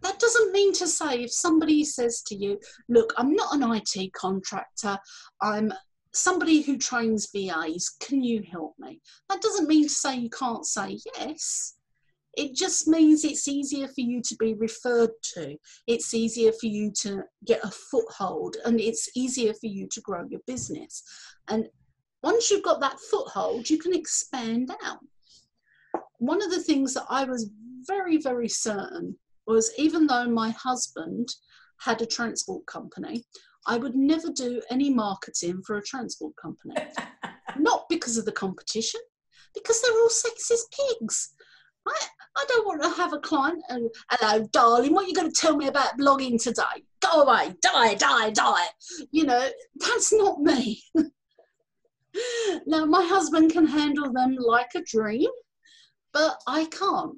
that 0.04 0.20
doesn't 0.20 0.52
mean 0.52 0.72
to 0.74 0.86
say 0.86 1.22
if 1.22 1.32
somebody 1.32 1.82
says 1.84 2.22
to 2.26 2.36
you, 2.36 2.60
look, 2.88 3.12
I'm 3.16 3.34
not 3.34 3.54
an 3.54 3.62
IT 3.74 4.12
contractor, 4.12 4.98
I'm 5.40 5.72
somebody 6.12 6.60
who 6.60 6.78
trains 6.78 7.28
VAs, 7.34 7.96
can 8.00 8.22
you 8.22 8.42
help 8.50 8.74
me? 8.78 9.00
That 9.28 9.40
doesn't 9.40 9.68
mean 9.68 9.84
to 9.84 9.88
say 9.88 10.16
you 10.16 10.30
can't 10.30 10.66
say 10.66 10.98
yes. 11.16 11.76
It 12.36 12.54
just 12.54 12.86
means 12.86 13.24
it's 13.24 13.48
easier 13.48 13.86
for 13.86 14.00
you 14.00 14.20
to 14.22 14.36
be 14.36 14.54
referred 14.54 15.10
to. 15.34 15.56
It's 15.86 16.14
easier 16.14 16.52
for 16.52 16.66
you 16.66 16.92
to 17.00 17.22
get 17.46 17.64
a 17.64 17.70
foothold 17.70 18.56
and 18.64 18.80
it's 18.80 19.08
easier 19.16 19.54
for 19.54 19.66
you 19.66 19.88
to 19.92 20.00
grow 20.00 20.24
your 20.28 20.40
business. 20.46 21.02
And 21.48 21.68
once 22.22 22.50
you've 22.50 22.64
got 22.64 22.80
that 22.80 22.98
foothold, 23.10 23.70
you 23.70 23.78
can 23.78 23.94
expand 23.94 24.70
out. 24.84 24.98
One 26.18 26.42
of 26.42 26.50
the 26.50 26.62
things 26.62 26.94
that 26.94 27.06
I 27.08 27.24
was 27.24 27.50
very, 27.86 28.18
very 28.18 28.48
certain 28.48 29.16
was 29.46 29.72
even 29.78 30.06
though 30.06 30.28
my 30.28 30.50
husband 30.50 31.28
had 31.80 32.00
a 32.00 32.06
transport 32.06 32.66
company, 32.66 33.24
I 33.66 33.76
would 33.76 33.94
never 33.94 34.30
do 34.30 34.62
any 34.70 34.90
marketing 34.90 35.62
for 35.66 35.76
a 35.76 35.82
transport 35.82 36.34
company. 36.36 36.74
Not 37.58 37.86
because 37.88 38.16
of 38.16 38.24
the 38.24 38.32
competition, 38.32 39.00
because 39.54 39.80
they're 39.80 39.92
all 39.92 40.08
sexist 40.08 40.64
pigs. 41.00 41.34
I, 41.86 41.94
I 42.36 42.44
don't 42.48 42.66
want 42.66 42.82
to 42.82 42.88
have 42.90 43.12
a 43.12 43.18
client 43.18 43.62
and, 43.68 43.90
hello, 44.10 44.46
darling, 44.52 44.92
what 44.92 45.04
are 45.04 45.08
you 45.08 45.14
going 45.14 45.30
to 45.30 45.40
tell 45.40 45.56
me 45.56 45.68
about 45.68 45.98
blogging 45.98 46.42
today? 46.42 46.84
Go 47.00 47.22
away, 47.22 47.54
die, 47.62 47.94
die, 47.94 48.30
die. 48.30 48.66
You 49.12 49.24
know, 49.24 49.48
that's 49.76 50.12
not 50.12 50.40
me. 50.40 50.82
now, 52.66 52.84
my 52.86 53.04
husband 53.04 53.52
can 53.52 53.66
handle 53.66 54.12
them 54.12 54.36
like 54.38 54.70
a 54.74 54.82
dream, 54.82 55.30
but 56.12 56.40
I 56.46 56.64
can't 56.66 57.16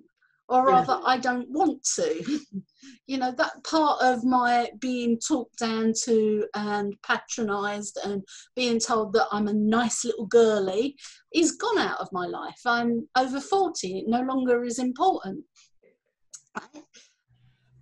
or 0.48 0.66
rather 0.66 0.98
yeah. 1.00 1.06
I 1.06 1.18
don't 1.18 1.50
want 1.50 1.82
to. 1.96 2.40
you 3.06 3.18
know, 3.18 3.32
that 3.32 3.64
part 3.64 4.00
of 4.02 4.24
my 4.24 4.70
being 4.80 5.18
talked 5.18 5.58
down 5.58 5.92
to 6.04 6.46
and 6.54 6.94
patronised 7.02 7.98
and 8.04 8.22
being 8.54 8.78
told 8.78 9.12
that 9.14 9.26
I'm 9.32 9.48
a 9.48 9.52
nice 9.52 10.04
little 10.04 10.26
girly 10.26 10.96
is 11.34 11.52
gone 11.52 11.78
out 11.78 12.00
of 12.00 12.12
my 12.12 12.26
life. 12.26 12.60
I'm 12.64 13.08
over 13.16 13.40
40, 13.40 13.98
it 13.98 14.04
no 14.08 14.22
longer 14.22 14.64
is 14.64 14.78
important. 14.78 15.44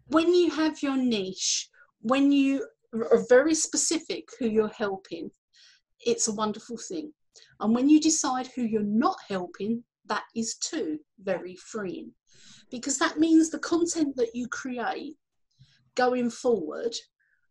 When 0.09 0.35
you 0.35 0.50
have 0.50 0.83
your 0.83 0.96
niche, 0.96 1.68
when 2.00 2.33
you 2.33 2.66
are 2.92 3.24
very 3.29 3.55
specific 3.55 4.29
who 4.38 4.48
you're 4.48 4.68
helping, 4.68 5.31
it's 6.00 6.29
a 6.29 6.35
wonderful 6.35 6.77
thing. 6.77 7.12
And 7.61 7.74
when 7.74 7.88
you 7.88 8.00
decide 8.00 8.48
who 8.48 8.62
you're 8.62 8.83
not 8.83 9.16
helping, 9.29 9.85
that 10.07 10.24
is 10.35 10.57
too 10.57 10.98
very 11.22 11.57
freeing 11.57 12.12
because 12.74 12.98
that 12.98 13.20
means 13.20 13.50
the 13.50 13.58
content 13.60 14.16
that 14.16 14.34
you 14.34 14.48
create 14.48 15.14
going 15.94 16.28
forward 16.28 16.92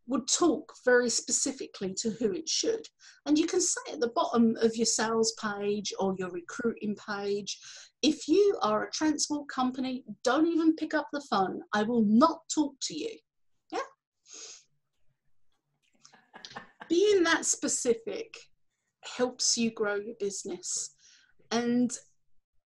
would 0.05 0.27
talk 0.27 0.73
very 0.83 1.09
specifically 1.09 1.93
to 1.93 2.09
who 2.09 2.33
it 2.33 2.49
should. 2.49 2.85
And 3.25 3.39
you 3.39 3.47
can 3.47 3.61
say 3.61 3.79
at 3.93 4.01
the 4.01 4.11
bottom 4.13 4.57
of 4.61 4.75
your 4.75 4.85
sales 4.85 5.33
page 5.41 5.93
or 5.97 6.13
your 6.19 6.29
recruiting 6.29 6.97
page, 7.09 7.57
if 8.01 8.27
you 8.27 8.57
are 8.61 8.83
a 8.83 8.91
transport 8.91 9.47
company, 9.47 10.03
don't 10.25 10.45
even 10.45 10.75
pick 10.75 10.93
up 10.93 11.07
the 11.13 11.25
phone. 11.29 11.61
I 11.71 11.83
will 11.83 12.03
not 12.03 12.41
talk 12.53 12.73
to 12.81 12.93
you. 12.93 13.17
Yeah. 13.71 13.79
Being 16.89 17.23
that 17.23 17.45
specific 17.45 18.35
helps 19.05 19.57
you 19.57 19.71
grow 19.71 19.95
your 19.95 20.15
business. 20.19 20.97
And 21.49 21.97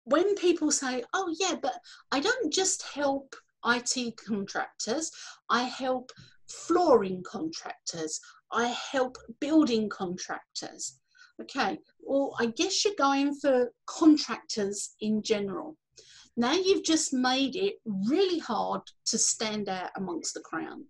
when 0.08 0.36
people 0.36 0.72
say, 0.72 1.04
oh, 1.14 1.34
yeah, 1.40 1.56
but 1.62 1.76
I 2.12 2.20
don't 2.20 2.52
just 2.52 2.84
help 2.84 3.36
IT 3.66 4.16
contractors, 4.26 5.12
I 5.50 5.64
help 5.64 6.12
flooring 6.48 7.24
contractors, 7.24 8.20
I 8.52 8.68
help 8.92 9.18
building 9.42 9.90
contractors. 9.90 11.00
Okay, 11.42 11.78
well, 12.00 12.36
I 12.40 12.48
guess 12.48 12.84
you're 12.84 12.96
going 12.98 13.36
for 13.36 13.72
contractors 13.86 14.96
in 15.02 15.22
general. 15.22 15.78
Now 16.36 16.54
you've 16.54 16.84
just 16.84 17.14
made 17.14 17.56
it 17.56 17.76
really 17.86 18.40
hard 18.40 18.82
to 19.08 19.18
stand 19.18 19.68
out 19.70 19.90
amongst 19.96 20.34
the 20.36 20.42
crowd. 20.42 20.84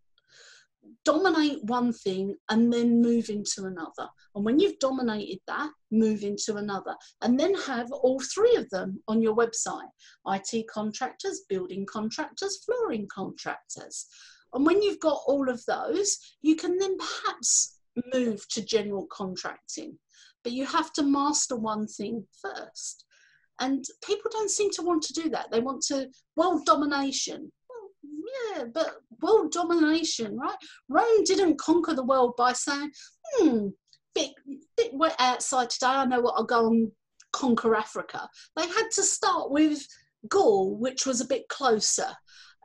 Dominate 1.08 1.64
one 1.64 1.94
thing 1.94 2.36
and 2.50 2.72
then 2.72 3.02
move 3.02 3.30
into 3.30 3.64
another. 3.64 4.10
And 4.36 4.44
when 4.44 4.60
you've 4.60 4.78
dominated 4.80 5.40
that, 5.48 5.70
move 5.90 6.24
into 6.24 6.58
another. 6.58 6.98
And 7.22 7.40
then 7.40 7.54
have 7.56 7.90
all 7.94 8.20
three 8.20 8.58
of 8.58 8.70
them 8.72 9.02
on 9.08 9.22
your 9.22 9.34
website 9.34 9.88
IT 10.28 10.68
contractors, 10.68 11.44
building 11.48 11.86
contractors, 11.86 12.62
flooring 12.66 13.08
contractors. 13.08 14.08
And 14.54 14.66
when 14.66 14.82
you've 14.82 15.00
got 15.00 15.22
all 15.26 15.50
of 15.50 15.64
those, 15.66 16.18
you 16.42 16.58
can 16.58 16.78
then 16.78 16.98
perhaps 16.98 17.80
move 18.14 18.46
to 18.50 18.66
general 18.66 19.08
contracting. 19.10 19.98
But 20.44 20.52
you 20.52 20.66
have 20.66 20.92
to 20.94 21.04
master 21.04 21.56
one 21.56 21.88
thing 21.88 22.26
first. 22.42 23.06
And 23.62 23.86
people 24.06 24.30
don't 24.30 24.52
seem 24.52 24.72
to 24.72 24.82
want 24.82 25.04
to 25.04 25.14
do 25.14 25.30
that. 25.30 25.52
They 25.52 25.62
want 25.62 25.84
to 25.84 26.10
world 26.36 26.66
domination. 26.66 27.54
Yeah, 28.28 28.66
but 28.74 28.98
world 29.22 29.52
domination, 29.52 30.38
right? 30.38 30.58
Rome 30.90 31.24
didn't 31.26 31.60
conquer 31.60 31.94
the 31.94 32.04
world 32.04 32.36
by 32.38 32.54
saying, 32.54 32.92
hmm, 33.34 33.68
bit, 34.14 34.32
bit 34.76 34.94
wet 34.94 35.16
outside 35.20 35.70
today. 35.70 35.88
I 35.88 36.06
know 36.06 36.22
what 36.22 36.36
I'll 36.38 36.44
go 36.44 36.68
and 36.68 36.92
conquer 37.32 37.76
Africa. 37.76 38.28
They 38.56 38.68
had 38.68 38.90
to 38.96 39.04
start 39.04 39.52
with 39.52 39.86
Gaul, 40.28 40.76
which 40.78 41.06
was 41.06 41.22
a 41.22 41.28
bit 41.28 41.48
closer 41.50 42.10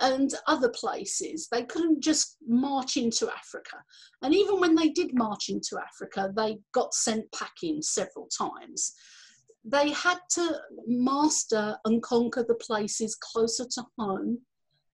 and 0.01 0.35
other 0.47 0.71
places. 0.71 1.49
They 1.51 1.65
couldn't 1.65 2.03
just 2.03 2.37
march 2.47 2.97
into 2.97 3.31
Africa. 3.31 3.77
And 4.23 4.35
even 4.35 4.61
when 4.61 4.75
they 4.75 4.89
did 4.89 5.15
march 5.15 5.49
into 5.49 5.79
Africa, 5.79 6.33
they 6.35 6.59
got 6.73 6.95
sent 6.95 7.31
packing 7.33 7.83
several 7.83 8.27
times. 8.27 8.95
They 9.65 9.91
had 9.91 10.19
to 10.31 10.59
master 10.87 11.77
and 11.85 12.03
conquer 12.03 12.45
the 12.47 12.57
places 12.57 13.15
closer 13.15 13.65
to 13.75 13.85
home 13.97 14.41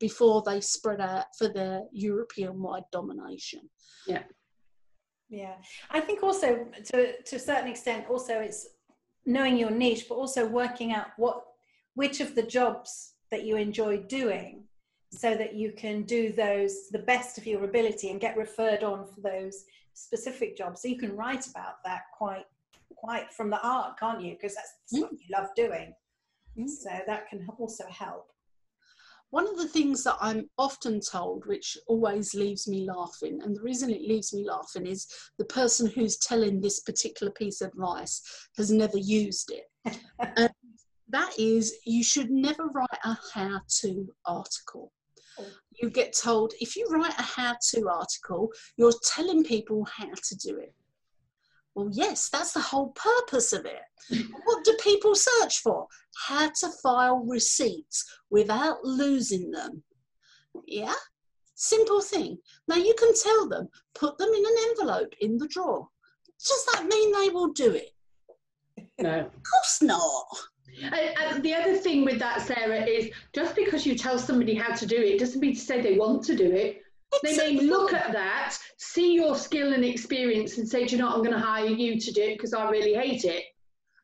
before 0.00 0.42
they 0.46 0.60
spread 0.60 1.00
out 1.00 1.26
for 1.36 1.48
their 1.48 1.82
European 1.92 2.62
wide 2.62 2.84
domination. 2.92 3.60
Yeah. 4.06 4.22
Yeah. 5.28 5.54
I 5.90 6.00
think 6.00 6.22
also 6.22 6.66
to, 6.86 7.22
to 7.22 7.36
a 7.36 7.38
certain 7.38 7.68
extent, 7.68 8.06
also 8.08 8.40
it's 8.40 8.68
knowing 9.26 9.56
your 9.56 9.70
niche, 9.70 10.06
but 10.08 10.14
also 10.14 10.46
working 10.46 10.92
out 10.92 11.08
what 11.16 11.42
which 11.94 12.20
of 12.20 12.34
the 12.34 12.42
jobs 12.42 13.14
that 13.30 13.44
you 13.44 13.56
enjoy 13.56 13.98
doing 13.98 14.62
so 15.10 15.34
that 15.34 15.54
you 15.54 15.72
can 15.72 16.02
do 16.02 16.32
those 16.32 16.88
the 16.90 17.00
best 17.00 17.38
of 17.38 17.46
your 17.46 17.64
ability 17.64 18.10
and 18.10 18.20
get 18.20 18.36
referred 18.36 18.84
on 18.84 19.06
for 19.06 19.20
those 19.20 19.64
specific 19.94 20.56
jobs. 20.56 20.82
So 20.82 20.88
you 20.88 20.98
can 20.98 21.16
write 21.16 21.46
about 21.46 21.82
that 21.84 22.02
quite 22.16 22.46
quite 22.96 23.32
from 23.32 23.50
the 23.50 23.56
heart, 23.56 23.98
can't 23.98 24.22
you? 24.22 24.32
Because 24.32 24.54
that's 24.54 24.72
mm. 24.94 25.02
what 25.02 25.12
you 25.12 25.18
love 25.36 25.48
doing. 25.56 25.92
Mm. 26.58 26.68
So 26.68 26.90
that 27.06 27.28
can 27.28 27.46
also 27.58 27.84
help. 27.88 28.30
One 29.30 29.46
of 29.46 29.58
the 29.58 29.68
things 29.68 30.04
that 30.04 30.16
I'm 30.20 30.48
often 30.56 31.00
told, 31.00 31.46
which 31.46 31.76
always 31.86 32.34
leaves 32.34 32.66
me 32.66 32.88
laughing, 32.88 33.40
and 33.42 33.54
the 33.54 33.62
reason 33.62 33.90
it 33.90 34.08
leaves 34.08 34.32
me 34.32 34.46
laughing 34.46 34.86
is 34.86 35.06
the 35.36 35.44
person 35.44 35.86
who's 35.86 36.16
telling 36.16 36.60
this 36.60 36.80
particular 36.80 37.30
piece 37.32 37.60
of 37.60 37.68
advice 37.68 38.22
has 38.56 38.70
never 38.70 38.96
used 38.96 39.52
it. 39.52 39.98
and 40.36 40.50
that 41.10 41.32
is, 41.38 41.74
you 41.84 42.02
should 42.02 42.30
never 42.30 42.66
write 42.68 42.88
a 43.04 43.18
how 43.34 43.60
to 43.80 44.08
article 44.26 44.92
oh. 45.38 45.44
you 45.80 45.90
get 45.90 46.16
told 46.16 46.52
if 46.60 46.76
you 46.76 46.86
write 46.90 47.18
a 47.18 47.22
how 47.22 47.54
to 47.70 47.88
article, 47.88 48.50
you're 48.76 48.92
telling 49.04 49.44
people 49.44 49.86
how 49.94 50.06
to 50.06 50.36
do 50.36 50.56
it. 50.58 50.74
Well, 51.78 51.90
yes, 51.92 52.28
that's 52.28 52.50
the 52.50 52.60
whole 52.60 52.88
purpose 52.88 53.52
of 53.52 53.64
it. 53.64 53.82
what 54.44 54.64
do 54.64 54.76
people 54.82 55.14
search 55.14 55.60
for? 55.60 55.86
How 56.26 56.48
to 56.48 56.68
file 56.82 57.24
receipts 57.24 58.04
without 58.30 58.82
losing 58.82 59.52
them. 59.52 59.84
Yeah? 60.66 60.96
Simple 61.54 62.00
thing. 62.00 62.38
Now 62.66 62.74
you 62.74 62.96
can 62.98 63.14
tell 63.14 63.48
them, 63.48 63.68
put 63.94 64.18
them 64.18 64.28
in 64.28 64.44
an 64.44 64.56
envelope 64.70 65.14
in 65.20 65.38
the 65.38 65.46
drawer. 65.46 65.86
Does 66.44 66.66
that 66.72 66.86
mean 66.86 67.12
they 67.12 67.28
will 67.28 67.52
do 67.52 67.72
it? 67.74 67.90
No. 69.00 69.20
Of 69.20 69.30
course 69.30 69.80
not. 69.80 70.26
And 70.82 71.40
the 71.44 71.54
other 71.54 71.76
thing 71.76 72.04
with 72.04 72.18
that, 72.18 72.42
Sarah, 72.42 72.84
is 72.84 73.12
just 73.32 73.54
because 73.54 73.86
you 73.86 73.94
tell 73.94 74.18
somebody 74.18 74.56
how 74.56 74.74
to 74.74 74.86
do 74.86 74.96
it 74.96 75.20
doesn't 75.20 75.40
mean 75.40 75.54
to 75.54 75.60
say 75.60 75.80
they 75.80 75.96
want 75.96 76.24
to 76.24 76.34
do 76.34 76.50
it. 76.50 76.82
They 77.22 77.36
may 77.36 77.60
look 77.60 77.92
at 77.92 78.12
that, 78.12 78.56
see 78.76 79.14
your 79.14 79.34
skill 79.36 79.72
and 79.72 79.84
experience, 79.84 80.58
and 80.58 80.68
say, 80.68 80.86
Do 80.86 80.96
you 80.96 81.02
know 81.02 81.08
what, 81.08 81.16
I'm 81.16 81.22
going 81.22 81.36
to 81.36 81.40
hire 81.40 81.66
you 81.66 81.98
to 81.98 82.12
do 82.12 82.22
it 82.22 82.36
because 82.36 82.52
I 82.52 82.68
really 82.70 82.94
hate 82.94 83.24
it. 83.24 83.44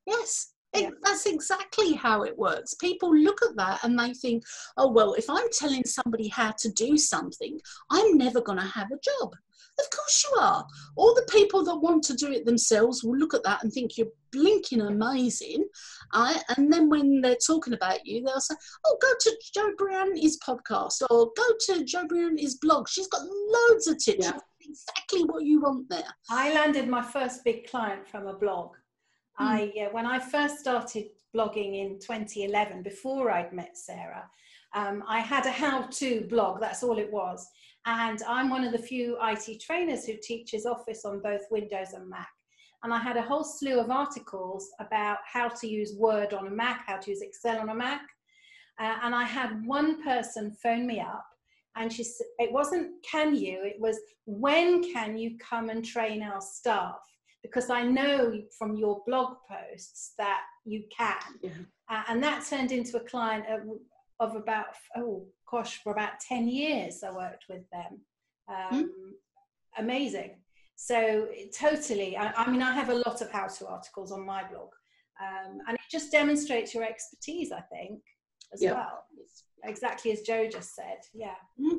Yes, 0.07 0.55
it, 0.75 0.93
that's 1.03 1.27
exactly 1.27 1.93
how 1.93 2.23
it 2.23 2.37
works. 2.37 2.75
People 2.75 3.17
look 3.17 3.41
at 3.43 3.57
that 3.57 3.85
and 3.85 3.99
they 3.99 4.13
think, 4.13 4.45
oh, 4.77 4.91
well, 4.91 5.15
if 5.15 5.31
I'm 5.31 5.51
telling 5.53 5.85
somebody 5.85 6.29
how 6.29 6.53
to 6.59 6.69
do 6.73 6.97
something, 6.97 7.59
I'm 7.91 8.19
never 8.19 8.41
going 8.41 8.59
to 8.59 8.65
have 8.65 8.91
a 8.91 8.99
job. 8.99 9.35
Of 9.79 9.91
course 9.91 10.25
you 10.29 10.41
are. 10.41 10.67
All 10.97 11.15
the 11.15 11.29
people 11.31 11.65
that 11.65 11.77
want 11.77 12.05
to 12.05 12.15
do 12.15 12.31
it 12.31 12.45
themselves 12.45 13.03
will 13.03 13.17
look 13.17 13.35
at 13.35 13.43
that 13.45 13.63
and 13.63 13.73
think 13.73 13.97
you're 13.97 14.09
blinking 14.33 14.81
amazing. 14.81 15.67
Uh, 16.13 16.35
and 16.57 16.73
then 16.73 16.89
when 16.89 17.21
they're 17.21 17.37
talking 17.47 17.75
about 17.75 18.07
you, 18.07 18.23
they'll 18.23 18.41
say, 18.41 18.55
oh, 18.87 18.99
go 19.01 19.09
to 19.21 19.37
Jo 19.53 19.71
Brianti's 19.81 20.39
podcast 20.39 21.03
or 21.11 21.33
go 21.37 21.45
to 21.67 21.85
Jo 21.85 22.07
Brianti's 22.07 22.57
blog. 22.57 22.89
She's 22.89 23.09
got 23.09 23.23
loads 23.23 23.87
of 23.87 23.99
tips. 23.99 24.27
Yeah. 24.27 24.39
Exactly 24.67 25.25
what 25.25 25.45
you 25.45 25.61
want 25.61 25.89
there. 25.91 26.09
I 26.31 26.55
landed 26.55 26.89
my 26.89 27.03
first 27.03 27.45
big 27.45 27.69
client 27.69 28.09
from 28.09 28.27
a 28.27 28.33
blog. 28.33 28.71
Mm. 29.39 29.47
I 29.47 29.73
uh, 29.83 29.89
when 29.93 30.07
I 30.07 30.19
first 30.19 30.59
started 30.59 31.09
blogging 31.37 31.81
in 31.81 31.99
2011, 31.99 32.83
before 32.83 33.31
I'd 33.31 33.53
met 33.53 33.77
Sarah, 33.77 34.25
um, 34.75 35.05
I 35.09 35.21
had 35.21 35.47
a 35.47 35.51
how-to 35.51 36.27
blog. 36.29 36.61
That's 36.61 36.83
all 36.83 36.99
it 36.99 37.13
was 37.13 37.49
and 37.87 38.23
I'm 38.27 38.49
one 38.49 38.65
of 38.65 38.73
the 38.73 38.79
few 38.79 39.19
IT 39.23 39.61
trainers 39.61 40.07
who 40.07 40.15
teaches 40.23 40.65
Office 40.65 41.05
on 41.05 41.21
both 41.21 41.43
Windows 41.51 41.93
and 41.93 42.09
Mac. 42.09 42.29
And 42.83 42.93
I 42.93 42.99
had 42.99 43.17
a 43.17 43.23
whole 43.23 43.45
slew 43.45 43.79
of 43.79 43.91
articles 43.91 44.69
about 44.81 45.19
how 45.31 45.49
to 45.49 45.67
use 45.67 45.95
Word 45.97 46.33
on 46.33 46.47
a 46.47 46.51
Mac, 46.51 46.85
how 46.87 46.97
to 46.97 47.11
use 47.11 47.21
Excel 47.21 47.59
on 47.59 47.69
a 47.69 47.75
Mac. 47.75 48.03
Uh, 48.81 48.97
and 49.03 49.15
I 49.15 49.25
had 49.25 49.65
one 49.67 50.03
person 50.03 50.57
phone 50.63 50.87
me 50.87 51.01
up 51.01 51.25
and 51.77 51.93
she 51.93 52.05
said, 52.05 52.27
it 52.39 52.53
wasn't 52.53 52.91
can 53.09 53.35
you, 53.35 53.63
it 53.65 53.77
was 53.79 53.99
when 54.27 54.93
can 54.93 55.17
you 55.19 55.37
come 55.39 55.69
and 55.69 55.85
train 55.85 56.23
our 56.23 56.41
staff? 56.41 57.01
Because 57.43 57.69
I 57.69 57.83
know 57.83 58.41
from 58.59 58.77
your 58.77 59.03
blog 59.07 59.37
posts 59.49 60.15
that 60.19 60.41
you 60.65 60.85
can. 60.97 61.17
Yeah. 61.43 61.51
Uh, 61.91 62.03
and 62.09 62.23
that 62.23 62.47
turned 62.49 62.73
into 62.73 62.97
a 62.97 63.05
client 63.05 63.45
of 64.21 64.37
about, 64.37 64.67
oh, 64.97 65.27
gosh, 65.51 65.81
for 65.83 65.93
about 65.93 66.21
10 66.27 66.49
years 66.49 67.03
I 67.03 67.13
worked 67.13 67.45
with 67.49 67.63
them. 67.71 68.01
Hmm? 68.49 68.75
Um, 68.77 68.85
mm. 68.85 69.13
Amazing. 69.79 70.37
So 70.77 71.29
totally, 71.57 72.17
I, 72.17 72.33
I, 72.33 72.51
mean, 72.51 72.63
I 72.63 72.73
have 72.75 72.91
a 72.91 72.95
lot 72.95 73.21
of 73.21 73.31
how-to 73.31 73.67
articles 73.67 74.11
on 74.13 74.27
my 74.27 74.43
blog, 74.43 74.69
um, 75.21 75.59
and 75.69 75.75
it 75.75 75.91
just 75.91 76.11
demonstrates 76.11 76.75
your 76.75 76.83
expertise, 76.83 77.53
I 77.53 77.61
think, 77.61 78.01
as 78.53 78.63
yeah. 78.63 78.73
well. 78.73 79.05
Exactly 79.65 80.13
as 80.13 80.23
joe 80.23 80.49
just 80.51 80.75
said. 80.75 80.99
Yeah. 81.15 81.37
Mm. 81.61 81.79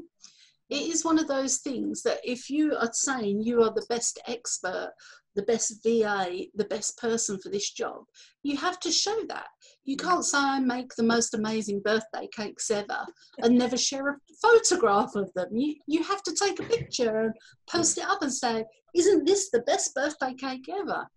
It 0.70 0.94
is 0.94 1.06
one 1.06 1.20
of 1.20 1.28
those 1.28 1.58
things 1.58 2.02
that 2.04 2.20
if 2.24 2.50
you 2.50 2.76
are 2.76 2.90
saying 2.92 3.44
you 3.44 3.62
are 3.62 3.70
the 3.70 3.86
best 3.90 4.20
expert 4.28 4.94
the 5.36 5.44
best 5.44 5.84
VA, 5.84 6.46
the 6.56 6.66
best 6.66 6.98
person 6.98 7.38
for 7.40 7.50
this 7.50 7.72
job. 7.72 8.04
You 8.44 8.58
have 8.58 8.80
to 8.82 8.92
show 8.92 9.24
that. 9.28 9.48
You 9.86 9.98
can't 9.98 10.26
say 10.26 10.40
I 10.40 10.60
make 10.60 10.96
the 10.96 11.04
most 11.04 11.36
amazing 11.36 11.82
birthday 11.82 12.28
cakes 12.36 12.72
ever 12.72 13.06
and 13.40 13.58
never 13.58 13.78
share 13.78 14.10
a 14.10 14.18
photograph 14.42 15.16
of 15.16 15.32
them. 15.34 15.56
You, 15.56 15.76
you 15.88 16.04
have 16.04 16.24
to 16.24 16.34
take 16.34 16.60
a 16.60 16.64
picture 16.64 17.22
and 17.22 17.34
post 17.70 17.98
it 18.00 18.06
up 18.06 18.24
and 18.24 18.34
say, 18.34 18.66
Isn't 18.96 19.26
this 19.26 19.52
the 19.52 19.62
best 19.62 19.94
birthday 19.94 20.34
cake 20.34 20.68
ever? 20.70 21.08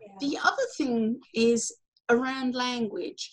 Yeah. 0.00 0.08
The 0.20 0.38
other 0.38 0.66
thing 0.76 1.20
is 1.32 1.72
around 2.10 2.56
language. 2.56 3.30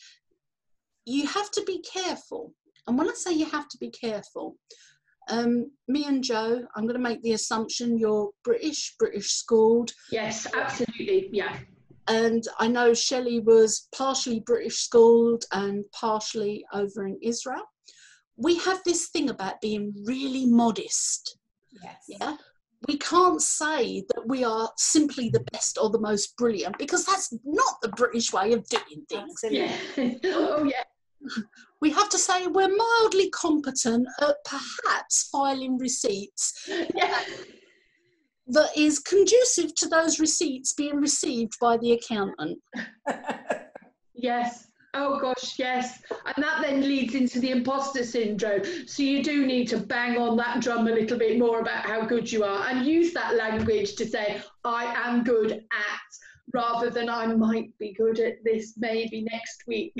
You 1.05 1.25
have 1.25 1.49
to 1.51 1.63
be 1.65 1.81
careful. 1.81 2.53
And 2.87 2.97
when 2.97 3.09
I 3.09 3.13
say 3.13 3.33
you 3.33 3.45
have 3.45 3.67
to 3.69 3.77
be 3.79 3.89
careful, 3.89 4.55
um, 5.29 5.71
me 5.87 6.05
and 6.05 6.23
Joe, 6.23 6.65
I'm 6.75 6.83
going 6.83 6.95
to 6.95 6.99
make 6.99 7.21
the 7.21 7.33
assumption 7.33 7.97
you're 7.97 8.29
British, 8.43 8.95
British 8.99 9.31
schooled. 9.31 9.91
Yes, 10.11 10.47
absolutely. 10.55 11.29
Yeah. 11.31 11.57
And 12.09 12.43
I 12.59 12.67
know 12.67 12.93
Shelley 12.93 13.39
was 13.39 13.87
partially 13.95 14.41
British 14.41 14.79
schooled 14.79 15.45
and 15.51 15.85
partially 15.91 16.65
over 16.73 17.05
in 17.05 17.17
Israel. 17.21 17.63
We 18.35 18.57
have 18.59 18.81
this 18.83 19.09
thing 19.09 19.29
about 19.29 19.61
being 19.61 19.93
really 20.05 20.45
modest. 20.45 21.37
Yes. 21.83 22.03
Yeah. 22.07 22.35
We 22.87 22.97
can't 22.97 23.41
say 23.41 24.03
that 24.13 24.27
we 24.27 24.43
are 24.43 24.71
simply 24.77 25.29
the 25.29 25.45
best 25.51 25.77
or 25.79 25.89
the 25.89 25.99
most 25.99 26.35
brilliant 26.37 26.77
because 26.77 27.05
that's 27.05 27.33
not 27.43 27.81
the 27.81 27.89
British 27.89 28.33
way 28.33 28.53
of 28.53 28.67
doing 28.69 29.05
things. 29.09 29.41
Yeah. 29.43 29.75
oh, 30.25 30.63
yeah 30.63 30.83
we 31.81 31.91
have 31.91 32.09
to 32.09 32.17
say 32.17 32.47
we're 32.47 32.75
mildly 32.75 33.29
competent 33.31 34.07
at 34.21 34.35
perhaps 34.45 35.29
filing 35.31 35.77
receipts 35.77 36.67
yeah. 36.95 37.23
That 38.49 38.69
is 38.75 38.99
conducive 38.99 39.75
to 39.75 39.87
those 39.87 40.19
receipts 40.19 40.73
being 40.73 40.97
received 40.97 41.53
by 41.61 41.77
the 41.77 41.93
accountant. 41.93 42.59
yes. 44.13 44.67
Oh 44.95 45.19
gosh, 45.19 45.59
yes. 45.59 46.01
And 46.25 46.43
that 46.43 46.61
then 46.63 46.81
leads 46.81 47.13
into 47.13 47.39
the 47.39 47.51
imposter 47.51 48.03
syndrome. 48.03 48.63
So 48.87 49.03
you 49.03 49.23
do 49.23 49.45
need 49.45 49.67
to 49.67 49.77
bang 49.77 50.17
on 50.17 50.35
that 50.37 50.61
drum 50.61 50.87
a 50.87 50.91
little 50.91 51.17
bit 51.17 51.37
more 51.37 51.59
about 51.59 51.85
how 51.85 52.05
good 52.05 52.31
you 52.31 52.43
are 52.43 52.67
and 52.67 52.85
use 52.85 53.13
that 53.13 53.35
language 53.35 53.95
to 53.97 54.07
say, 54.07 54.41
I 54.63 54.85
am 55.07 55.23
good 55.23 55.51
at, 55.51 56.09
rather 56.53 56.89
than 56.89 57.07
I 57.07 57.27
might 57.27 57.77
be 57.77 57.93
good 57.93 58.19
at 58.19 58.43
this 58.43 58.73
maybe 58.77 59.21
next 59.21 59.63
week. 59.67 59.93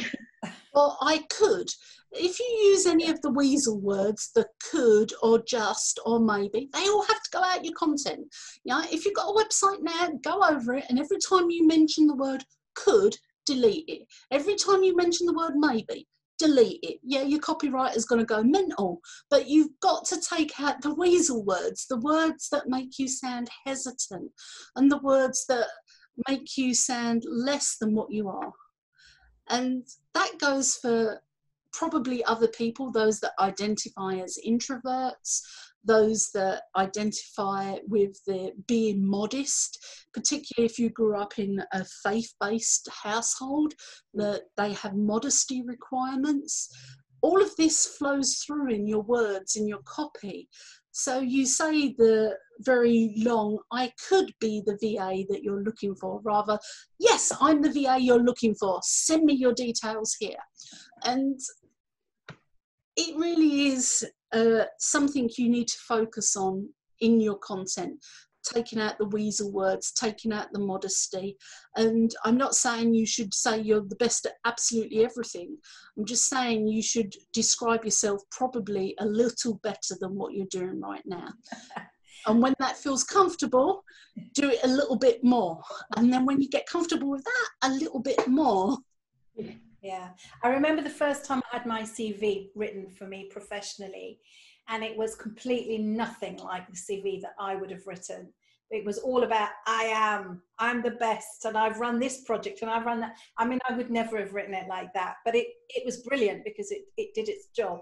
Well, 0.73 0.97
I 1.01 1.23
could. 1.29 1.69
If 2.11 2.39
you 2.39 2.45
use 2.71 2.85
any 2.85 3.09
of 3.09 3.21
the 3.21 3.31
weasel 3.31 3.79
words, 3.79 4.31
the 4.33 4.47
could 4.71 5.11
or 5.21 5.43
just 5.47 5.99
or 6.05 6.19
maybe, 6.19 6.69
they 6.73 6.87
all 6.87 7.03
have 7.03 7.21
to 7.21 7.29
go 7.31 7.43
out 7.43 7.63
your 7.63 7.75
content. 7.75 8.27
Yeah, 8.63 8.83
if 8.91 9.05
you've 9.05 9.15
got 9.15 9.29
a 9.29 9.43
website 9.43 9.81
now, 9.81 10.09
go 10.23 10.41
over 10.43 10.75
it, 10.75 10.85
and 10.89 10.99
every 10.99 11.17
time 11.19 11.49
you 11.49 11.67
mention 11.67 12.07
the 12.07 12.15
word 12.15 12.43
could, 12.75 13.15
delete 13.45 13.85
it. 13.87 14.01
Every 14.31 14.55
time 14.55 14.83
you 14.83 14.95
mention 14.95 15.27
the 15.27 15.33
word 15.33 15.53
maybe, 15.55 16.07
delete 16.39 16.79
it. 16.83 16.99
Yeah, 17.03 17.23
your 17.23 17.39
copywriter's 17.39 18.05
going 18.05 18.19
to 18.19 18.25
go 18.25 18.41
mental, 18.41 19.01
but 19.29 19.47
you've 19.47 19.79
got 19.81 20.05
to 20.05 20.19
take 20.21 20.59
out 20.59 20.81
the 20.81 20.95
weasel 20.95 21.43
words, 21.43 21.85
the 21.87 21.99
words 21.99 22.49
that 22.51 22.69
make 22.69 22.97
you 22.97 23.07
sound 23.07 23.49
hesitant, 23.65 24.31
and 24.75 24.91
the 24.91 24.99
words 24.99 25.45
that 25.49 25.67
make 26.27 26.57
you 26.57 26.73
sound 26.73 27.23
less 27.27 27.77
than 27.79 27.93
what 27.93 28.11
you 28.11 28.29
are. 28.29 28.51
And 29.49 29.83
that 30.13 30.31
goes 30.39 30.75
for 30.75 31.21
probably 31.73 32.23
other 32.25 32.47
people, 32.47 32.91
those 32.91 33.19
that 33.19 33.33
identify 33.39 34.15
as 34.15 34.37
introverts, 34.45 35.41
those 35.83 36.29
that 36.33 36.63
identify 36.75 37.77
with 37.87 38.19
the 38.25 38.51
being 38.67 39.05
modest, 39.05 39.83
particularly 40.13 40.65
if 40.65 40.77
you 40.77 40.89
grew 40.89 41.17
up 41.17 41.39
in 41.39 41.63
a 41.73 41.85
faith-based 42.03 42.89
household, 42.91 43.73
mm. 44.15 44.21
that 44.21 44.43
they 44.57 44.73
have 44.73 44.95
modesty 44.95 45.63
requirements. 45.65 46.69
All 47.21 47.41
of 47.41 47.55
this 47.57 47.85
flows 47.85 48.43
through 48.45 48.69
in 48.69 48.87
your 48.87 49.01
words, 49.01 49.55
in 49.55 49.67
your 49.67 49.81
copy. 49.85 50.49
So 50.91 51.19
you 51.19 51.45
say 51.45 51.93
the 51.97 52.35
very 52.61 53.13
long, 53.17 53.59
I 53.71 53.91
could 54.07 54.33
be 54.39 54.61
the 54.65 54.77
VA 54.81 55.23
that 55.29 55.43
you're 55.43 55.63
looking 55.63 55.95
for, 55.95 56.19
rather, 56.23 56.57
yes, 56.99 57.31
I'm 57.39 57.61
the 57.61 57.71
VA 57.71 57.97
you're 57.99 58.23
looking 58.23 58.55
for, 58.55 58.79
send 58.83 59.23
me 59.23 59.33
your 59.33 59.53
details 59.53 60.15
here. 60.19 60.37
And 61.05 61.39
it 62.97 63.15
really 63.15 63.67
is 63.67 64.05
uh, 64.33 64.65
something 64.79 65.29
you 65.37 65.49
need 65.49 65.67
to 65.67 65.77
focus 65.87 66.35
on 66.35 66.69
in 66.99 67.21
your 67.21 67.37
content 67.37 68.03
taking 68.43 68.79
out 68.79 68.97
the 68.97 69.05
weasel 69.05 69.51
words, 69.51 69.91
taking 69.91 70.31
out 70.31 70.51
the 70.51 70.59
modesty. 70.59 71.37
And 71.75 72.11
I'm 72.25 72.37
not 72.37 72.55
saying 72.55 72.93
you 72.93 73.05
should 73.05 73.33
say 73.33 73.59
you're 73.59 73.81
the 73.81 73.95
best 73.95 74.25
at 74.25 74.33
absolutely 74.45 75.03
everything. 75.03 75.57
I'm 75.97 76.05
just 76.05 76.25
saying 76.25 76.67
you 76.67 76.81
should 76.81 77.13
describe 77.33 77.85
yourself 77.85 78.21
probably 78.31 78.95
a 78.99 79.05
little 79.05 79.59
better 79.63 79.95
than 79.99 80.15
what 80.15 80.33
you're 80.33 80.47
doing 80.49 80.79
right 80.79 81.03
now. 81.05 81.27
and 82.27 82.41
when 82.41 82.53
that 82.59 82.77
feels 82.77 83.03
comfortable, 83.03 83.83
do 84.33 84.49
it 84.49 84.59
a 84.63 84.67
little 84.67 84.97
bit 84.97 85.23
more. 85.23 85.61
And 85.97 86.11
then 86.11 86.25
when 86.25 86.41
you 86.41 86.49
get 86.49 86.67
comfortable 86.67 87.09
with 87.09 87.23
that, 87.23 87.69
a 87.69 87.73
little 87.73 87.99
bit 87.99 88.27
more. 88.27 88.77
Yeah, 89.81 90.09
I 90.43 90.49
remember 90.49 90.81
the 90.81 90.89
first 90.89 91.23
time 91.23 91.41
I 91.51 91.57
had 91.57 91.65
my 91.65 91.83
CV 91.83 92.49
written 92.53 92.89
for 92.89 93.07
me 93.07 93.29
professionally, 93.31 94.19
and 94.69 94.83
it 94.83 94.95
was 94.97 95.15
completely 95.15 95.79
nothing 95.79 96.37
like 96.37 96.67
the 96.67 96.77
CV 96.77 97.21
that 97.21 97.33
I 97.39 97.55
would 97.55 97.71
have 97.71 97.85
written. 97.87 98.31
It 98.71 98.85
was 98.85 98.99
all 98.99 99.23
about 99.23 99.49
I 99.65 99.85
am, 99.85 100.43
I'm 100.59 100.83
the 100.83 100.91
best, 100.91 101.45
and 101.45 101.57
I've 101.57 101.79
run 101.79 101.99
this 101.99 102.21
project 102.21 102.61
and 102.61 102.69
I've 102.69 102.85
run 102.85 102.99
that. 103.01 103.15
I 103.37 103.45
mean, 103.45 103.59
I 103.67 103.75
would 103.75 103.89
never 103.89 104.19
have 104.19 104.33
written 104.33 104.53
it 104.53 104.67
like 104.69 104.93
that, 104.93 105.15
but 105.25 105.35
it, 105.35 105.47
it 105.69 105.83
was 105.85 106.03
brilliant 106.03 106.43
because 106.45 106.69
it, 106.71 106.83
it 106.95 107.15
did 107.15 107.29
its 107.29 107.47
job. 107.47 107.81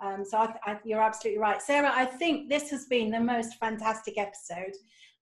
Um, 0.00 0.24
so 0.24 0.38
I, 0.38 0.54
I, 0.64 0.78
you're 0.84 1.02
absolutely 1.02 1.40
right. 1.40 1.60
Sarah, 1.60 1.90
I 1.92 2.04
think 2.04 2.48
this 2.48 2.70
has 2.70 2.86
been 2.86 3.10
the 3.10 3.20
most 3.20 3.56
fantastic 3.58 4.16
episode. 4.16 4.74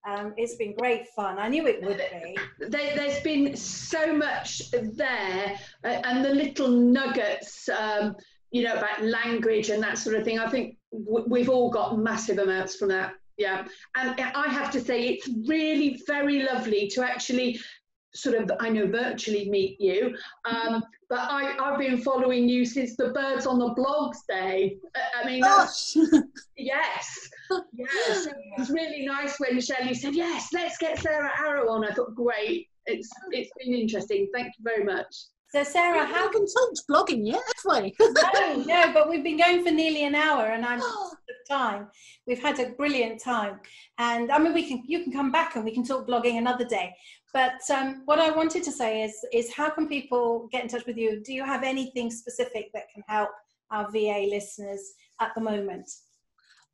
Um, 0.07 0.32
it's 0.36 0.55
been 0.55 0.74
great 0.74 1.09
fun. 1.09 1.38
I 1.38 1.48
knew 1.48 1.66
it 1.66 1.82
would 1.82 1.98
be. 1.98 2.36
There, 2.68 2.98
has 2.98 3.20
been 3.20 3.57
so 3.57 4.14
much 4.14 4.70
there, 4.70 5.59
uh, 5.84 5.88
and 5.88 6.24
the 6.24 6.30
little 6.30 6.68
nuggets, 6.68 7.68
um, 7.68 8.16
you 8.51 8.64
know, 8.64 8.74
about 8.74 9.03
language 9.03 9.70
and 9.70 9.82
that 9.82 9.98
sort 9.98 10.16
of 10.16 10.24
thing. 10.24 10.38
I 10.38 10.48
think 10.48 10.76
we've 10.93 11.49
all 11.49 11.70
got 11.70 11.99
massive 11.99 12.38
amounts 12.38 12.76
from 12.76 12.88
that. 12.88 13.14
Yeah, 13.36 13.66
and 13.97 14.20
I 14.20 14.49
have 14.49 14.70
to 14.72 14.80
say, 14.80 15.09
it's 15.09 15.28
really 15.49 16.01
very 16.07 16.43
lovely 16.43 16.88
to 16.88 17.03
actually 17.03 17.59
sort 18.14 18.34
of 18.34 18.51
I 18.61 18.68
know 18.68 18.86
virtually 18.86 19.49
meet 19.49 19.80
you, 19.80 20.14
um, 20.45 20.82
but 21.09 21.20
I, 21.20 21.57
I've 21.59 21.78
been 21.78 21.99
following 22.03 22.49
you 22.49 22.64
since 22.64 22.97
the 22.97 23.11
Birds 23.11 23.47
on 23.47 23.59
the 23.59 23.74
Blogs 23.74 24.18
day. 24.28 24.76
I 25.16 25.24
mean, 25.24 25.43
yes, 26.57 27.28
yes. 27.72 28.26
It 28.26 28.34
was 28.59 28.70
really 28.70 29.07
nice 29.07 29.38
when 29.38 29.61
Shelley 29.61 29.95
said, 29.95 30.14
"Yes, 30.14 30.49
let's 30.53 30.76
get 30.76 30.99
Sarah 30.99 31.30
Arrow 31.38 31.70
on." 31.70 31.84
I 31.84 31.93
thought, 31.93 32.14
great. 32.14 32.68
It's 32.86 33.09
it's 33.30 33.51
been 33.59 33.74
interesting. 33.74 34.28
Thank 34.34 34.49
you 34.59 34.64
very 34.64 34.84
much. 34.84 35.14
So 35.53 35.64
Sarah, 35.64 36.07
how 36.07 36.30
can 36.30 36.46
talk 36.46 36.70
blogging 36.88 37.26
yet, 37.26 37.42
have 37.64 37.82
we? 37.82 37.96
no, 37.98 38.62
no, 38.62 38.92
but 38.92 39.09
we've 39.09 39.24
been 39.24 39.36
going 39.36 39.64
for 39.64 39.72
nearly 39.72 40.05
an 40.05 40.14
hour, 40.14 40.46
and 40.46 40.64
I'm 40.64 40.80
time. 41.51 41.88
We've 42.26 42.40
had 42.40 42.61
a 42.61 42.70
brilliant 42.70 43.20
time, 43.20 43.59
and 43.98 44.30
I 44.30 44.38
mean, 44.38 44.55
we 44.55 44.68
can 44.68 44.84
you 44.86 45.03
can 45.03 45.12
come 45.12 45.32
back 45.32 45.57
and 45.57 45.64
we 45.64 45.74
can 45.74 45.84
talk 45.84 46.07
blogging 46.07 46.38
another 46.38 46.64
day. 46.64 46.94
But 47.32 47.61
um, 47.74 48.03
what 48.05 48.20
I 48.20 48.30
wanted 48.30 48.62
to 48.62 48.70
say 48.70 49.03
is 49.03 49.12
is 49.32 49.53
how 49.53 49.70
can 49.70 49.88
people 49.88 50.48
get 50.53 50.62
in 50.62 50.68
touch 50.68 50.86
with 50.86 50.96
you? 50.96 51.20
Do 51.20 51.32
you 51.32 51.44
have 51.44 51.64
anything 51.64 52.12
specific 52.12 52.70
that 52.72 52.84
can 52.94 53.03
help 53.09 53.30
our 53.72 53.90
VA 53.90 54.28
listeners 54.30 54.92
at 55.20 55.32
the 55.34 55.40
moment? 55.40 55.90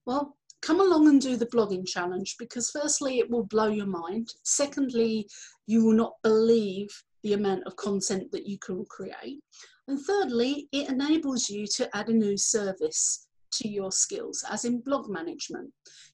Well, 0.05 0.37
come 0.61 0.81
along 0.81 1.09
and 1.09 1.21
do 1.21 1.37
the 1.37 1.47
blogging 1.47 1.87
challenge 1.87 2.37
because 2.39 2.71
firstly 2.71 3.19
it 3.19 3.31
will 3.31 3.45
blow 3.45 3.69
your 3.69 3.87
mind 3.87 4.33
secondly 4.43 5.29
you 5.67 5.85
will 5.85 5.93
not 5.93 6.15
believe 6.23 6.89
the 7.27 7.33
amount 7.33 7.63
of 7.67 7.75
content 7.77 8.31
that 8.31 8.47
you 8.47 8.57
can 8.59 8.85
create 8.87 9.41
and 9.89 10.01
thirdly 10.01 10.69
it 10.73 10.89
enables 10.89 11.51
you 11.51 11.67
to 11.67 11.89
add 11.97 12.09
a 12.09 12.13
new 12.13 12.37
service 12.37 13.27
to 13.51 13.69
your 13.69 13.91
skills 13.91 14.45
as 14.51 14.65
in 14.65 14.81
blog 14.81 15.09
management 15.11 15.69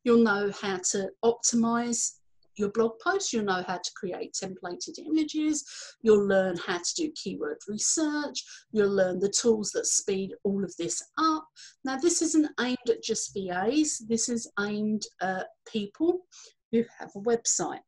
you'll 0.04 0.24
know 0.24 0.50
how 0.60 0.78
to 0.78 1.08
optimize 1.24 2.12
your 2.56 2.70
blog 2.70 2.92
posts, 3.02 3.32
you'll 3.32 3.44
know 3.44 3.64
how 3.66 3.78
to 3.78 3.90
create 3.94 4.34
templated 4.34 4.98
images, 4.98 5.64
you'll 6.02 6.26
learn 6.26 6.56
how 6.56 6.78
to 6.78 6.94
do 6.96 7.12
keyword 7.14 7.58
research, 7.68 8.44
you'll 8.72 8.94
learn 8.94 9.18
the 9.18 9.28
tools 9.28 9.70
that 9.70 9.86
speed 9.86 10.34
all 10.44 10.62
of 10.64 10.74
this 10.76 11.02
up. 11.18 11.46
Now, 11.84 11.96
this 11.96 12.22
isn't 12.22 12.50
aimed 12.60 12.88
at 12.88 13.02
just 13.02 13.34
VAs, 13.34 14.02
this 14.08 14.28
is 14.28 14.50
aimed 14.60 15.06
at 15.20 15.48
people 15.66 16.26
who 16.70 16.84
have 16.98 17.10
a 17.16 17.20
website. 17.20 17.80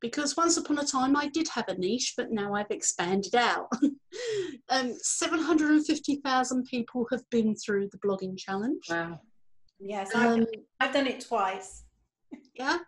Because 0.00 0.36
once 0.36 0.56
upon 0.56 0.78
a 0.78 0.84
time 0.84 1.16
I 1.16 1.28
did 1.28 1.48
have 1.48 1.68
a 1.68 1.74
niche, 1.74 2.14
but 2.16 2.30
now 2.30 2.54
I've 2.54 2.70
expanded 2.70 3.34
out. 3.34 3.68
um, 4.70 4.94
750,000 5.00 6.64
people 6.64 7.06
have 7.10 7.22
been 7.30 7.54
through 7.54 7.88
the 7.90 7.98
blogging 7.98 8.38
challenge. 8.38 8.84
Wow. 8.88 9.20
Yes, 9.78 10.14
um, 10.14 10.40
I've, 10.40 10.88
I've 10.88 10.94
done 10.94 11.06
it 11.06 11.24
twice. 11.26 11.84
Yeah, 12.54 12.78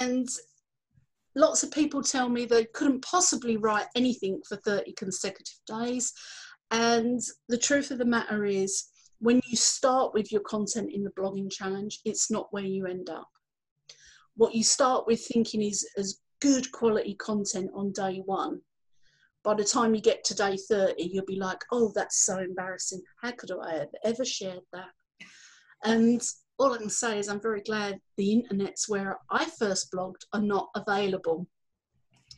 and 0.00 0.28
lots 1.34 1.62
of 1.62 1.70
people 1.70 2.02
tell 2.02 2.28
me 2.28 2.44
they 2.44 2.64
couldn't 2.66 3.04
possibly 3.04 3.56
write 3.56 3.86
anything 3.94 4.40
for 4.48 4.56
30 4.56 4.92
consecutive 4.92 5.58
days. 5.66 6.12
And 6.70 7.20
the 7.48 7.58
truth 7.58 7.90
of 7.90 7.98
the 7.98 8.04
matter 8.04 8.44
is, 8.44 8.84
when 9.18 9.40
you 9.46 9.56
start 9.56 10.14
with 10.14 10.32
your 10.32 10.40
content 10.42 10.92
in 10.92 11.04
the 11.04 11.10
blogging 11.10 11.50
challenge, 11.50 12.00
it's 12.04 12.30
not 12.30 12.48
where 12.52 12.64
you 12.64 12.86
end 12.86 13.10
up. 13.10 13.28
What 14.36 14.54
you 14.54 14.64
start 14.64 15.06
with 15.06 15.26
thinking 15.26 15.60
is 15.62 15.86
as 15.96 16.20
good 16.40 16.70
quality 16.72 17.14
content 17.14 17.70
on 17.74 17.92
day 17.92 18.22
one. 18.24 18.60
By 19.44 19.54
the 19.54 19.64
time 19.64 19.94
you 19.94 20.00
get 20.00 20.24
to 20.24 20.34
day 20.34 20.56
30, 20.56 21.02
you'll 21.02 21.26
be 21.26 21.36
like, 21.36 21.62
oh, 21.72 21.92
that's 21.94 22.24
so 22.24 22.38
embarrassing. 22.38 23.02
How 23.20 23.32
could 23.32 23.50
I 23.50 23.74
have 23.74 23.90
ever 24.04 24.24
shared 24.24 24.62
that? 24.72 24.88
And 25.84 26.22
all 26.58 26.72
I 26.72 26.78
can 26.78 26.90
say 26.90 27.18
is 27.18 27.28
I'm 27.28 27.40
very 27.40 27.62
glad 27.62 27.98
the 28.16 28.42
internets 28.42 28.88
where 28.88 29.18
I 29.30 29.44
first 29.44 29.92
blogged 29.92 30.24
are 30.32 30.40
not 30.40 30.68
available. 30.76 31.48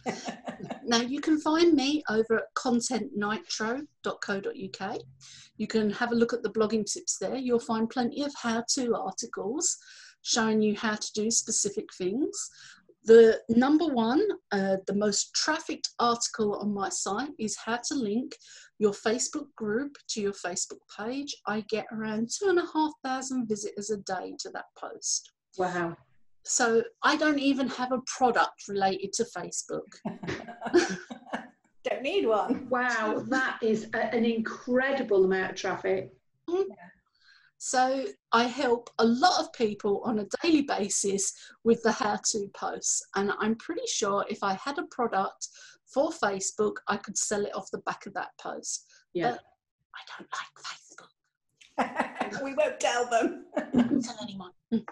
now 0.85 1.01
you 1.01 1.21
can 1.21 1.41
find 1.41 1.75
me 1.75 2.03
over 2.09 2.39
at 2.39 2.55
contentnitro.co.uk. 2.57 4.99
You 5.57 5.67
can 5.67 5.91
have 5.91 6.13
a 6.13 6.17
look 6.17 6.33
at 6.33 6.43
the 6.43 6.51
blogging 6.51 6.91
tips 6.91 7.19
there. 7.19 7.37
You'll 7.37 7.61
find 7.61 7.89
plenty 7.89 8.23
of 8.23 8.35
how-to 8.41 8.97
articles 8.97 9.77
showing 10.25 10.61
you 10.61 10.75
how 10.75 10.95
to 10.95 11.13
do 11.15 11.31
specific 11.31 11.87
things. 11.97 12.51
The 13.05 13.41
number 13.51 13.87
one, 13.87 14.23
uh, 14.51 14.79
the 14.87 14.95
most 14.95 15.35
trafficked 15.35 15.91
article 15.99 16.57
on 16.57 16.73
my 16.73 16.89
site 16.89 17.33
is 17.39 17.57
how 17.57 17.79
to 17.89 17.95
link 17.95 18.35
your 18.79 18.93
Facebook 18.93 19.55
group 19.57 19.97
to 20.09 20.23
your 20.23 20.33
Facebook 20.33 20.81
page. 20.99 21.37
I 21.47 21.61
get 21.69 21.85
around 21.93 22.31
two 22.31 22.49
and 22.49 22.59
a 22.59 22.67
half 22.73 22.93
thousand 23.05 23.47
visitors 23.47 23.91
a 23.91 23.99
day 23.99 24.35
to 24.41 24.51
that 24.51 24.65
post. 24.77 25.33
Wow. 25.59 25.97
So 26.45 26.83
I 27.03 27.17
don't 27.17 27.39
even 27.39 27.69
have 27.69 27.93
a 27.93 28.01
product 28.07 28.69
related 28.69 29.13
to 29.15 29.27
Facebook. 29.37 29.89
don't 31.85 32.03
need 32.03 32.27
one. 32.27 32.69
Wow, 32.71 33.23
that 33.29 33.59
is 33.63 33.89
a, 33.95 34.15
an 34.15 34.25
incredible 34.25 35.25
amount 35.25 35.53
of 35.53 35.57
traffic. 35.57 36.11
Mm. 36.49 36.65
So 37.67 38.05
I 38.31 38.45
help 38.45 38.91
a 38.99 39.07
lot 39.07 39.41
of 39.41 39.51
people 39.55 40.03
on 40.05 40.19
a 40.19 40.27
daily 40.43 40.61
basis 40.61 41.33
with 41.65 41.83
the 41.83 41.93
how 41.93 42.21
to 42.33 42.51
posts. 42.55 43.03
And 43.15 43.33
I'm 43.41 43.55
pretty 43.55 43.87
sure 43.87 44.23
if 44.29 44.43
I 44.43 44.53
had 44.53 44.77
a 44.77 44.85
product 44.91 45.49
for 45.87 46.11
Facebook, 46.11 46.75
I 46.89 46.99
could 46.99 47.17
sell 47.17 47.43
it 47.43 47.55
off 47.55 47.71
the 47.71 47.79
back 47.79 48.05
of 48.05 48.13
that 48.13 48.37
post. 48.39 48.85
Yeah. 49.15 49.31
But 49.31 49.41
I 49.95 50.03
don't 50.19 50.29
like 50.37 50.53
Facebook. 52.29 52.43
we 52.45 52.53
won't 52.53 52.79
tell 52.79 53.07
them. 53.07 53.47
tell 54.03 54.19
anyone. 54.23 54.53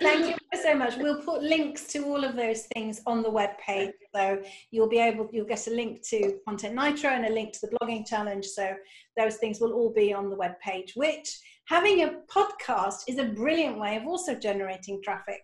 Thank 0.00 0.26
you 0.26 0.62
so 0.62 0.74
much. 0.74 0.96
We'll 0.96 1.22
put 1.22 1.42
links 1.42 1.86
to 1.88 2.04
all 2.04 2.24
of 2.24 2.36
those 2.36 2.66
things 2.74 3.00
on 3.06 3.22
the 3.22 3.30
web 3.30 3.50
page. 3.58 3.92
So 4.14 4.42
you'll 4.70 4.88
be 4.88 4.98
able, 4.98 5.28
you'll 5.32 5.46
get 5.46 5.66
a 5.66 5.70
link 5.70 6.02
to 6.08 6.38
Content 6.46 6.74
Nitro 6.74 7.10
and 7.10 7.26
a 7.26 7.30
link 7.30 7.52
to 7.54 7.60
the 7.62 7.76
blogging 7.76 8.06
challenge. 8.06 8.46
So 8.46 8.74
those 9.16 9.36
things 9.36 9.60
will 9.60 9.72
all 9.72 9.92
be 9.92 10.12
on 10.12 10.30
the 10.30 10.36
web 10.36 10.52
page, 10.64 10.92
which 10.94 11.38
having 11.66 12.02
a 12.02 12.20
podcast 12.34 13.02
is 13.08 13.18
a 13.18 13.24
brilliant 13.24 13.78
way 13.78 13.96
of 13.96 14.06
also 14.06 14.34
generating 14.34 15.00
traffic. 15.02 15.40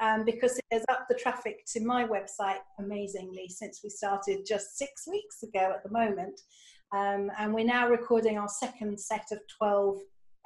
Um, 0.00 0.24
because 0.24 0.56
it 0.56 0.64
has 0.70 0.84
upped 0.88 1.08
the 1.08 1.16
traffic 1.16 1.64
to 1.72 1.84
my 1.84 2.06
website 2.06 2.58
amazingly 2.78 3.48
since 3.48 3.80
we 3.82 3.90
started 3.90 4.46
just 4.46 4.78
six 4.78 5.08
weeks 5.08 5.42
ago 5.42 5.72
at 5.74 5.82
the 5.82 5.90
moment. 5.90 6.40
Um, 6.92 7.32
and 7.36 7.52
we're 7.52 7.66
now 7.66 7.88
recording 7.88 8.38
our 8.38 8.48
second 8.48 8.98
set 9.00 9.26
of 9.32 9.40
12 9.58 9.98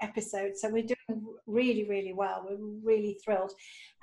episode. 0.03 0.57
So 0.57 0.69
we're 0.69 0.87
doing 0.87 1.25
really, 1.47 1.85
really 1.89 2.13
well. 2.13 2.47
We're 2.49 2.59
really 2.83 3.19
thrilled, 3.25 3.53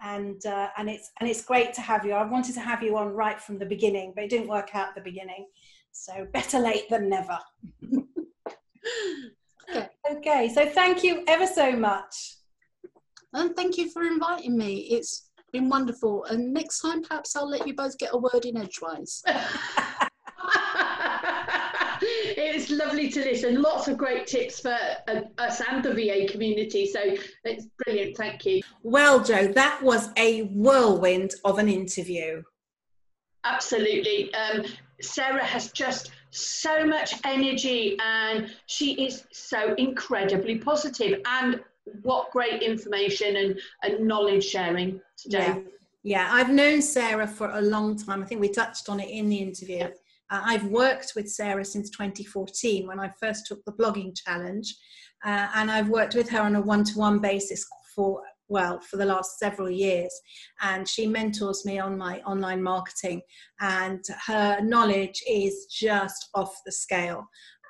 and 0.02 0.44
uh, 0.46 0.70
and 0.78 0.90
it's 0.90 1.12
and 1.20 1.30
it's 1.30 1.44
great 1.44 1.74
to 1.76 1.82
have 1.82 2.06
you. 2.06 2.14
I 2.14 2.26
wanted 2.26 2.56
to 2.56 2.62
have 2.62 2.82
you 2.82 2.98
on 2.98 3.10
right 3.10 3.40
from 3.40 3.60
the 3.60 3.66
beginning, 3.66 4.14
but 4.16 4.24
it 4.24 4.30
didn't 4.30 4.48
work 4.48 4.74
out 4.74 4.90
at 4.90 4.96
the 4.96 5.02
beginning. 5.02 5.48
So 5.92 6.28
better 6.34 6.60
late 6.60 6.90
than 6.90 7.10
never. 7.10 7.38
okay. 9.74 9.90
okay. 10.12 10.52
So 10.54 10.68
thank 10.70 11.04
you 11.04 11.24
ever 11.28 11.48
so 11.48 11.72
much. 11.74 12.36
And 13.34 13.56
thank 13.56 13.78
you 13.78 13.92
for 13.92 14.04
inviting 14.04 14.58
me. 14.58 14.88
It's 14.92 15.30
been 15.52 15.70
wonderful. 15.70 16.26
And 16.26 16.54
next 16.54 16.80
time, 16.80 17.04
perhaps 17.04 17.36
I'll 17.36 17.50
let 17.50 17.68
you 17.68 17.76
both 17.76 17.98
get 17.98 18.14
a 18.14 18.18
word 18.18 18.46
in 18.46 18.58
edgewise. 18.58 19.24
it's 22.70 22.80
lovely 22.80 23.10
to 23.10 23.20
listen. 23.22 23.62
Lots 23.62 23.88
of 23.88 23.98
great 23.98 24.28
tips 24.28 24.60
for 24.60 24.78
uh, 25.08 25.22
us 25.38 25.62
and 25.70 25.84
the 25.84 25.94
VA 25.94 26.32
community. 26.32 26.86
So 26.86 27.00
it's 27.44 27.68
brilliant. 27.84 28.18
Thank 28.18 28.46
you. 28.46 28.62
Well, 28.84 29.24
Joe, 29.24 29.48
that 29.48 29.82
was 29.82 30.10
a 30.18 30.44
whirlwind 30.44 31.32
of 31.46 31.58
an 31.58 31.68
interview. 31.68 32.44
Absolutely. 33.44 34.34
Um, 34.34 34.66
Sarah 35.02 35.44
has 35.44 35.72
just 35.72 36.12
so 36.32 36.86
much 36.86 37.16
energy 37.26 37.98
and 38.04 38.54
she 38.68 39.06
is 39.06 39.24
so 39.32 39.74
incredibly 39.76 40.58
positive 40.58 41.22
and 41.26 41.62
what 42.04 42.30
great 42.32 42.62
information 42.62 43.36
and, 43.36 43.60
and 43.84 44.08
knowledge 44.08 44.46
sharing 44.46 45.02
today. 45.18 45.64
Yeah. 46.04 46.28
yeah, 46.28 46.30
I've 46.32 46.52
known 46.52 46.82
Sarah 46.82 47.28
for 47.28 47.50
a 47.50 47.62
long 47.62 47.98
time. 47.98 48.22
I 48.22 48.26
think 48.26 48.42
we 48.42 48.50
touched 48.50 48.90
on 48.90 49.00
it 49.00 49.10
in 49.10 49.30
the 49.30 49.38
interview. 49.38 49.88
Uh, 50.30 50.42
I've 50.44 50.66
worked 50.66 51.14
with 51.16 51.30
Sarah 51.30 51.66
since 51.66 51.90
2014 51.90 52.88
when 52.88 53.00
I 53.00 53.12
first 53.20 53.48
took 53.48 53.64
the 53.66 53.74
blogging 53.74 54.16
challenge, 54.16 54.76
uh, 55.26 55.48
and 55.56 55.72
I've 55.72 55.90
worked 55.90 56.16
with 56.16 56.30
her 56.30 56.42
on 56.42 56.56
a 56.56 56.62
one 56.62 56.84
to 56.86 56.98
one 56.98 57.20
basis 57.20 57.66
for 57.96 58.22
well 58.50 58.80
for 58.82 58.98
the 58.98 59.06
last 59.06 59.40
several 59.40 59.70
years. 59.70 60.12
And 60.62 60.88
she 60.88 61.08
mentors 61.08 61.66
me 61.66 61.80
on 61.80 61.98
my 61.98 62.20
online 62.22 62.62
marketing 62.62 63.22
and 63.62 64.04
her 64.28 64.60
knowledge 64.62 65.22
is 65.28 65.68
just 65.68 66.30
off 66.34 66.54
the 66.66 66.72
scale. 66.72 67.28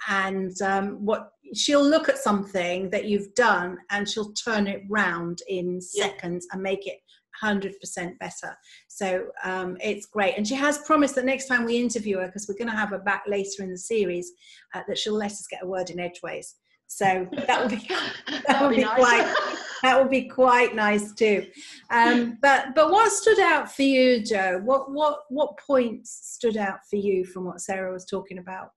And 0.07 0.59
um, 0.61 1.05
what 1.05 1.31
she'll 1.53 1.83
look 1.83 2.07
at 2.07 2.17
something 2.17 2.89
that 2.91 3.05
you've 3.05 3.33
done 3.35 3.77
and 3.91 4.07
she'll 4.07 4.33
turn 4.33 4.67
it 4.67 4.83
round 4.89 5.39
in 5.49 5.81
seconds 5.81 6.47
and 6.51 6.63
make 6.63 6.87
it 6.87 6.99
100% 7.43 8.19
better. 8.19 8.57
So 8.87 9.27
um, 9.43 9.77
it's 9.81 10.05
great. 10.05 10.35
And 10.37 10.47
she 10.47 10.55
has 10.55 10.79
promised 10.79 11.15
that 11.15 11.25
next 11.25 11.47
time 11.47 11.65
we 11.65 11.77
interview 11.77 12.17
her, 12.17 12.27
because 12.27 12.47
we're 12.47 12.57
going 12.57 12.71
to 12.71 12.77
have 12.77 12.89
her 12.89 12.99
back 12.99 13.23
later 13.27 13.63
in 13.63 13.71
the 13.71 13.77
series, 13.77 14.31
uh, 14.73 14.81
that 14.87 14.97
she'll 14.97 15.15
let 15.15 15.31
us 15.31 15.47
get 15.49 15.63
a 15.63 15.67
word 15.67 15.89
in 15.89 15.99
edgeways. 15.99 16.55
So 16.87 17.27
that 17.47 17.61
would 17.61 17.69
be 17.69 17.87
that 18.47 18.61
would 18.61 18.71
be, 18.71 18.77
be 18.77 18.81
nice. 18.81 18.95
quite 18.95 19.35
that 19.83 20.01
would 20.01 20.09
be 20.09 20.23
quite 20.23 20.75
nice 20.75 21.13
too. 21.13 21.45
Um, 21.91 22.39
but 22.41 22.73
but 22.75 22.89
what 22.89 23.11
stood 23.11 23.39
out 23.39 23.71
for 23.71 23.83
you, 23.83 24.23
Joe? 24.23 24.59
What 24.63 24.91
what 24.91 25.19
what 25.29 25.57
points 25.59 26.19
stood 26.23 26.57
out 26.57 26.79
for 26.89 26.95
you 26.95 27.25
from 27.25 27.45
what 27.45 27.61
Sarah 27.61 27.93
was 27.93 28.05
talking 28.05 28.39
about? 28.39 28.71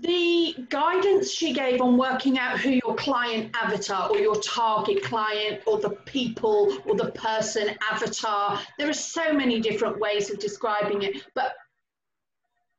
The 0.00 0.54
guidance 0.70 1.30
she 1.30 1.52
gave 1.52 1.80
on 1.80 1.96
working 1.96 2.38
out 2.38 2.58
who 2.58 2.70
your 2.70 2.94
client 2.96 3.54
avatar 3.54 4.10
or 4.10 4.18
your 4.18 4.36
target 4.36 5.02
client 5.02 5.62
or 5.66 5.78
the 5.78 5.90
people 6.04 6.76
or 6.84 6.96
the 6.96 7.10
person 7.12 7.68
avatar 7.92 8.60
there 8.78 8.88
are 8.88 8.92
so 8.92 9.32
many 9.32 9.60
different 9.60 9.98
ways 10.00 10.30
of 10.30 10.38
describing 10.38 11.02
it 11.02 11.22
but 11.34 11.52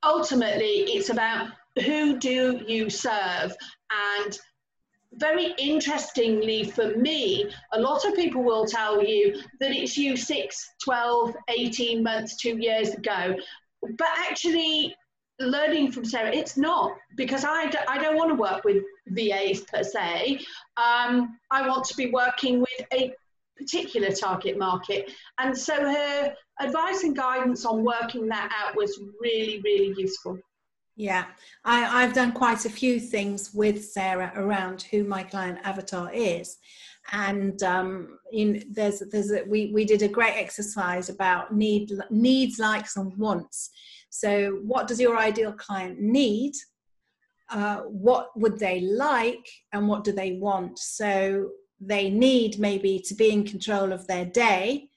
ultimately 0.06 0.84
it's 0.88 1.10
about 1.10 1.50
who 1.84 2.18
do 2.18 2.64
you 2.68 2.90
serve. 2.90 3.54
And 4.24 4.40
very 5.14 5.54
interestingly 5.58 6.66
for 6.66 6.96
me 6.98 7.50
a 7.72 7.80
lot 7.80 8.04
of 8.06 8.16
people 8.16 8.44
will 8.44 8.66
tell 8.66 9.02
you 9.02 9.42
that 9.62 9.72
it's 9.72 9.98
you 9.98 10.18
6 10.18 10.70
12 10.84 11.34
18 11.48 12.04
months 12.04 12.36
2 12.36 12.58
years 12.58 12.90
ago 12.90 13.34
but 13.98 14.08
actually 14.30 14.94
learning 15.40 15.92
from 15.92 16.06
Sarah, 16.06 16.32
it's 16.34 16.58
not 16.58 16.94
because 17.16 17.44
I, 17.44 17.68
do, 17.68 17.78
I 17.88 17.98
don't 17.98 18.16
want 18.16 18.30
to 18.32 18.36
work 18.36 18.64
with 18.64 18.84
VAs 19.08 19.62
per 19.62 19.84
se. 19.84 20.40
Um, 20.78 21.38
I 21.52 21.68
want 21.68 21.86
to 21.86 21.96
be 21.96 22.12
working 22.12 22.60
with 22.60 22.88
a 22.94 23.14
particular 23.58 24.12
target 24.12 24.58
market. 24.58 25.12
And 25.38 25.58
so 25.58 25.74
her 25.76 26.34
advice 26.60 27.04
and 27.04 27.16
guidance 27.16 27.66
on 27.66 27.84
working 27.84 28.28
that 28.30 28.52
out 28.58 28.76
was 28.76 29.00
really, 29.20 29.62
really 29.64 29.94
useful. 29.98 30.40
Yeah, 30.98 31.26
I, 31.66 32.04
I've 32.04 32.14
done 32.14 32.32
quite 32.32 32.66
a 32.66 32.70
few 32.70 33.02
things 33.02 33.54
with 33.54 33.84
Sarah 33.84 34.32
around 34.36 34.84
who 34.84 35.04
my 35.04 35.24
client 35.24 35.60
avatar 35.64 36.10
is. 36.14 36.58
And 37.12 37.62
um, 37.64 38.18
in, 38.32 38.64
there's, 38.72 39.00
there's 39.12 39.32
a, 39.32 39.44
we, 39.44 39.72
we 39.74 39.84
did 39.84 40.02
a 40.02 40.08
great 40.08 40.36
exercise 40.38 41.10
about 41.10 41.54
need, 41.54 41.92
needs, 42.10 42.60
likes, 42.60 42.96
and 42.96 43.16
wants 43.18 43.72
so, 44.18 44.62
what 44.64 44.88
does 44.88 45.02
your 45.02 45.18
ideal 45.18 45.52
client 45.52 46.00
need? 46.00 46.54
Uh, 47.50 47.80
what 47.82 48.30
would 48.38 48.58
they 48.58 48.80
like 48.80 49.46
and 49.74 49.90
what 49.90 50.06
do 50.06 50.14
they 50.14 50.34
want? 50.34 50.80
So, 50.80 51.50
they 51.82 52.10
need 52.10 52.58
maybe 52.58 53.00
to 53.08 53.14
be 53.14 53.30
in 53.32 53.44
control 53.44 53.92
of 53.92 54.08
their 54.08 54.24
day. 54.24 54.88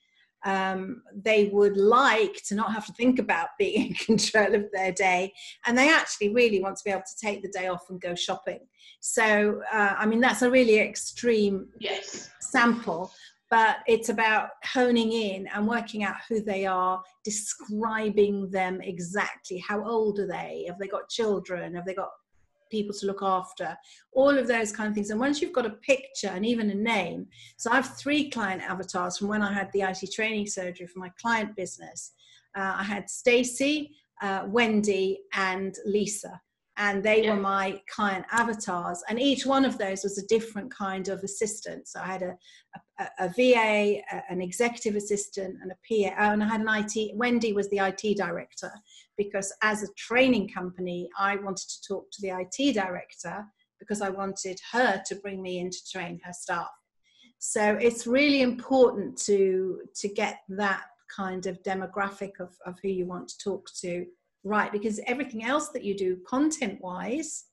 Um, 0.45 1.03
they 1.13 1.49
would 1.51 1.75
like 1.75 2.41
to 2.47 2.55
not 2.55 2.71
have 2.71 2.85
to 2.85 2.93
think 2.93 3.19
about 3.19 3.49
being 3.59 3.87
in 3.87 3.93
control 4.05 4.55
of 4.55 4.67
their 4.71 4.93
day, 4.93 5.33
and 5.65 5.77
they 5.77 5.89
actually 5.93 6.33
really 6.33 6.61
want 6.61 6.77
to 6.77 6.83
be 6.85 6.91
able 6.91 7.01
to 7.01 7.25
take 7.27 7.41
the 7.41 7.51
day 7.51 7.67
off 7.67 7.89
and 7.89 7.99
go 7.99 8.15
shopping. 8.15 8.61
So, 9.01 9.61
uh, 9.73 9.95
I 9.97 10.05
mean, 10.05 10.21
that's 10.21 10.43
a 10.43 10.49
really 10.49 10.79
extreme 10.79 11.67
yes. 11.77 12.29
sample, 12.39 13.11
but 13.49 13.77
it's 13.87 14.09
about 14.09 14.49
honing 14.63 15.11
in 15.11 15.47
and 15.47 15.67
working 15.67 16.03
out 16.03 16.15
who 16.27 16.41
they 16.41 16.65
are, 16.65 17.01
describing 17.23 18.49
them 18.51 18.79
exactly. 18.81 19.57
How 19.57 19.83
old 19.83 20.19
are 20.19 20.27
they? 20.27 20.65
Have 20.67 20.77
they 20.77 20.87
got 20.87 21.09
children? 21.09 21.73
Have 21.73 21.85
they 21.85 21.95
got 21.95 22.11
people 22.69 22.93
to 22.99 23.07
look 23.07 23.23
after? 23.23 23.75
All 24.13 24.37
of 24.37 24.47
those 24.47 24.71
kind 24.71 24.87
of 24.87 24.93
things. 24.93 25.09
And 25.09 25.19
once 25.19 25.41
you've 25.41 25.53
got 25.53 25.65
a 25.65 25.71
picture 25.71 26.27
and 26.27 26.45
even 26.45 26.69
a 26.69 26.75
name, 26.75 27.27
so 27.57 27.71
I 27.71 27.75
have 27.75 27.97
three 27.97 28.29
client 28.29 28.61
avatars 28.61 29.17
from 29.17 29.29
when 29.29 29.41
I 29.41 29.51
had 29.51 29.71
the 29.73 29.81
IT 29.81 30.11
training 30.13 30.45
surgery 30.45 30.85
for 30.85 30.99
my 30.99 31.09
client 31.19 31.55
business. 31.55 32.13
Uh, 32.55 32.75
I 32.77 32.83
had 32.83 33.09
Stacy, 33.09 33.95
uh, 34.21 34.43
Wendy, 34.47 35.21
and 35.33 35.75
Lisa 35.85 36.39
and 36.79 37.03
they 37.03 37.23
yeah. 37.23 37.33
were 37.33 37.39
my 37.39 37.79
client 37.93 38.25
avatars 38.31 39.03
and 39.09 39.19
each 39.19 39.45
one 39.45 39.65
of 39.65 39.77
those 39.77 40.03
was 40.03 40.17
a 40.17 40.25
different 40.27 40.73
kind 40.73 41.09
of 41.09 41.21
assistant. 41.23 41.87
So 41.87 41.99
i 41.99 42.07
had 42.07 42.23
a, 42.23 42.35
a, 42.99 43.07
a 43.19 43.27
va 43.27 43.59
a, 43.59 44.03
an 44.29 44.41
executive 44.41 44.95
assistant 44.95 45.57
and 45.61 45.71
a 45.71 45.75
pa 45.87 46.15
oh, 46.19 46.31
and 46.31 46.43
i 46.43 46.47
had 46.47 46.61
an 46.61 46.67
it 46.95 47.15
wendy 47.15 47.53
was 47.53 47.69
the 47.69 47.77
it 47.77 48.17
director 48.17 48.71
because 49.17 49.53
as 49.61 49.83
a 49.83 49.93
training 49.95 50.47
company 50.49 51.09
i 51.17 51.35
wanted 51.35 51.67
to 51.69 51.81
talk 51.87 52.09
to 52.11 52.21
the 52.21 52.29
it 52.29 52.73
director 52.73 53.45
because 53.79 54.01
i 54.01 54.09
wanted 54.09 54.59
her 54.71 55.01
to 55.05 55.15
bring 55.15 55.41
me 55.41 55.59
in 55.59 55.69
to 55.69 55.77
train 55.91 56.19
her 56.23 56.33
staff. 56.33 56.69
So 57.39 57.77
it's 57.79 58.05
really 58.05 58.41
important 58.41 59.17
to 59.25 59.81
to 59.95 60.07
get 60.09 60.39
that 60.49 60.83
kind 61.15 61.45
of 61.47 61.61
demographic 61.63 62.39
of, 62.39 62.55
of 62.65 62.75
who 62.81 62.89
you 62.89 63.05
want 63.05 63.29
to 63.29 63.37
talk 63.43 63.67
to 63.81 64.05
right 64.49 64.71
because 64.71 64.99
everything 65.07 65.43
else 65.43 65.69
that 65.69 65.83
you 65.83 65.95
do 65.95 66.17
content 66.27 66.79
wise 66.81 67.45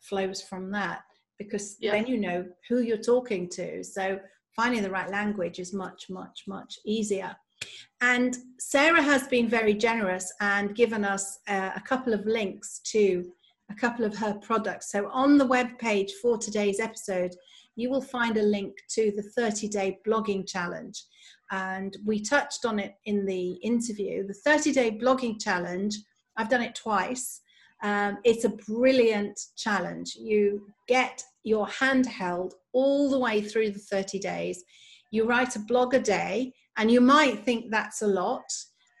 flows 0.00 0.40
from 0.42 0.70
that 0.70 1.00
because 1.38 1.76
yeah. 1.80 1.92
then 1.92 2.06
you 2.06 2.18
know 2.18 2.46
who 2.68 2.80
you're 2.80 2.96
talking 2.96 3.48
to 3.48 3.82
so 3.82 4.18
finding 4.54 4.82
the 4.82 4.90
right 4.90 5.10
language 5.10 5.58
is 5.58 5.74
much 5.74 6.06
much 6.08 6.44
much 6.46 6.78
easier 6.86 7.36
And 8.00 8.36
Sarah 8.58 9.02
has 9.02 9.26
been 9.28 9.48
very 9.48 9.74
generous 9.74 10.32
and 10.40 10.74
given 10.74 11.04
us 11.04 11.38
uh, 11.48 11.70
a 11.74 11.80
couple 11.80 12.12
of 12.12 12.26
links 12.26 12.80
to 12.92 13.24
a 13.70 13.74
couple 13.74 14.04
of 14.04 14.16
her 14.16 14.34
products. 14.34 14.92
So 14.92 15.08
on 15.10 15.38
the 15.38 15.46
web 15.46 15.78
page 15.78 16.12
for 16.22 16.38
today's 16.38 16.78
episode, 16.78 17.34
you 17.74 17.90
will 17.90 18.02
find 18.02 18.36
a 18.36 18.42
link 18.42 18.74
to 18.90 19.12
the 19.16 19.22
30 19.22 19.68
day 19.68 19.98
blogging 20.06 20.46
challenge. 20.46 21.02
And 21.50 21.96
we 22.04 22.20
touched 22.20 22.64
on 22.64 22.78
it 22.78 22.94
in 23.04 23.24
the 23.24 23.52
interview. 23.62 24.26
The 24.26 24.34
30 24.34 24.72
day 24.72 24.90
blogging 25.02 25.40
challenge, 25.40 25.96
I've 26.36 26.48
done 26.48 26.62
it 26.62 26.74
twice. 26.74 27.40
Um, 27.82 28.18
it's 28.24 28.44
a 28.44 28.50
brilliant 28.50 29.38
challenge. 29.56 30.16
You 30.16 30.66
get 30.88 31.22
your 31.44 31.66
handheld 31.66 32.52
all 32.72 33.10
the 33.10 33.18
way 33.18 33.40
through 33.40 33.70
the 33.70 33.78
30 33.78 34.18
days. 34.18 34.64
You 35.10 35.24
write 35.24 35.56
a 35.56 35.60
blog 35.60 35.94
a 35.94 36.00
day, 36.00 36.52
and 36.76 36.90
you 36.90 37.00
might 37.00 37.44
think 37.44 37.70
that's 37.70 38.02
a 38.02 38.06
lot. 38.06 38.44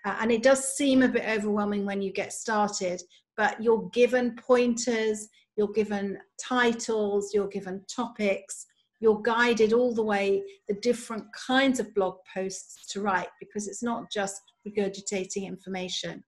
Uh, 0.04 0.16
and 0.20 0.30
it 0.30 0.42
does 0.42 0.76
seem 0.76 1.02
a 1.02 1.08
bit 1.08 1.28
overwhelming 1.28 1.84
when 1.84 2.00
you 2.00 2.12
get 2.12 2.32
started, 2.32 3.02
but 3.36 3.60
you're 3.62 3.88
given 3.92 4.36
pointers, 4.36 5.28
you're 5.56 5.72
given 5.72 6.18
titles, 6.42 7.32
you're 7.34 7.48
given 7.48 7.84
topics, 7.94 8.66
you're 9.00 9.20
guided 9.22 9.72
all 9.72 9.92
the 9.94 10.02
way 10.02 10.42
the 10.68 10.74
different 10.74 11.24
kinds 11.34 11.80
of 11.80 11.92
blog 11.94 12.16
posts 12.32 12.86
to 12.92 13.00
write 13.00 13.28
because 13.40 13.68
it's 13.68 13.82
not 13.82 14.10
just 14.10 14.40
regurgitating 14.66 15.44
information. 15.46 16.22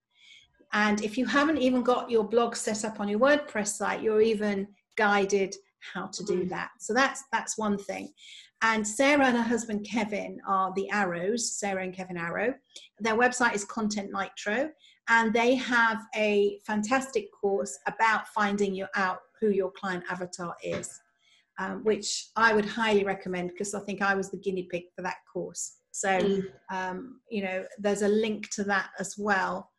And 0.73 1.03
if 1.03 1.17
you 1.17 1.25
haven't 1.27 1.59
even 1.59 1.83
got 1.83 2.11
your 2.11 2.25
blog 2.25 2.55
set 2.55 2.85
up 2.85 3.01
on 3.01 3.09
your 3.09 3.21
WordPress 3.21 3.69
site, 3.69 4.03
you're 4.03 4.21
even 4.21 4.69
guided 4.97 5.55
how 5.95 6.07
to 6.07 6.25
do 6.25 6.45
mm. 6.45 6.49
that. 6.51 6.71
So 6.79 6.93
that's 6.93 7.25
that's 7.33 7.57
one 7.57 7.79
thing. 7.79 8.13
And 8.63 8.87
Sarah 8.87 9.27
and 9.27 9.37
her 9.37 9.43
husband 9.43 9.87
Kevin 9.89 10.41
are 10.47 10.73
the 10.75 10.91
Arrows, 10.91 11.53
Sarah 11.59 11.85
and 11.85 11.95
Kevin 11.95 12.17
Arrow. 12.17 12.55
Their 12.99 13.15
website 13.15 13.55
is 13.55 13.65
Content 13.65 14.11
Nitro, 14.13 14.71
and 15.09 15.33
they 15.33 15.55
have 15.55 15.99
a 16.17 16.59
fantastic 16.67 17.29
course 17.33 17.79
about 17.87 18.27
finding 18.29 18.75
you 18.75 18.87
out 18.97 19.21
who 19.41 19.51
your 19.51 19.71
client 19.71 20.03
avatar 20.11 20.57
is, 20.63 20.91
um, 21.61 21.85
which 21.85 22.31
I 22.35 22.53
would 22.53 22.65
highly 22.65 23.05
recommend 23.05 23.51
because 23.51 23.75
I 23.75 23.81
think 23.81 24.03
I 24.03 24.17
was 24.17 24.31
the 24.31 24.39
guinea 24.39 24.65
pig 24.65 24.85
for 24.95 25.03
that 25.03 25.19
course. 25.33 25.77
So, 25.93 26.19
mm. 26.19 26.45
um, 26.71 27.21
you 27.31 27.43
know, 27.45 27.65
there's 27.79 28.03
a 28.03 28.09
link 28.09 28.51
to 28.51 28.65
that 28.65 28.91
as 28.99 29.17
well 29.17 29.71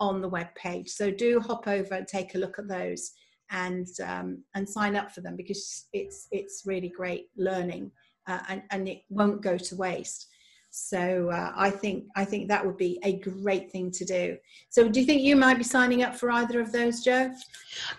on 0.00 0.20
the 0.20 0.28
web 0.28 0.48
page. 0.54 0.90
So 0.90 1.10
do 1.10 1.40
hop 1.40 1.66
over 1.68 1.94
and 1.94 2.06
take 2.06 2.34
a 2.34 2.38
look 2.38 2.58
at 2.58 2.68
those 2.68 3.12
and 3.50 3.86
um, 4.04 4.42
and 4.54 4.68
sign 4.68 4.96
up 4.96 5.12
for 5.12 5.20
them 5.20 5.36
because 5.36 5.86
it's 5.92 6.28
it's 6.32 6.62
really 6.66 6.88
great 6.88 7.28
learning 7.36 7.90
uh, 8.26 8.40
and 8.48 8.62
and 8.70 8.88
it 8.88 9.02
won't 9.08 9.42
go 9.42 9.56
to 9.56 9.76
waste. 9.76 10.28
So 10.70 11.30
uh, 11.30 11.52
I 11.56 11.70
think 11.70 12.04
I 12.16 12.24
think 12.24 12.48
that 12.48 12.64
would 12.64 12.76
be 12.76 12.98
a 13.02 13.18
great 13.20 13.70
thing 13.70 13.90
to 13.92 14.04
do. 14.04 14.36
So 14.68 14.88
do 14.88 15.00
you 15.00 15.06
think 15.06 15.22
you 15.22 15.36
might 15.36 15.58
be 15.58 15.64
signing 15.64 16.02
up 16.02 16.14
for 16.14 16.30
either 16.30 16.60
of 16.60 16.72
those, 16.72 17.02
Joe? 17.02 17.32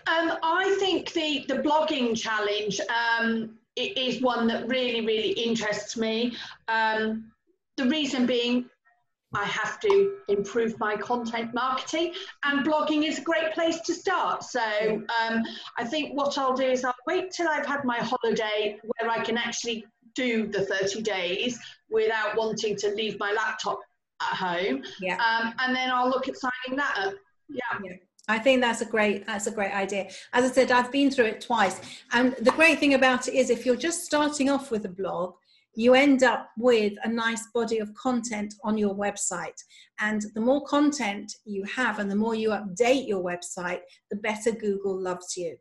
Um, 0.06 0.38
I 0.42 0.76
think 0.78 1.12
the 1.12 1.44
the 1.48 1.56
blogging 1.56 2.16
challenge 2.16 2.80
um, 2.82 3.58
is 3.76 4.22
one 4.22 4.46
that 4.48 4.68
really 4.68 5.04
really 5.04 5.30
interests 5.30 5.96
me. 5.96 6.36
Um, 6.68 7.32
the 7.76 7.86
reason 7.86 8.26
being 8.26 8.66
I 9.34 9.44
have 9.44 9.78
to 9.80 10.16
improve 10.28 10.78
my 10.78 10.96
content 10.96 11.52
marketing, 11.52 12.14
and 12.44 12.66
blogging 12.66 13.06
is 13.06 13.18
a 13.18 13.22
great 13.22 13.52
place 13.52 13.80
to 13.82 13.94
start. 13.94 14.42
So, 14.42 14.60
um, 14.60 15.42
I 15.76 15.84
think 15.84 16.16
what 16.16 16.38
I'll 16.38 16.56
do 16.56 16.64
is 16.64 16.84
I'll 16.84 16.94
wait 17.06 17.30
till 17.30 17.48
I've 17.48 17.66
had 17.66 17.84
my 17.84 17.98
holiday 17.98 18.78
where 18.82 19.10
I 19.10 19.22
can 19.22 19.36
actually 19.36 19.84
do 20.14 20.46
the 20.46 20.64
30 20.64 21.02
days 21.02 21.60
without 21.90 22.36
wanting 22.36 22.74
to 22.76 22.88
leave 22.94 23.18
my 23.18 23.32
laptop 23.32 23.80
at 24.22 24.36
home. 24.36 24.82
Yeah. 25.00 25.14
Um, 25.14 25.54
and 25.60 25.76
then 25.76 25.90
I'll 25.90 26.08
look 26.08 26.28
at 26.28 26.36
signing 26.36 26.76
that 26.76 26.96
up. 26.98 27.14
Yeah. 27.48 27.78
yeah. 27.84 27.96
I 28.28 28.38
think 28.38 28.60
that's 28.60 28.82
a 28.82 28.84
great 28.84 29.26
that's 29.26 29.46
a 29.46 29.50
great 29.50 29.72
idea. 29.72 30.08
As 30.32 30.50
I 30.50 30.52
said, 30.52 30.70
I've 30.70 30.92
been 30.92 31.10
through 31.10 31.26
it 31.26 31.40
twice, 31.40 31.80
and 32.12 32.34
the 32.40 32.50
great 32.50 32.78
thing 32.78 32.94
about 32.94 33.26
it 33.26 33.34
is 33.34 33.48
if 33.48 33.64
you're 33.64 33.76
just 33.76 34.04
starting 34.04 34.50
off 34.50 34.70
with 34.70 34.84
a 34.84 34.88
blog, 34.88 35.34
you 35.78 35.94
end 35.94 36.24
up 36.24 36.50
with 36.58 36.94
a 37.04 37.08
nice 37.08 37.46
body 37.54 37.78
of 37.78 37.94
content 37.94 38.52
on 38.64 38.76
your 38.76 38.96
website. 38.96 39.62
And 40.00 40.20
the 40.34 40.40
more 40.40 40.66
content 40.66 41.32
you 41.44 41.62
have 41.72 42.00
and 42.00 42.10
the 42.10 42.16
more 42.16 42.34
you 42.34 42.50
update 42.50 43.06
your 43.06 43.22
website, 43.22 43.82
the 44.10 44.16
better 44.16 44.50
Google 44.50 45.00
loves 45.00 45.36
you. 45.36 45.56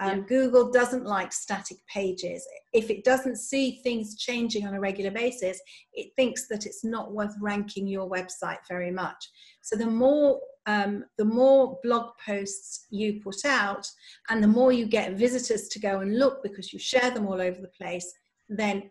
Um, 0.00 0.18
yeah. 0.18 0.24
Google 0.26 0.72
doesn't 0.72 1.04
like 1.04 1.32
static 1.32 1.76
pages. 1.86 2.44
If 2.72 2.90
it 2.90 3.04
doesn't 3.04 3.36
see 3.36 3.80
things 3.84 4.16
changing 4.16 4.66
on 4.66 4.74
a 4.74 4.80
regular 4.80 5.12
basis, 5.12 5.60
it 5.92 6.10
thinks 6.16 6.48
that 6.48 6.66
it's 6.66 6.82
not 6.82 7.12
worth 7.12 7.36
ranking 7.40 7.86
your 7.86 8.10
website 8.10 8.58
very 8.68 8.90
much. 8.90 9.24
So 9.62 9.76
the 9.76 9.86
more 9.86 10.40
um, 10.66 11.04
the 11.16 11.24
more 11.24 11.78
blog 11.82 12.10
posts 12.24 12.86
you 12.90 13.20
put 13.22 13.44
out, 13.44 13.86
and 14.28 14.42
the 14.42 14.48
more 14.48 14.72
you 14.72 14.86
get 14.86 15.12
visitors 15.12 15.68
to 15.68 15.78
go 15.78 16.00
and 16.00 16.18
look 16.18 16.42
because 16.42 16.72
you 16.72 16.78
share 16.78 17.10
them 17.12 17.26
all 17.26 17.40
over 17.40 17.60
the 17.60 17.70
place, 17.80 18.12
then 18.48 18.90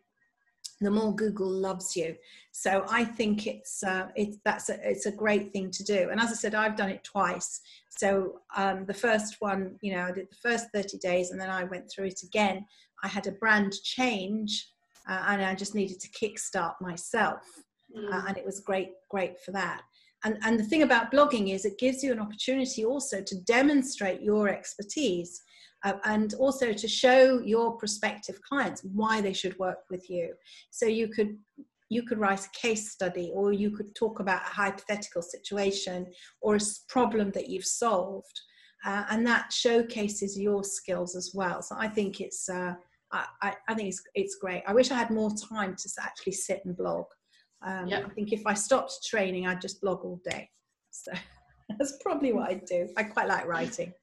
the 0.82 0.92
more 0.92 1.16
Google 1.16 1.50
loves 1.50 1.96
you. 1.96 2.16
So 2.52 2.86
I 2.90 3.04
think 3.04 3.48
it's 3.48 3.84
uh, 3.84 4.08
it's 4.16 4.38
that's 4.44 4.70
a, 4.70 4.90
it's 4.90 5.06
a 5.06 5.12
great 5.12 5.54
thing 5.54 5.72
to 5.72 5.84
do. 5.84 6.10
And 6.12 6.20
as 6.20 6.32
I 6.32 6.36
said, 6.36 6.56
I've 6.56 6.76
done 6.76 6.90
it 6.90 7.04
twice. 7.04 7.62
So 7.90 8.42
um, 8.56 8.86
the 8.86 8.94
first 8.94 9.38
one, 9.40 9.78
you 9.82 9.94
know, 9.94 10.04
I 10.04 10.12
did 10.12 10.28
the 10.30 10.50
first 10.50 10.68
30 10.74 10.98
days, 10.98 11.32
and 11.32 11.40
then 11.40 11.50
I 11.50 11.64
went 11.64 11.90
through 11.90 12.06
it 12.08 12.24
again. 12.24 12.66
I 13.04 13.08
had 13.08 13.28
a 13.28 13.32
brand 13.32 13.74
change, 13.84 14.70
uh, 15.08 15.24
and 15.28 15.44
I 15.44 15.56
just 15.56 15.76
needed 15.76 16.00
to 16.02 16.10
kickstart 16.10 16.76
myself, 16.82 17.44
mm. 17.96 18.14
uh, 18.14 18.26
and 18.28 18.38
it 18.38 18.46
was 18.46 18.60
great, 18.60 18.92
great 19.10 19.40
for 19.42 19.52
that. 19.52 19.82
And, 20.26 20.38
and 20.44 20.60
the 20.60 20.66
thing 20.66 20.84
about 20.84 21.12
blogging 21.12 21.54
is 21.54 21.64
it 21.64 21.80
gives 21.80 22.04
you 22.04 22.12
an 22.12 22.20
opportunity 22.20 22.84
also 22.84 23.22
to 23.22 23.42
demonstrate 23.42 24.22
your 24.22 24.50
expertise 24.50 25.42
uh, 25.84 25.94
and 26.06 26.34
also 26.36 26.74
to 26.74 26.88
show 26.88 27.40
your 27.40 27.78
prospective 27.78 28.42
clients 28.42 28.84
why 28.94 29.22
they 29.22 29.34
should 29.34 29.58
work 29.60 29.80
with 29.90 30.10
you. 30.10 30.34
So 30.72 30.86
you 30.86 31.08
could 31.08 31.38
you 31.92 32.04
could 32.04 32.20
write 32.20 32.46
a 32.46 32.50
case 32.50 32.92
study 32.92 33.32
or 33.34 33.52
you 33.52 33.72
could 33.72 33.96
talk 33.96 34.20
about 34.20 34.44
a 34.44 34.50
hypothetical 34.50 35.24
situation 35.24 36.06
or 36.40 36.56
a 36.56 36.60
problem 36.88 37.32
that 37.32 37.50
you've 37.50 37.66
solved. 37.66 38.40
Uh, 38.86 39.06
and 39.10 39.26
that 39.26 39.52
showcases 39.52 40.40
your 40.40 40.64
skills 40.64 41.16
as 41.16 41.32
well. 41.34 41.62
So 41.62 41.76
i 41.78 41.88
think 41.88 42.22
it's 42.22 42.48
uh, 42.48 42.76
I, 43.12 43.56
I, 43.68 43.74
think 43.74 43.90
it's, 43.90 44.04
it's 44.14 44.36
great. 44.36 44.62
I 44.68 44.74
wish 44.74 44.92
i 44.92 44.94
had 44.94 45.10
more 45.10 45.32
time 45.32 45.76
to 45.76 45.90
actually 46.00 46.34
sit 46.34 46.62
and 46.66 46.78
blog. 46.78 47.06
Um, 47.62 47.88
yep. 47.88 48.06
i 48.06 48.10
think 48.14 48.32
if 48.32 48.48
i 48.48 48.54
stopped 48.54 49.06
training 49.06 49.46
i'd 49.46 49.60
just 49.60 49.82
blog 49.82 50.06
all 50.06 50.22
day. 50.24 50.50
So 50.92 51.12
that's 51.78 51.98
probably 52.02 52.34
what 52.34 52.50
i'd 52.50 52.66
do. 52.66 52.88
I 52.98 53.04
quite 53.04 53.28
like 53.28 53.48
writing. 53.48 53.94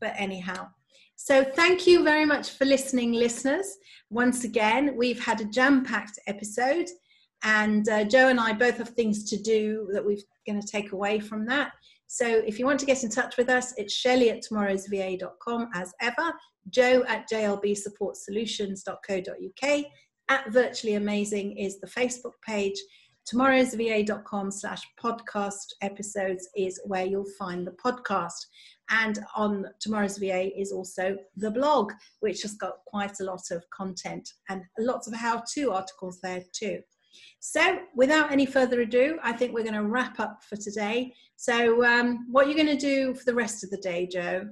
But 0.00 0.12
anyhow 0.16 0.68
so, 1.16 1.44
thank 1.44 1.86
you 1.86 2.04
very 2.04 2.24
much 2.24 2.50
for 2.50 2.64
listening, 2.64 3.12
listeners. 3.12 3.66
Once 4.10 4.44
again, 4.44 4.96
we've 4.96 5.24
had 5.24 5.40
a 5.40 5.46
jam 5.46 5.84
packed 5.84 6.18
episode, 6.26 6.86
and 7.42 7.88
uh, 7.88 8.04
Jo 8.04 8.28
and 8.28 8.40
I 8.40 8.52
both 8.52 8.78
have 8.78 8.90
things 8.90 9.28
to 9.30 9.40
do 9.40 9.88
that 9.92 10.04
we're 10.04 10.18
going 10.46 10.60
to 10.60 10.66
take 10.66 10.92
away 10.92 11.20
from 11.20 11.46
that. 11.46 11.72
So, 12.06 12.26
if 12.26 12.58
you 12.58 12.66
want 12.66 12.80
to 12.80 12.86
get 12.86 13.02
in 13.02 13.10
touch 13.10 13.36
with 13.36 13.48
us, 13.48 13.74
it's 13.76 13.94
Shelley 13.94 14.30
at 14.30 14.42
tomorrowsva.com 14.42 15.68
as 15.74 15.92
ever, 16.00 16.32
Joe 16.70 17.04
at 17.08 17.28
jlbsupportsolutions.co.uk. 17.30 19.84
At 20.30 20.50
Virtually 20.50 20.94
Amazing 20.94 21.58
is 21.58 21.80
the 21.80 21.86
Facebook 21.86 22.32
page. 22.46 22.80
Tomorrowsva.com 23.32 24.50
slash 24.50 24.82
podcast 25.02 25.72
episodes 25.80 26.46
is 26.56 26.78
where 26.84 27.06
you'll 27.06 27.24
find 27.38 27.66
the 27.66 27.72
podcast. 27.72 28.46
And 28.90 29.18
on 29.34 29.66
Tomorrow's 29.80 30.18
VA 30.18 30.50
is 30.58 30.72
also 30.72 31.16
the 31.36 31.50
blog, 31.50 31.92
which 32.20 32.42
has 32.42 32.54
got 32.54 32.78
quite 32.86 33.20
a 33.20 33.24
lot 33.24 33.50
of 33.50 33.62
content 33.70 34.28
and 34.48 34.62
lots 34.78 35.06
of 35.08 35.14
how 35.14 35.42
to 35.54 35.72
articles 35.72 36.20
there 36.22 36.42
too. 36.52 36.80
So, 37.40 37.78
without 37.94 38.32
any 38.32 38.46
further 38.46 38.80
ado, 38.80 39.18
I 39.22 39.32
think 39.32 39.52
we're 39.52 39.62
going 39.62 39.74
to 39.74 39.84
wrap 39.84 40.18
up 40.18 40.42
for 40.48 40.56
today. 40.56 41.14
So, 41.36 41.84
um, 41.84 42.26
what 42.30 42.46
are 42.46 42.50
you 42.50 42.56
going 42.56 42.76
to 42.76 42.76
do 42.76 43.14
for 43.14 43.24
the 43.24 43.34
rest 43.34 43.62
of 43.62 43.70
the 43.70 43.76
day, 43.78 44.06
Joe? 44.06 44.48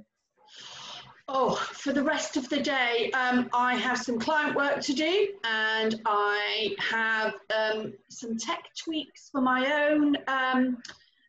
Oh, 1.29 1.55
for 1.55 1.93
the 1.93 2.03
rest 2.03 2.37
of 2.37 2.49
the 2.49 2.61
day, 2.61 3.11
um, 3.13 3.49
I 3.55 3.77
have 3.77 3.99
some 3.99 4.19
client 4.19 4.57
work 4.57 4.81
to 4.83 4.93
do 4.93 5.29
and 5.45 6.01
I 6.05 6.75
have 6.79 7.35
um, 7.57 7.95
some 8.11 8.37
tech 8.37 8.65
tweaks 8.77 9.31
for 9.31 9.41
my 9.41 9.89
own 9.89 10.17
um, 10.27 10.83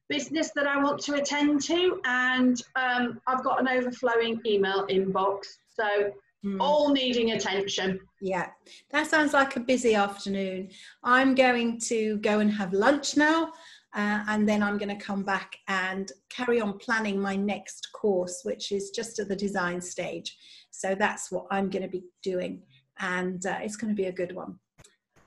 business 0.10 0.52
that 0.56 0.68
I 0.68 0.82
want 0.84 1.00
to 1.04 1.16
attend 1.16 1.62
to, 1.64 2.00
and 2.06 2.62
um, 2.76 3.20
I've 3.28 3.44
got 3.44 3.60
an 3.60 3.68
overflowing 3.68 4.42
email 4.46 4.86
inbox. 4.88 5.46
So 5.70 6.14
Mm. 6.46 6.58
all 6.60 6.92
needing 6.92 7.32
attention. 7.32 8.00
Yeah, 8.22 8.50
that 8.90 9.08
sounds 9.08 9.34
like 9.34 9.56
a 9.56 9.62
busy 9.62 9.96
afternoon. 9.96 10.72
I'm 11.02 11.36
going 11.36 11.80
to 11.86 12.18
go 12.18 12.40
and 12.40 12.52
have 12.52 12.74
lunch 12.74 13.16
now, 13.16 13.54
uh, 13.96 14.26
and 14.28 14.48
then 14.48 14.62
I'm 14.62 14.78
going 14.78 14.96
to 14.98 15.02
come 15.02 15.24
back 15.24 15.56
and 15.70 16.12
carry 16.30 16.60
on 16.60 16.78
planning 16.80 17.18
my 17.18 17.38
next 17.38 17.94
course, 17.94 18.42
which 18.44 18.74
is 18.74 18.90
just 18.90 19.20
at 19.20 19.30
the 19.30 19.36
design 19.38 19.80
stage. 19.80 20.38
So 20.72 20.96
that's 20.96 21.32
what 21.32 21.46
I'm 21.50 21.70
going 21.70 21.84
to 21.84 21.88
be 21.88 22.04
doing, 22.22 22.64
and 23.00 23.46
uh, 23.46 23.60
it's 23.62 23.78
going 23.78 23.96
to 23.96 24.02
be 24.02 24.10
a 24.10 24.12
good 24.12 24.36
one. 24.36 24.60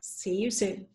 See 0.01 0.35
you 0.35 0.51
soon. 0.51 0.87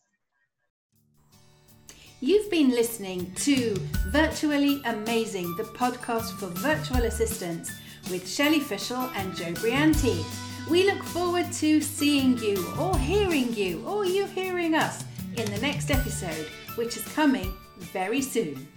You've 2.23 2.51
been 2.51 2.69
listening 2.69 3.33
to 3.37 3.75
Virtually 4.09 4.79
Amazing, 4.85 5.55
the 5.55 5.63
podcast 5.63 6.37
for 6.37 6.45
virtual 6.59 7.01
assistants 7.05 7.71
with 8.11 8.29
Shelley 8.29 8.59
Fishel 8.59 9.09
and 9.15 9.35
Joe 9.35 9.53
Brianti. 9.53 10.23
We 10.69 10.85
look 10.85 11.01
forward 11.01 11.51
to 11.53 11.81
seeing 11.81 12.37
you 12.37 12.63
or 12.79 12.95
hearing 12.95 13.55
you 13.55 13.83
or 13.87 14.05
you 14.05 14.27
hearing 14.27 14.75
us 14.75 15.03
in 15.35 15.51
the 15.51 15.59
next 15.61 15.89
episode, 15.89 16.45
which 16.75 16.95
is 16.95 17.03
coming 17.15 17.51
very 17.77 18.21
soon. 18.21 18.67